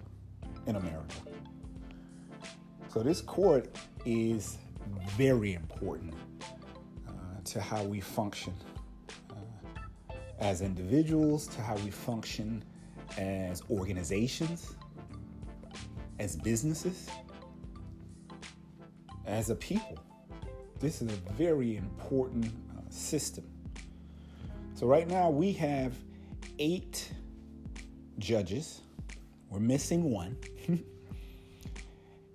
in 0.66 0.76
America. 0.76 1.14
So, 2.92 3.02
this 3.02 3.20
court 3.20 3.68
is 4.04 4.58
very 5.16 5.54
important 5.54 6.14
uh, 7.06 7.12
to 7.44 7.60
how 7.60 7.82
we 7.82 8.00
function 8.00 8.54
uh, 9.30 9.34
as 10.38 10.62
individuals, 10.62 11.46
to 11.48 11.62
how 11.62 11.76
we 11.76 11.90
function 11.90 12.62
as 13.16 13.62
organizations, 13.70 14.74
as 16.18 16.36
businesses, 16.36 17.08
as 19.26 19.50
a 19.50 19.54
people. 19.54 19.98
This 20.80 21.02
is 21.02 21.12
a 21.12 21.32
very 21.32 21.76
important 21.76 22.46
uh, 22.46 22.80
system. 22.88 23.44
So, 24.74 24.86
right 24.86 25.08
now 25.08 25.28
we 25.28 25.52
have 25.54 25.94
eight 26.58 27.10
judges, 28.18 28.82
we're 29.50 29.60
missing 29.60 30.10
one. 30.10 30.36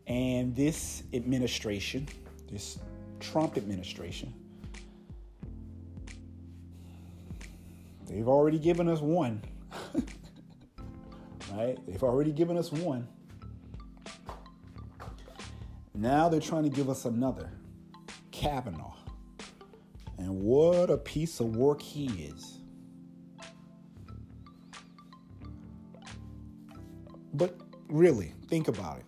and 0.07 0.55
this 0.55 1.03
administration, 1.13 2.07
this 2.53 2.77
Trump 3.19 3.57
administration, 3.57 4.33
they've 8.07 8.27
already 8.27 8.59
given 8.59 8.87
us 8.87 9.01
one. 9.01 9.41
right? 11.51 11.77
They've 11.87 12.03
already 12.03 12.31
given 12.31 12.57
us 12.57 12.71
one. 12.71 13.07
Now 15.95 16.29
they're 16.29 16.39
trying 16.39 16.63
to 16.63 16.69
give 16.69 16.89
us 16.89 17.05
another 17.05 17.49
Kavanaugh. 18.31 18.93
And 20.17 20.41
what 20.41 20.89
a 20.89 20.97
piece 20.97 21.39
of 21.39 21.55
work 21.55 21.81
he 21.81 22.05
is. 22.05 22.59
But 27.33 27.57
really, 27.89 28.33
think 28.47 28.67
about 28.67 28.99
it. 28.99 29.05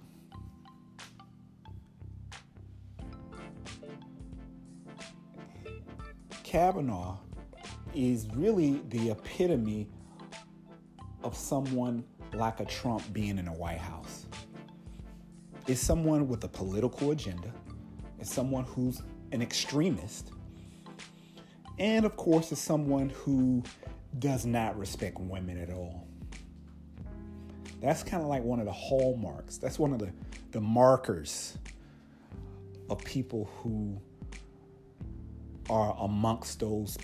Kavanaugh 6.56 7.18
is 7.94 8.30
really 8.34 8.80
the 8.88 9.10
epitome 9.10 9.90
of 11.22 11.36
someone 11.36 12.02
like 12.34 12.62
a 12.62 12.66
Trump 12.66 13.04
being 13.12 13.38
in 13.38 13.44
the 13.44 13.52
White 13.52 13.80
House. 13.80 14.26
It's 15.68 15.82
someone 15.82 16.30
with 16.30 16.46
a 16.46 16.48
political 16.48 17.12
agenda, 17.12 17.52
it's 18.20 18.34
someone 18.34 18.64
who's 18.64 19.02
an 19.34 19.42
extremist, 19.42 20.32
and 21.78 22.06
of 22.06 22.16
course, 22.16 22.54
it's 22.54 22.62
someone 22.62 23.10
who 23.10 23.62
does 24.20 24.46
not 24.46 24.80
respect 24.80 25.20
women 25.20 25.58
at 25.58 25.70
all. 25.72 26.08
That's 27.82 28.02
kind 28.02 28.24
of 28.24 28.30
like 28.30 28.44
one 28.44 28.62
of 28.62 28.66
the 28.66 28.72
hallmarks. 28.72 29.58
That's 29.58 29.78
one 29.78 29.92
of 29.92 30.00
the, 30.00 30.10
the 30.52 30.62
markers 30.62 31.58
of 32.90 33.04
people 33.04 33.50
who 33.58 34.00
are 35.70 35.96
amongst 36.00 36.60
those 36.60 36.98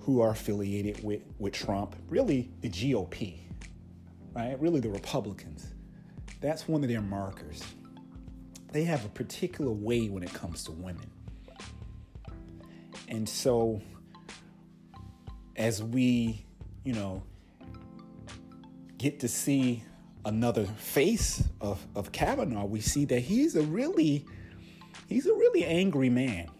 who 0.00 0.20
are 0.20 0.30
affiliated 0.30 1.02
with, 1.02 1.22
with 1.38 1.54
Trump, 1.54 1.96
really 2.08 2.50
the 2.60 2.68
GOP, 2.68 3.38
right? 4.34 4.60
Really 4.60 4.80
the 4.80 4.90
Republicans. 4.90 5.72
That's 6.40 6.68
one 6.68 6.82
of 6.82 6.90
their 6.90 7.00
markers. 7.00 7.62
They 8.72 8.84
have 8.84 9.04
a 9.04 9.08
particular 9.08 9.70
way 9.70 10.08
when 10.08 10.22
it 10.22 10.32
comes 10.32 10.64
to 10.64 10.72
women. 10.72 11.10
And 13.08 13.28
so, 13.28 13.80
as 15.56 15.82
we, 15.82 16.44
you 16.84 16.92
know, 16.92 17.22
get 18.98 19.20
to 19.20 19.28
see 19.28 19.84
another 20.24 20.64
face 20.64 21.44
of, 21.60 21.86
of 21.94 22.12
Kavanaugh, 22.12 22.64
we 22.64 22.80
see 22.80 23.04
that 23.06 23.20
he's 23.20 23.56
a 23.56 23.62
really, 23.62 24.26
he's 25.06 25.26
a 25.26 25.34
really 25.34 25.64
angry 25.64 26.10
man, 26.10 26.50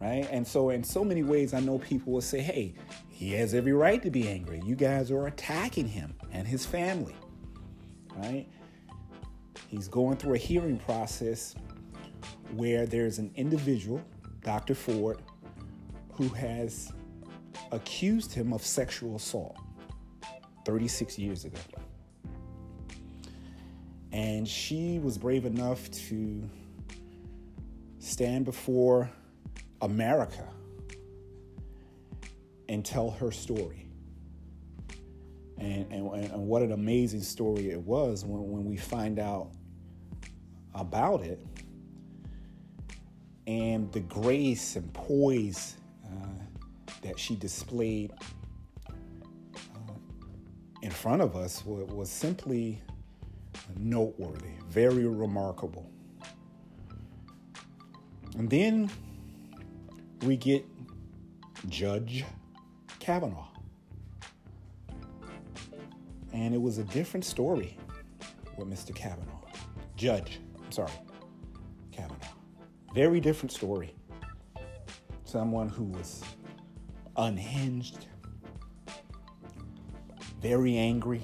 right? 0.00 0.28
And 0.30 0.46
so, 0.46 0.70
in 0.70 0.84
so 0.84 1.04
many 1.04 1.22
ways, 1.22 1.54
I 1.54 1.60
know 1.60 1.78
people 1.78 2.12
will 2.12 2.20
say, 2.20 2.40
hey, 2.40 2.74
he 3.08 3.32
has 3.32 3.54
every 3.54 3.72
right 3.72 4.02
to 4.02 4.10
be 4.10 4.28
angry. 4.28 4.60
You 4.64 4.74
guys 4.74 5.10
are 5.10 5.26
attacking 5.26 5.88
him 5.88 6.14
and 6.32 6.46
his 6.46 6.66
family, 6.66 7.16
right? 8.16 8.46
He's 9.68 9.88
going 9.88 10.16
through 10.16 10.34
a 10.34 10.38
hearing 10.38 10.78
process 10.78 11.54
where 12.54 12.86
there's 12.86 13.18
an 13.18 13.30
individual, 13.36 14.02
Dr. 14.42 14.74
Ford, 14.74 15.22
who 16.12 16.28
has 16.28 16.92
accused 17.72 18.32
him 18.32 18.52
of 18.52 18.62
sexual 18.62 19.16
assault 19.16 19.56
36 20.64 21.18
years 21.18 21.44
ago. 21.44 21.58
And 24.12 24.46
she 24.46 24.98
was 24.98 25.18
brave 25.18 25.44
enough 25.44 25.90
to 26.08 26.48
stand 27.98 28.44
before 28.44 29.10
America 29.82 30.46
and 32.68 32.84
tell 32.84 33.10
her 33.10 33.30
story. 33.30 33.88
And, 35.58 35.90
and, 35.90 36.32
and 36.32 36.46
what 36.46 36.62
an 36.62 36.72
amazing 36.72 37.22
story 37.22 37.70
it 37.70 37.80
was 37.80 38.24
when, 38.24 38.50
when 38.50 38.64
we 38.64 38.76
find 38.76 39.18
out 39.18 39.52
about 40.74 41.22
it 41.22 41.40
and 43.46 43.90
the 43.92 44.00
grace 44.00 44.76
and 44.76 44.92
poise 44.92 45.76
that 47.06 47.18
she 47.18 47.36
displayed 47.36 48.12
uh, 48.88 48.92
in 50.82 50.90
front 50.90 51.22
of 51.22 51.36
us 51.36 51.64
was, 51.64 51.86
was 51.86 52.10
simply 52.10 52.82
noteworthy, 53.78 54.54
very 54.68 55.06
remarkable. 55.06 55.88
And 58.36 58.50
then 58.50 58.90
we 60.22 60.36
get 60.36 60.64
Judge 61.68 62.24
Kavanaugh. 62.98 63.48
And 66.32 66.54
it 66.54 66.60
was 66.60 66.78
a 66.78 66.84
different 66.84 67.24
story 67.24 67.76
with 68.56 68.68
Mr. 68.68 68.94
Kavanaugh. 68.94 69.32
Judge, 69.96 70.40
I'm 70.62 70.72
sorry, 70.72 70.92
Kavanaugh. 71.92 72.18
Very 72.94 73.20
different 73.20 73.52
story. 73.52 73.94
Someone 75.24 75.68
who 75.68 75.84
was 75.84 76.22
unhinged, 77.16 78.06
very 80.40 80.76
angry, 80.76 81.22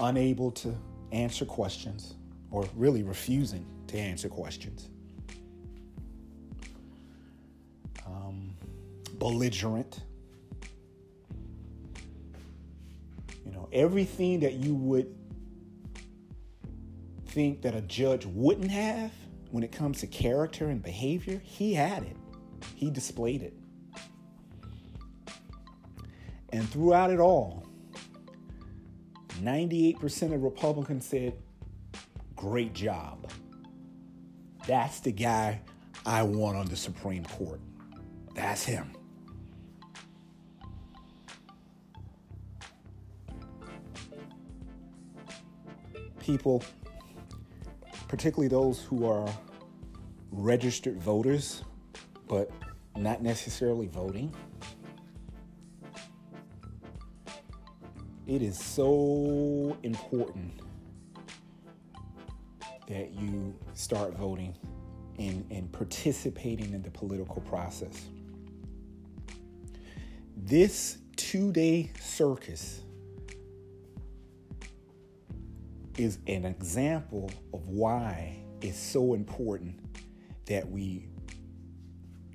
unable 0.00 0.50
to 0.50 0.76
answer 1.12 1.44
questions, 1.44 2.16
or 2.50 2.66
really 2.74 3.02
refusing 3.02 3.66
to 3.96 4.02
answer 4.02 4.28
questions. 4.28 4.88
Um, 8.06 8.54
belligerent. 9.14 10.00
You 13.44 13.52
know, 13.52 13.68
everything 13.72 14.40
that 14.40 14.54
you 14.54 14.74
would 14.74 15.14
think 17.26 17.62
that 17.62 17.74
a 17.74 17.82
judge 17.82 18.26
wouldn't 18.26 18.70
have 18.70 19.12
when 19.50 19.62
it 19.62 19.72
comes 19.72 20.00
to 20.00 20.06
character 20.06 20.68
and 20.68 20.82
behavior, 20.82 21.40
he 21.42 21.74
had 21.74 22.02
it. 22.02 22.16
He 22.74 22.90
displayed 22.90 23.42
it. 23.42 23.54
And 26.50 26.68
throughout 26.68 27.10
it 27.10 27.20
all, 27.20 27.66
98% 29.42 30.34
of 30.34 30.42
Republicans 30.42 31.06
said, 31.06 31.34
Great 32.34 32.74
job. 32.74 33.30
That's 34.66 34.98
the 35.00 35.12
guy 35.12 35.60
I 36.04 36.22
want 36.24 36.56
on 36.56 36.66
the 36.66 36.76
Supreme 36.76 37.24
Court. 37.24 37.60
That's 38.34 38.64
him. 38.64 38.90
People, 46.18 46.64
particularly 48.08 48.48
those 48.48 48.82
who 48.82 49.06
are 49.06 49.28
registered 50.32 51.00
voters, 51.00 51.62
but 52.26 52.50
not 52.96 53.22
necessarily 53.22 53.86
voting, 53.86 54.34
it 58.26 58.42
is 58.42 58.58
so 58.58 59.76
important 59.84 60.65
that 62.86 63.12
you 63.12 63.54
start 63.74 64.14
voting 64.14 64.54
and, 65.18 65.44
and 65.50 65.70
participating 65.72 66.72
in 66.72 66.82
the 66.82 66.90
political 66.90 67.40
process. 67.42 68.06
This 70.36 70.98
two 71.16 71.52
day 71.52 71.90
circus 72.00 72.82
is 75.98 76.18
an 76.26 76.44
example 76.44 77.30
of 77.52 77.68
why 77.68 78.36
it's 78.60 78.78
so 78.78 79.14
important 79.14 79.74
that 80.44 80.68
we 80.70 81.08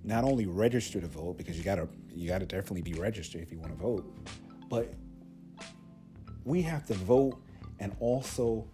not 0.04 0.24
only 0.24 0.48
register 0.48 1.00
to 1.00 1.08
vote 1.08 1.38
because 1.38 1.58
you 1.58 1.64
gotta 1.64 1.88
you 2.10 2.28
gotta 2.28 2.46
definitely 2.46 2.82
be 2.82 2.94
registered 2.94 3.42
if 3.42 3.52
you 3.52 3.60
want 3.60 3.72
to 3.72 3.78
vote, 3.78 4.12
but 4.68 4.94
we 6.44 6.62
have 6.62 6.86
to 6.88 6.94
vote 6.96 7.40
and 7.80 7.96
also 8.00 8.68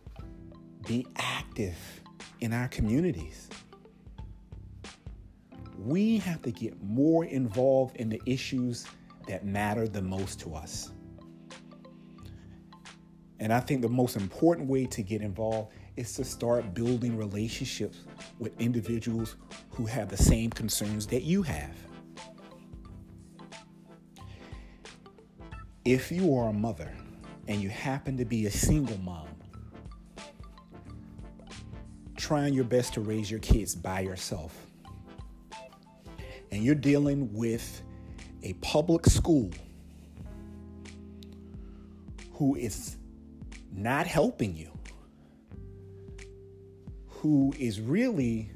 be 0.88 1.06
active 1.18 1.37
in 1.60 2.54
our 2.54 2.68
communities. 2.68 3.50
We 5.78 6.18
have 6.20 6.42
to 6.44 6.52
get 6.52 6.82
more 6.84 7.26
involved 7.26 7.96
in 7.98 8.10
the 8.10 8.22
issues 8.26 8.86
that 9.28 9.46
matter 9.46 9.88
the 9.88 10.02
most 10.02 10.40
to 10.42 10.56
us. 10.56 10.92
And 13.40 13.54
I 13.54 13.60
think 13.60 13.82
the 13.82 13.90
most 13.90 14.16
important 14.16 14.68
way 14.68 14.86
to 14.88 15.02
get 15.02 15.22
involved 15.22 15.74
is 15.96 16.14
to 16.14 16.24
start 16.24 16.74
building 16.74 17.18
relationships 17.18 18.00
with 18.40 18.60
individuals 18.60 19.36
who 19.72 19.86
have 19.86 20.10
the 20.10 20.18
same 20.18 20.50
concerns 20.50 21.08
that 21.08 21.24
you 21.24 21.42
have. 21.44 21.76
If 25.86 26.12
you 26.12 26.36
are 26.36 26.50
a 26.50 26.54
mother 26.54 26.92
and 27.48 27.62
you 27.62 27.70
happen 27.70 28.18
to 28.18 28.26
be 28.26 28.46
a 28.46 28.52
single 28.52 28.98
mom, 29.00 29.28
trying 32.28 32.54
your 32.54 32.66
best 32.66 32.94
to 32.94 33.00
raise 33.00 33.32
your 33.32 33.40
kids 33.40 33.74
by 33.74 34.02
yourself, 34.02 34.68
and 36.52 36.62
you're 36.62 36.76
dealing 36.76 37.32
with 37.32 37.82
a 38.44 38.52
public 38.56 39.06
school 39.06 39.50
who 42.34 42.54
is 42.56 42.98
not 43.72 44.06
helping 44.06 44.58
you, 44.58 44.70
who 47.08 47.54
is 47.58 47.80
really 47.80 48.52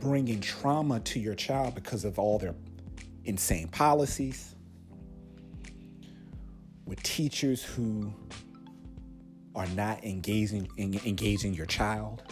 bringing 0.00 0.40
trauma 0.40 0.98
to 0.98 1.20
your 1.20 1.36
child 1.36 1.72
because 1.76 2.04
of 2.04 2.18
all 2.18 2.36
their 2.36 2.56
insane 3.26 3.68
policies, 3.68 4.56
with 6.84 7.00
teachers 7.04 7.62
who 7.62 8.12
are 9.56 9.66
not 9.68 10.04
engaging 10.04 10.68
engaging 10.78 11.54
your 11.54 11.66
child 11.66 12.22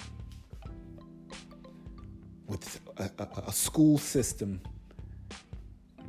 with 2.46 2.80
a, 2.98 3.10
a, 3.18 3.28
a, 3.48 3.52
school 3.52 3.98
system 3.98 4.60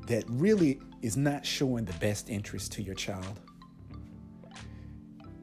that 0.06 0.24
really 0.28 0.80
is 1.02 1.18
not 1.18 1.44
showing 1.46 1.86
the 1.86 1.94
best 1.94 2.30
interest 2.30 2.74
to 2.74 2.84
your 2.84 2.94
child 2.94 3.40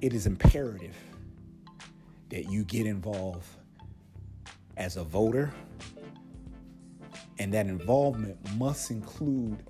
it 0.03 0.13
is 0.13 0.27
imperative 0.27 0.97
that 2.29 2.51
you 2.51 2.65
get 2.65 2.87
involved 2.87 3.47
as 4.77 4.97
a 4.97 5.05
voter. 5.05 5.53
And 7.39 7.55
that 7.55 7.67
involvement 7.67 8.37
must 8.57 8.91
include 8.91 9.63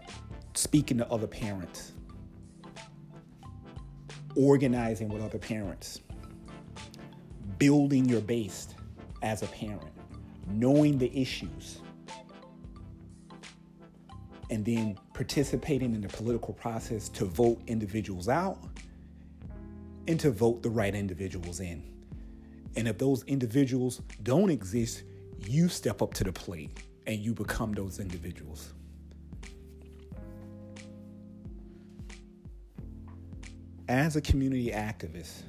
speaking 0.54 0.98
to 0.98 1.08
other 1.10 1.26
parents 1.26 1.91
organizing 4.36 5.08
with 5.08 5.22
other 5.22 5.38
parents, 5.38 6.00
building 7.58 8.08
your 8.08 8.20
base 8.20 8.68
as 9.22 9.42
a 9.42 9.46
parent, 9.46 9.82
knowing 10.48 10.98
the 10.98 11.16
issues, 11.18 11.78
and 14.50 14.64
then 14.64 14.98
participating 15.14 15.94
in 15.94 16.00
the 16.00 16.08
political 16.08 16.52
process 16.54 17.08
to 17.08 17.24
vote 17.24 17.60
individuals 17.66 18.28
out 18.28 18.58
and 20.08 20.20
to 20.20 20.30
vote 20.30 20.62
the 20.62 20.70
right 20.70 20.94
individuals 20.94 21.60
in. 21.60 21.82
And 22.76 22.88
if 22.88 22.98
those 22.98 23.22
individuals 23.24 24.02
don't 24.22 24.50
exist, 24.50 25.04
you 25.46 25.68
step 25.68 26.02
up 26.02 26.12
to 26.14 26.24
the 26.24 26.32
plate 26.32 26.70
and 27.06 27.18
you 27.18 27.34
become 27.34 27.72
those 27.72 27.98
individuals. 27.98 28.72
As 33.88 34.16
a 34.16 34.20
community 34.20 34.70
activist, 34.70 35.42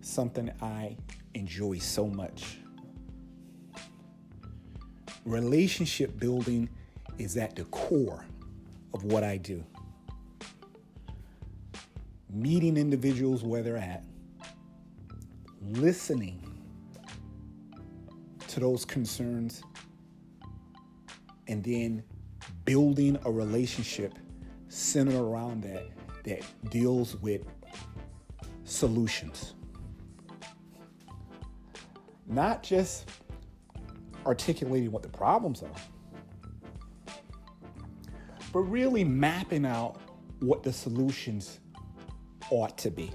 something 0.00 0.50
I 0.60 0.96
enjoy 1.34 1.78
so 1.78 2.06
much. 2.06 2.58
Relationship 5.24 6.18
building 6.18 6.68
is 7.18 7.36
at 7.36 7.56
the 7.56 7.64
core 7.64 8.24
of 8.94 9.04
what 9.04 9.24
I 9.24 9.36
do. 9.36 9.64
Meeting 12.30 12.76
individuals 12.76 13.42
where 13.42 13.62
they're 13.62 13.76
at, 13.76 14.04
listening 15.62 16.42
to 18.48 18.60
those 18.60 18.84
concerns, 18.84 19.62
and 21.46 21.64
then 21.64 22.02
building 22.64 23.18
a 23.24 23.30
relationship 23.30 24.12
centered 24.68 25.18
around 25.18 25.62
that 25.62 25.88
that 26.28 26.42
deals 26.70 27.16
with 27.16 27.42
solutions. 28.64 29.54
Not 32.26 32.62
just 32.62 33.10
articulating 34.26 34.92
what 34.92 35.02
the 35.02 35.08
problems 35.08 35.62
are, 35.62 37.14
but 38.52 38.60
really 38.60 39.04
mapping 39.04 39.64
out 39.64 40.00
what 40.40 40.62
the 40.62 40.72
solutions 40.72 41.60
ought 42.50 42.76
to 42.78 42.90
be. 42.90 43.10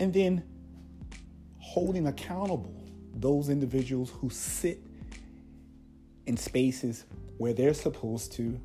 And 0.00 0.12
then 0.12 0.42
holding 1.58 2.08
accountable 2.08 2.74
those 3.14 3.48
individuals 3.48 4.10
who 4.20 4.30
sit 4.30 4.80
in 6.26 6.36
spaces 6.36 7.04
where 7.36 7.52
they're 7.52 7.74
supposed 7.74 8.32
to 8.32 8.60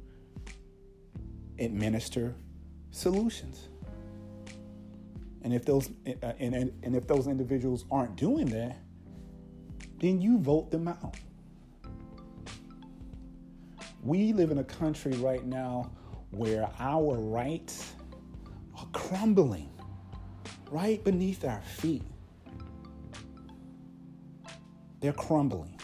administer 1.59 2.35
solutions. 2.91 3.69
And 5.41 5.53
if 5.53 5.65
those 5.65 5.89
uh, 6.07 6.33
and, 6.39 6.71
and 6.83 6.95
if 6.95 7.07
those 7.07 7.27
individuals 7.27 7.85
aren't 7.91 8.15
doing 8.15 8.45
that, 8.47 8.77
then 9.99 10.21
you 10.21 10.39
vote 10.39 10.71
them 10.71 10.87
out. 10.87 11.15
We 14.03 14.33
live 14.33 14.51
in 14.51 14.57
a 14.57 14.63
country 14.63 15.13
right 15.13 15.45
now 15.45 15.91
where 16.31 16.69
our 16.79 17.15
rights 17.15 17.93
are 18.77 18.87
crumbling 18.91 19.69
right 20.71 21.03
beneath 21.03 21.45
our 21.45 21.61
feet. 21.61 22.03
They're 24.99 25.13
crumbling. 25.13 25.79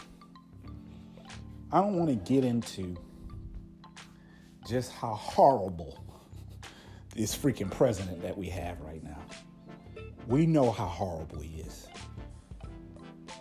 I 1.72 1.80
don't 1.80 1.94
want 1.94 2.08
to 2.08 2.32
get 2.32 2.44
into 2.44 2.96
just 4.70 4.92
how 4.92 5.14
horrible 5.14 5.98
this 7.16 7.36
freaking 7.36 7.68
president 7.68 8.22
that 8.22 8.38
we 8.38 8.48
have 8.48 8.80
right 8.82 9.02
now. 9.02 9.20
We 10.28 10.46
know 10.46 10.70
how 10.70 10.86
horrible 10.86 11.40
he 11.40 11.62
is. 11.62 11.88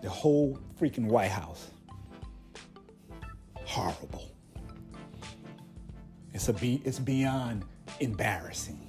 The 0.02 0.10
whole 0.10 0.58
freaking 0.82 1.06
White 1.06 1.30
House. 1.30 1.68
Horrible. 3.54 4.32
It's 6.34 6.50
a 6.50 6.54
be, 6.54 6.82
it's 6.84 6.98
beyond 6.98 7.64
embarrassing. 8.00 8.82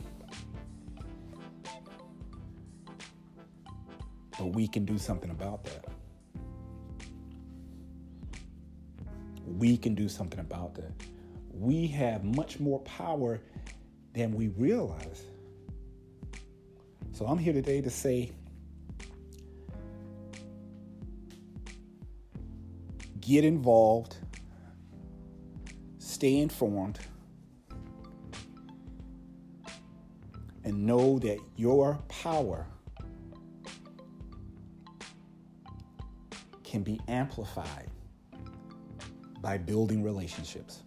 But 4.38 4.46
we 4.46 4.66
can 4.66 4.86
do 4.86 4.96
something 4.96 5.30
about 5.30 5.64
that. 5.64 5.84
We 9.44 9.76
can 9.76 9.94
do 9.94 10.08
something 10.08 10.40
about 10.40 10.74
that. 10.76 10.92
We 11.60 11.88
have 11.88 12.24
much 12.24 12.58
more 12.58 12.78
power 12.80 13.38
than 14.14 14.34
we 14.34 14.48
realize. 14.48 15.22
So 17.12 17.26
I'm 17.26 17.36
here 17.36 17.52
today 17.52 17.82
to 17.82 17.90
say 17.90 18.32
get 23.20 23.44
involved, 23.44 24.16
stay 25.98 26.38
informed, 26.38 26.98
and 30.64 30.86
know 30.86 31.18
that 31.18 31.40
your 31.56 31.98
power 32.08 32.66
can 36.64 36.82
be 36.82 36.98
amplified 37.06 37.90
by 39.42 39.58
building 39.58 40.02
relationships. 40.02 40.84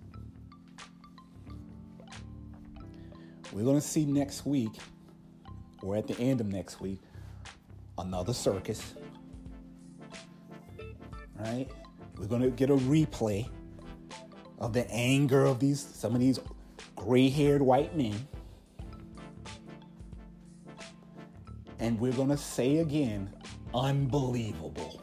We're 3.53 3.63
going 3.63 3.79
to 3.79 3.87
see 3.87 4.05
next 4.05 4.47
week, 4.47 4.71
or 5.83 5.95
at 5.95 6.07
the 6.07 6.19
end 6.19 6.41
of 6.41 6.47
next 6.47 6.81
week, 6.81 6.99
another 7.99 8.33
circus. 8.33 8.95
Right? 11.39 11.67
We're 12.17 12.25
going 12.25 12.41
to 12.41 12.49
get 12.49 12.71
a 12.71 12.75
replay 12.75 13.47
of 14.57 14.73
the 14.73 14.89
anger 14.89 15.45
of 15.45 15.59
these 15.59 15.81
some 15.81 16.15
of 16.15 16.19
these 16.19 16.39
gray-haired 16.95 17.61
white 17.61 17.95
men. 17.95 18.27
And 21.79 21.99
we're 21.99 22.13
going 22.13 22.29
to 22.29 22.37
say 22.37 22.77
again, 22.77 23.31
unbelievable. 23.73 24.99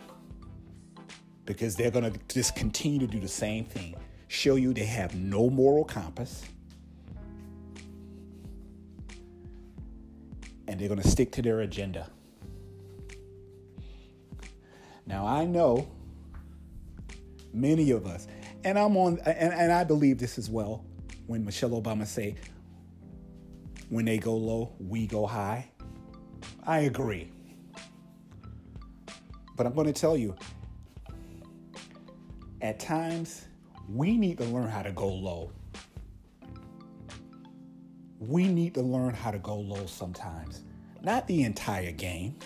Because 1.44 1.76
they're 1.76 1.90
going 1.90 2.10
to 2.10 2.18
just 2.28 2.56
continue 2.56 2.98
to 2.98 3.06
do 3.06 3.20
the 3.20 3.28
same 3.28 3.64
thing. 3.64 3.94
Show 4.28 4.56
you 4.56 4.72
they 4.72 4.84
have 4.86 5.14
no 5.14 5.50
moral 5.50 5.84
compass 5.84 6.42
they're 10.80 10.88
going 10.88 11.00
to 11.00 11.08
stick 11.08 11.32
to 11.32 11.42
their 11.42 11.60
agenda. 11.60 12.08
Now, 15.06 15.26
I 15.26 15.44
know 15.44 15.88
many 17.52 17.90
of 17.90 18.06
us, 18.06 18.26
and 18.64 18.78
I'm 18.78 18.96
on, 18.96 19.18
and, 19.26 19.52
and 19.52 19.72
I 19.72 19.84
believe 19.84 20.18
this 20.18 20.38
as 20.38 20.48
well, 20.48 20.84
when 21.26 21.44
Michelle 21.44 21.70
Obama 21.70 22.06
say, 22.06 22.36
when 23.88 24.04
they 24.04 24.18
go 24.18 24.34
low, 24.34 24.72
we 24.78 25.06
go 25.06 25.26
high. 25.26 25.68
I 26.64 26.80
agree. 26.80 27.32
But 29.56 29.66
I'm 29.66 29.74
going 29.74 29.86
to 29.86 29.92
tell 29.92 30.16
you, 30.16 30.36
at 32.62 32.78
times, 32.78 33.46
we 33.88 34.16
need 34.16 34.38
to 34.38 34.44
learn 34.44 34.68
how 34.68 34.82
to 34.82 34.92
go 34.92 35.08
low 35.08 35.50
we 38.20 38.46
need 38.46 38.74
to 38.74 38.82
learn 38.82 39.14
how 39.14 39.30
to 39.30 39.38
go 39.38 39.56
low 39.56 39.86
sometimes. 39.86 40.62
Not 41.02 41.26
the 41.26 41.42
entire 41.42 41.92
game, 41.92 42.36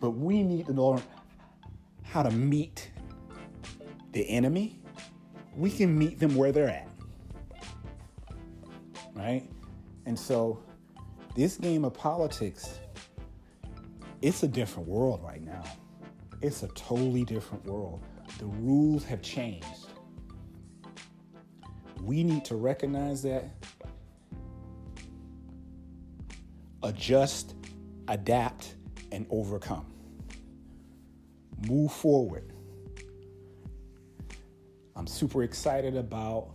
but 0.00 0.10
we 0.10 0.42
need 0.42 0.66
to 0.66 0.72
learn 0.72 1.02
how 2.02 2.22
to 2.22 2.30
meet 2.30 2.90
the 4.12 4.28
enemy. 4.28 4.80
We 5.54 5.70
can 5.70 5.98
meet 5.98 6.18
them 6.18 6.34
where 6.34 6.50
they're 6.50 6.68
at. 6.68 6.88
Right? 9.14 9.48
And 10.06 10.18
so, 10.18 10.62
this 11.34 11.56
game 11.56 11.84
of 11.84 11.92
politics, 11.92 12.78
it's 14.22 14.42
a 14.42 14.48
different 14.48 14.88
world 14.88 15.20
right 15.22 15.42
now. 15.42 15.64
It's 16.40 16.62
a 16.62 16.68
totally 16.68 17.24
different 17.24 17.66
world. 17.66 18.02
The 18.38 18.46
rules 18.46 19.04
have 19.04 19.20
changed. 19.20 19.66
We 22.00 22.22
need 22.22 22.44
to 22.46 22.54
recognize 22.54 23.22
that 23.24 23.50
adjust, 26.82 27.54
adapt, 28.08 28.74
and 29.12 29.26
overcome. 29.30 29.86
Move 31.66 31.92
forward. 31.92 32.52
I'm 34.94 35.06
super 35.06 35.42
excited 35.42 35.96
about 35.96 36.50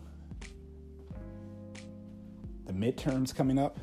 the 2.66 2.74
midterms 2.74 3.34
coming 3.36 3.58
up. 3.58 3.78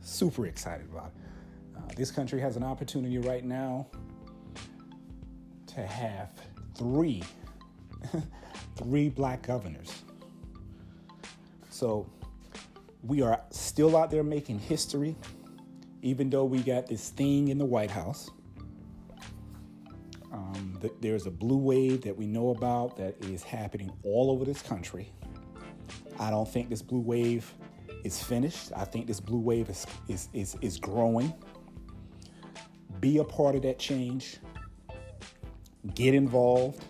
Super 0.00 0.46
excited 0.46 0.86
about 0.90 1.12
it. 1.14 1.76
Uh, 1.76 1.94
this 1.96 2.10
country 2.10 2.40
has 2.40 2.56
an 2.56 2.62
opportunity 2.62 3.18
right 3.18 3.44
now 3.44 3.86
to 5.66 5.86
have 5.86 6.30
three, 6.76 7.22
three 8.76 9.08
black 9.08 9.42
governors. 9.42 10.02
So 11.70 12.06
we 13.06 13.20
are 13.20 13.40
still 13.50 13.96
out 13.96 14.10
there 14.10 14.22
making 14.22 14.58
history, 14.58 15.14
even 16.02 16.30
though 16.30 16.44
we 16.44 16.62
got 16.62 16.86
this 16.86 17.10
thing 17.10 17.48
in 17.48 17.58
the 17.58 17.64
White 17.64 17.90
House. 17.90 18.30
Um, 20.32 20.78
th- 20.80 20.94
there's 21.00 21.26
a 21.26 21.30
blue 21.30 21.58
wave 21.58 22.02
that 22.02 22.16
we 22.16 22.26
know 22.26 22.50
about 22.50 22.96
that 22.96 23.22
is 23.26 23.42
happening 23.42 23.92
all 24.02 24.30
over 24.30 24.44
this 24.44 24.62
country. 24.62 25.12
I 26.18 26.30
don't 26.30 26.48
think 26.48 26.70
this 26.70 26.82
blue 26.82 27.00
wave 27.00 27.52
is 28.04 28.22
finished. 28.22 28.72
I 28.74 28.84
think 28.84 29.06
this 29.06 29.20
blue 29.20 29.38
wave 29.38 29.68
is, 29.68 29.86
is, 30.08 30.28
is, 30.32 30.56
is 30.62 30.78
growing. 30.78 31.32
Be 33.00 33.18
a 33.18 33.24
part 33.24 33.54
of 33.54 33.62
that 33.62 33.78
change. 33.78 34.38
Get 35.94 36.14
involved. 36.14 36.82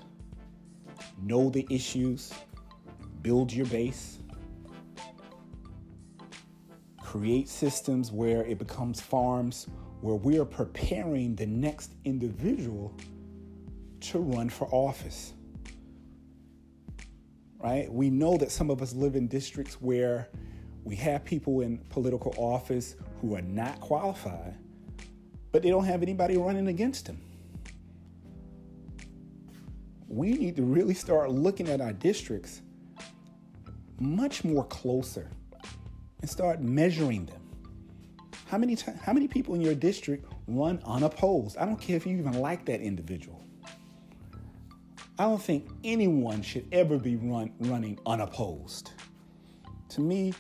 Know 1.20 1.51
the 1.51 1.66
issues. 1.69 2.32
Build 3.23 3.53
your 3.53 3.66
base 3.66 4.19
create 7.15 7.49
systems 7.49 8.11
where 8.11 8.45
it 8.45 8.59
becomes 8.59 9.01
farms 9.01 9.69
where 10.01 10.16
we 10.16 10.36
are 10.36 10.45
preparing 10.45 11.36
the 11.36 11.47
next 11.47 11.93
individual 12.05 12.93
to 14.01 14.19
run 14.19 14.49
for 14.49 14.66
office. 14.73 15.32
Right? 17.62 17.91
We 17.91 18.11
know 18.11 18.36
that 18.39 18.51
some 18.51 18.69
of 18.69 18.82
us 18.82 18.95
live 18.95 19.15
in 19.15 19.28
districts 19.28 19.74
where 19.81 20.28
we 20.82 20.97
have 20.97 21.24
people 21.24 21.61
in 21.61 21.78
political 21.89 22.35
office 22.36 22.97
who 23.20 23.36
are 23.36 23.43
not 23.43 23.81
qualified, 23.81 24.57
but 25.53 25.62
they 25.62 25.70
don't 25.70 25.85
have 25.85 26.03
anybody 26.03 26.36
running 26.36 26.66
against 26.66 27.07
them. 27.07 27.20
We 30.09 30.32
need 30.32 30.57
to 30.57 30.65
really 30.65 30.95
start 30.95 31.31
looking 31.31 31.69
at 31.69 31.81
our 31.81 31.93
districts 31.93 32.61
much 34.01 34.43
more 34.43 34.65
closer 34.65 35.31
and 36.25 36.31
start 36.31 36.63
measuring 36.63 37.27
them. 37.27 37.43
How 38.47 38.57
many 38.57 38.77
t- 38.77 38.93
how 39.03 39.13
many 39.13 39.29
people 39.29 39.55
in 39.55 39.61
your 39.61 39.75
district 39.75 40.25
run 40.49 40.81
unopposed? 40.87 41.59
I 41.59 41.67
don't 41.67 41.79
care 41.79 41.97
if 41.97 42.07
you 42.07 42.17
even 42.17 42.41
like 42.41 42.65
that 42.65 42.81
individual. 42.81 43.45
I 45.19 45.25
don't 45.25 45.43
think 45.43 45.69
anyone 45.85 46.41
should 46.41 46.67
ever 46.73 46.97
be 46.97 47.17
run, 47.17 47.53
running 47.61 47.99
unopposed. 48.07 48.93
To 49.91 50.01
me, 50.01 50.33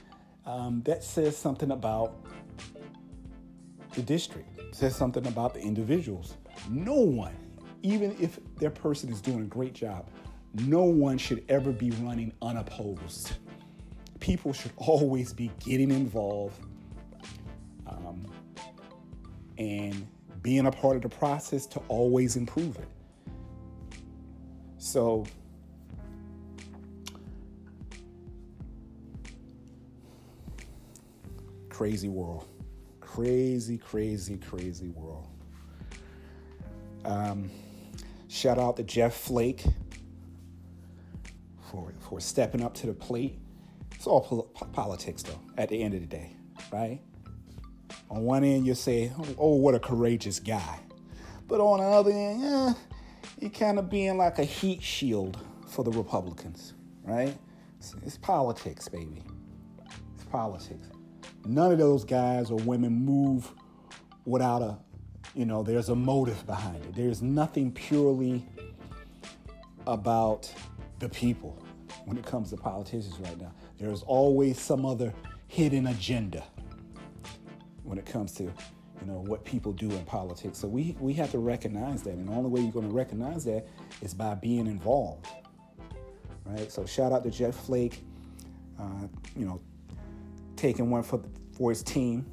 um, 0.46 0.80
that 0.86 1.04
says 1.04 1.36
something 1.36 1.70
about 1.70 2.14
the 3.92 4.00
district. 4.00 4.58
It 4.58 4.74
says 4.74 4.96
something 4.96 5.26
about 5.26 5.52
the 5.52 5.60
individuals. 5.60 6.38
No 6.70 6.94
one, 6.94 7.36
even 7.82 8.16
if 8.18 8.40
their 8.56 8.70
person 8.70 9.12
is 9.12 9.20
doing 9.20 9.42
a 9.42 9.48
great 9.58 9.74
job, 9.74 10.08
no 10.54 10.84
one 10.84 11.18
should 11.18 11.44
ever 11.50 11.72
be 11.72 11.90
running 11.90 12.32
unopposed. 12.40 13.34
People 14.24 14.54
should 14.54 14.72
always 14.78 15.34
be 15.34 15.50
getting 15.60 15.90
involved 15.90 16.58
um, 17.86 18.24
and 19.58 20.06
being 20.40 20.64
a 20.64 20.70
part 20.70 20.96
of 20.96 21.02
the 21.02 21.10
process 21.10 21.66
to 21.66 21.78
always 21.88 22.36
improve 22.36 22.78
it. 22.78 22.88
So, 24.78 25.26
crazy 31.68 32.08
world. 32.08 32.48
Crazy, 33.00 33.76
crazy, 33.76 34.38
crazy 34.38 34.88
world. 34.88 35.28
Um, 37.04 37.50
shout 38.28 38.58
out 38.58 38.78
to 38.78 38.84
Jeff 38.84 39.14
Flake 39.14 39.64
for, 41.70 41.92
for 42.00 42.20
stepping 42.20 42.64
up 42.64 42.72
to 42.76 42.86
the 42.86 42.94
plate. 42.94 43.38
It's 44.04 44.08
all 44.10 44.20
pol- 44.20 44.68
politics, 44.74 45.22
though, 45.22 45.40
at 45.56 45.70
the 45.70 45.82
end 45.82 45.94
of 45.94 46.00
the 46.00 46.06
day, 46.06 46.36
right? 46.70 47.00
On 48.10 48.22
one 48.22 48.44
end, 48.44 48.66
you 48.66 48.74
say, 48.74 49.10
oh, 49.18 49.26
oh 49.38 49.54
what 49.54 49.74
a 49.74 49.78
courageous 49.78 50.40
guy. 50.40 50.80
But 51.48 51.62
on 51.62 51.80
the 51.80 51.86
other 51.86 52.10
end, 52.10 52.76
he 53.40 53.48
kind 53.48 53.78
of 53.78 53.88
being 53.88 54.18
like 54.18 54.38
a 54.38 54.44
heat 54.44 54.82
shield 54.82 55.38
for 55.66 55.84
the 55.84 55.90
Republicans, 55.90 56.74
right? 57.02 57.34
It's, 57.78 57.94
it's 58.04 58.18
politics, 58.18 58.88
baby. 58.88 59.22
It's 60.16 60.24
politics. 60.24 60.86
None 61.46 61.72
of 61.72 61.78
those 61.78 62.04
guys 62.04 62.50
or 62.50 62.58
women 62.58 62.92
move 62.92 63.50
without 64.26 64.60
a, 64.60 64.76
you 65.34 65.46
know, 65.46 65.62
there's 65.62 65.88
a 65.88 65.96
motive 65.96 66.46
behind 66.46 66.84
it. 66.84 66.94
There's 66.94 67.22
nothing 67.22 67.72
purely 67.72 68.44
about 69.86 70.52
the 70.98 71.08
people 71.08 71.58
when 72.04 72.18
it 72.18 72.26
comes 72.26 72.50
to 72.50 72.58
politicians 72.58 73.18
right 73.18 73.40
now. 73.40 73.54
There's 73.84 74.02
always 74.04 74.58
some 74.58 74.86
other 74.86 75.12
hidden 75.46 75.88
agenda 75.88 76.42
when 77.82 77.98
it 77.98 78.06
comes 78.06 78.32
to 78.36 78.44
you 78.44 79.06
know 79.06 79.22
what 79.26 79.44
people 79.44 79.72
do 79.72 79.90
in 79.90 80.04
politics. 80.06 80.56
So 80.56 80.66
we 80.66 80.96
we 80.98 81.12
have 81.12 81.30
to 81.32 81.38
recognize 81.38 82.02
that, 82.04 82.14
and 82.14 82.26
the 82.26 82.32
only 82.32 82.48
way 82.48 82.62
you're 82.62 82.72
going 82.72 82.88
to 82.88 82.94
recognize 82.94 83.44
that 83.44 83.66
is 84.00 84.14
by 84.14 84.36
being 84.36 84.66
involved, 84.66 85.26
right? 86.46 86.72
So 86.72 86.86
shout 86.86 87.12
out 87.12 87.24
to 87.24 87.30
Jeff 87.30 87.54
Flake, 87.54 88.02
uh, 88.80 89.06
you 89.36 89.44
know, 89.44 89.60
taking 90.56 90.88
one 90.88 91.02
for 91.02 91.20
for 91.52 91.68
his 91.68 91.82
team, 91.82 92.24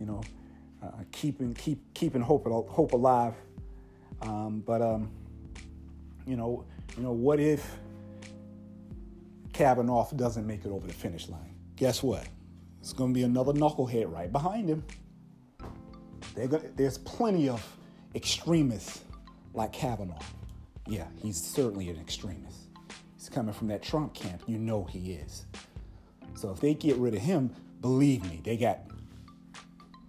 you 0.00 0.06
know, 0.06 0.20
uh, 0.82 0.90
keeping 1.12 1.54
keep 1.54 1.78
keeping 1.94 2.20
hope 2.20 2.44
hope 2.68 2.92
alive. 2.92 3.34
Um, 4.20 4.64
but 4.66 4.82
um, 4.82 5.12
you 6.26 6.36
know, 6.36 6.64
you 6.96 7.04
know, 7.04 7.12
what 7.12 7.38
if 7.38 7.78
Kavanaugh 9.62 10.10
doesn't 10.16 10.44
make 10.44 10.64
it 10.64 10.72
over 10.72 10.88
the 10.88 10.92
finish 10.92 11.28
line? 11.28 11.54
Guess 11.76 12.02
what? 12.02 12.26
It's 12.80 12.92
going 12.92 13.10
to 13.10 13.14
be 13.14 13.22
another 13.22 13.52
knucklehead 13.52 14.12
right 14.12 14.32
behind 14.32 14.68
him. 14.68 14.82
Gonna, 16.34 16.62
there's 16.74 16.98
plenty 16.98 17.48
of 17.48 17.64
extremists 18.16 19.02
like 19.54 19.72
Kavanaugh. 19.72 20.18
Yeah, 20.88 21.06
he's 21.22 21.40
certainly 21.40 21.90
an 21.90 22.00
extremist. 22.00 22.58
He's 23.16 23.28
coming 23.28 23.54
from 23.54 23.68
that 23.68 23.84
Trump 23.84 24.14
camp. 24.14 24.42
You 24.48 24.58
know 24.58 24.82
he 24.82 25.12
is. 25.12 25.46
So 26.34 26.50
if 26.50 26.58
they 26.58 26.74
get 26.74 26.96
rid 26.96 27.14
of 27.14 27.20
him, 27.20 27.54
believe 27.80 28.24
me, 28.24 28.40
they 28.42 28.56
got 28.56 28.80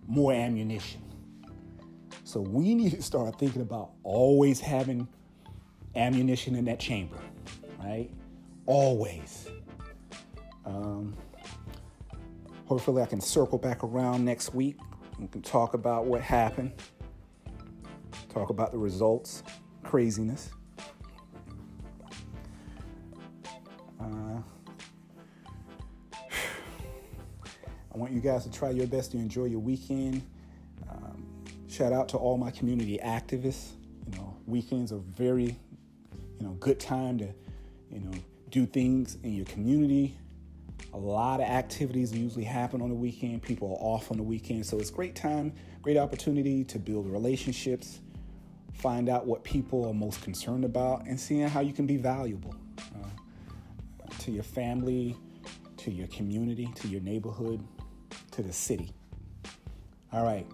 more 0.08 0.34
ammunition. 0.34 1.04
So 2.24 2.42
we 2.42 2.74
need 2.74 2.94
to 2.94 3.04
start 3.04 3.38
thinking 3.38 3.62
about 3.62 3.92
always 4.02 4.60
having 4.60 5.08
ammunition 5.96 6.56
in 6.56 6.66
that 6.66 6.80
chamber, 6.80 7.20
right? 7.78 8.10
Always. 8.65 9.49
Um, 10.65 11.15
hopefully, 12.65 13.02
I 13.02 13.06
can 13.06 13.22
circle 13.22 13.57
back 13.57 13.84
around 13.84 14.23
next 14.23 14.53
week 14.53 14.77
we 15.19 15.27
can 15.27 15.41
talk 15.41 15.73
about 15.73 16.06
what 16.06 16.22
happened, 16.22 16.73
talk 18.30 18.49
about 18.49 18.72
the 18.72 18.77
results, 18.77 19.44
craziness. 19.84 20.49
Uh, 23.99 24.41
I 27.94 27.98
want 27.98 28.11
you 28.11 28.19
guys 28.19 28.44
to 28.44 28.52
try 28.52 28.72
your 28.72 28.88
best 28.88 29.11
to 29.11 29.18
enjoy 29.18 29.45
your 29.45 29.60
weekend. 29.60 30.23
Um, 30.90 31.26
shout 31.69 31.94
out 31.94 32.10
to 32.10 32.18
all 32.18 32.38
my 32.38 32.52
community 32.52 32.99
activists. 33.03 33.73
You 34.11 34.18
know, 34.18 34.35
weekends 34.45 34.91
are 34.91 35.02
very, 35.15 35.56
you 36.40 36.45
know, 36.45 36.53
good 36.60 36.80
time 36.80 37.18
to, 37.19 37.26
you 37.91 37.99
know, 37.99 38.11
do 38.54 38.68
things 38.68 39.18
in 39.24 39.34
your 39.34 39.46
community, 39.48 40.16
a 40.94 40.98
lot 40.98 41.40
of 41.40 41.48
activities 41.48 42.14
usually 42.14 42.44
happen 42.44 42.84
on 42.84 42.90
the 42.90 42.96
weekend. 42.96 43.42
People 43.42 43.70
are 43.70 43.84
off 43.84 44.12
on 44.12 44.18
the 44.18 44.24
weekend. 44.24 44.64
So 44.64 44.78
it's 44.78 44.92
great 44.92 45.16
time, 45.16 45.52
great 45.82 45.98
opportunity 45.98 46.64
to 46.66 46.78
build 46.78 47.12
relationships, 47.12 48.00
find 48.72 49.10
out 49.10 49.26
what 49.26 49.44
people 49.44 49.90
are 49.90 49.94
most 49.94 50.22
concerned 50.22 50.66
about, 50.66 51.08
and 51.08 51.20
seeing 51.20 51.48
how 51.48 51.62
you 51.62 51.74
can 51.74 51.88
be 51.88 51.98
valuable 51.98 52.54
uh, 52.80 54.08
to 54.20 54.32
your 54.32 54.44
family, 54.44 55.18
to 55.78 55.90
your 55.90 56.08
community, 56.10 56.70
to 56.76 56.88
your 56.88 57.02
neighborhood, 57.02 57.60
to 58.30 58.44
the 58.44 58.54
city. 58.54 58.92
All 60.12 60.24
right. 60.24 60.46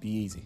Be 0.00 0.10
easy. 0.10 0.42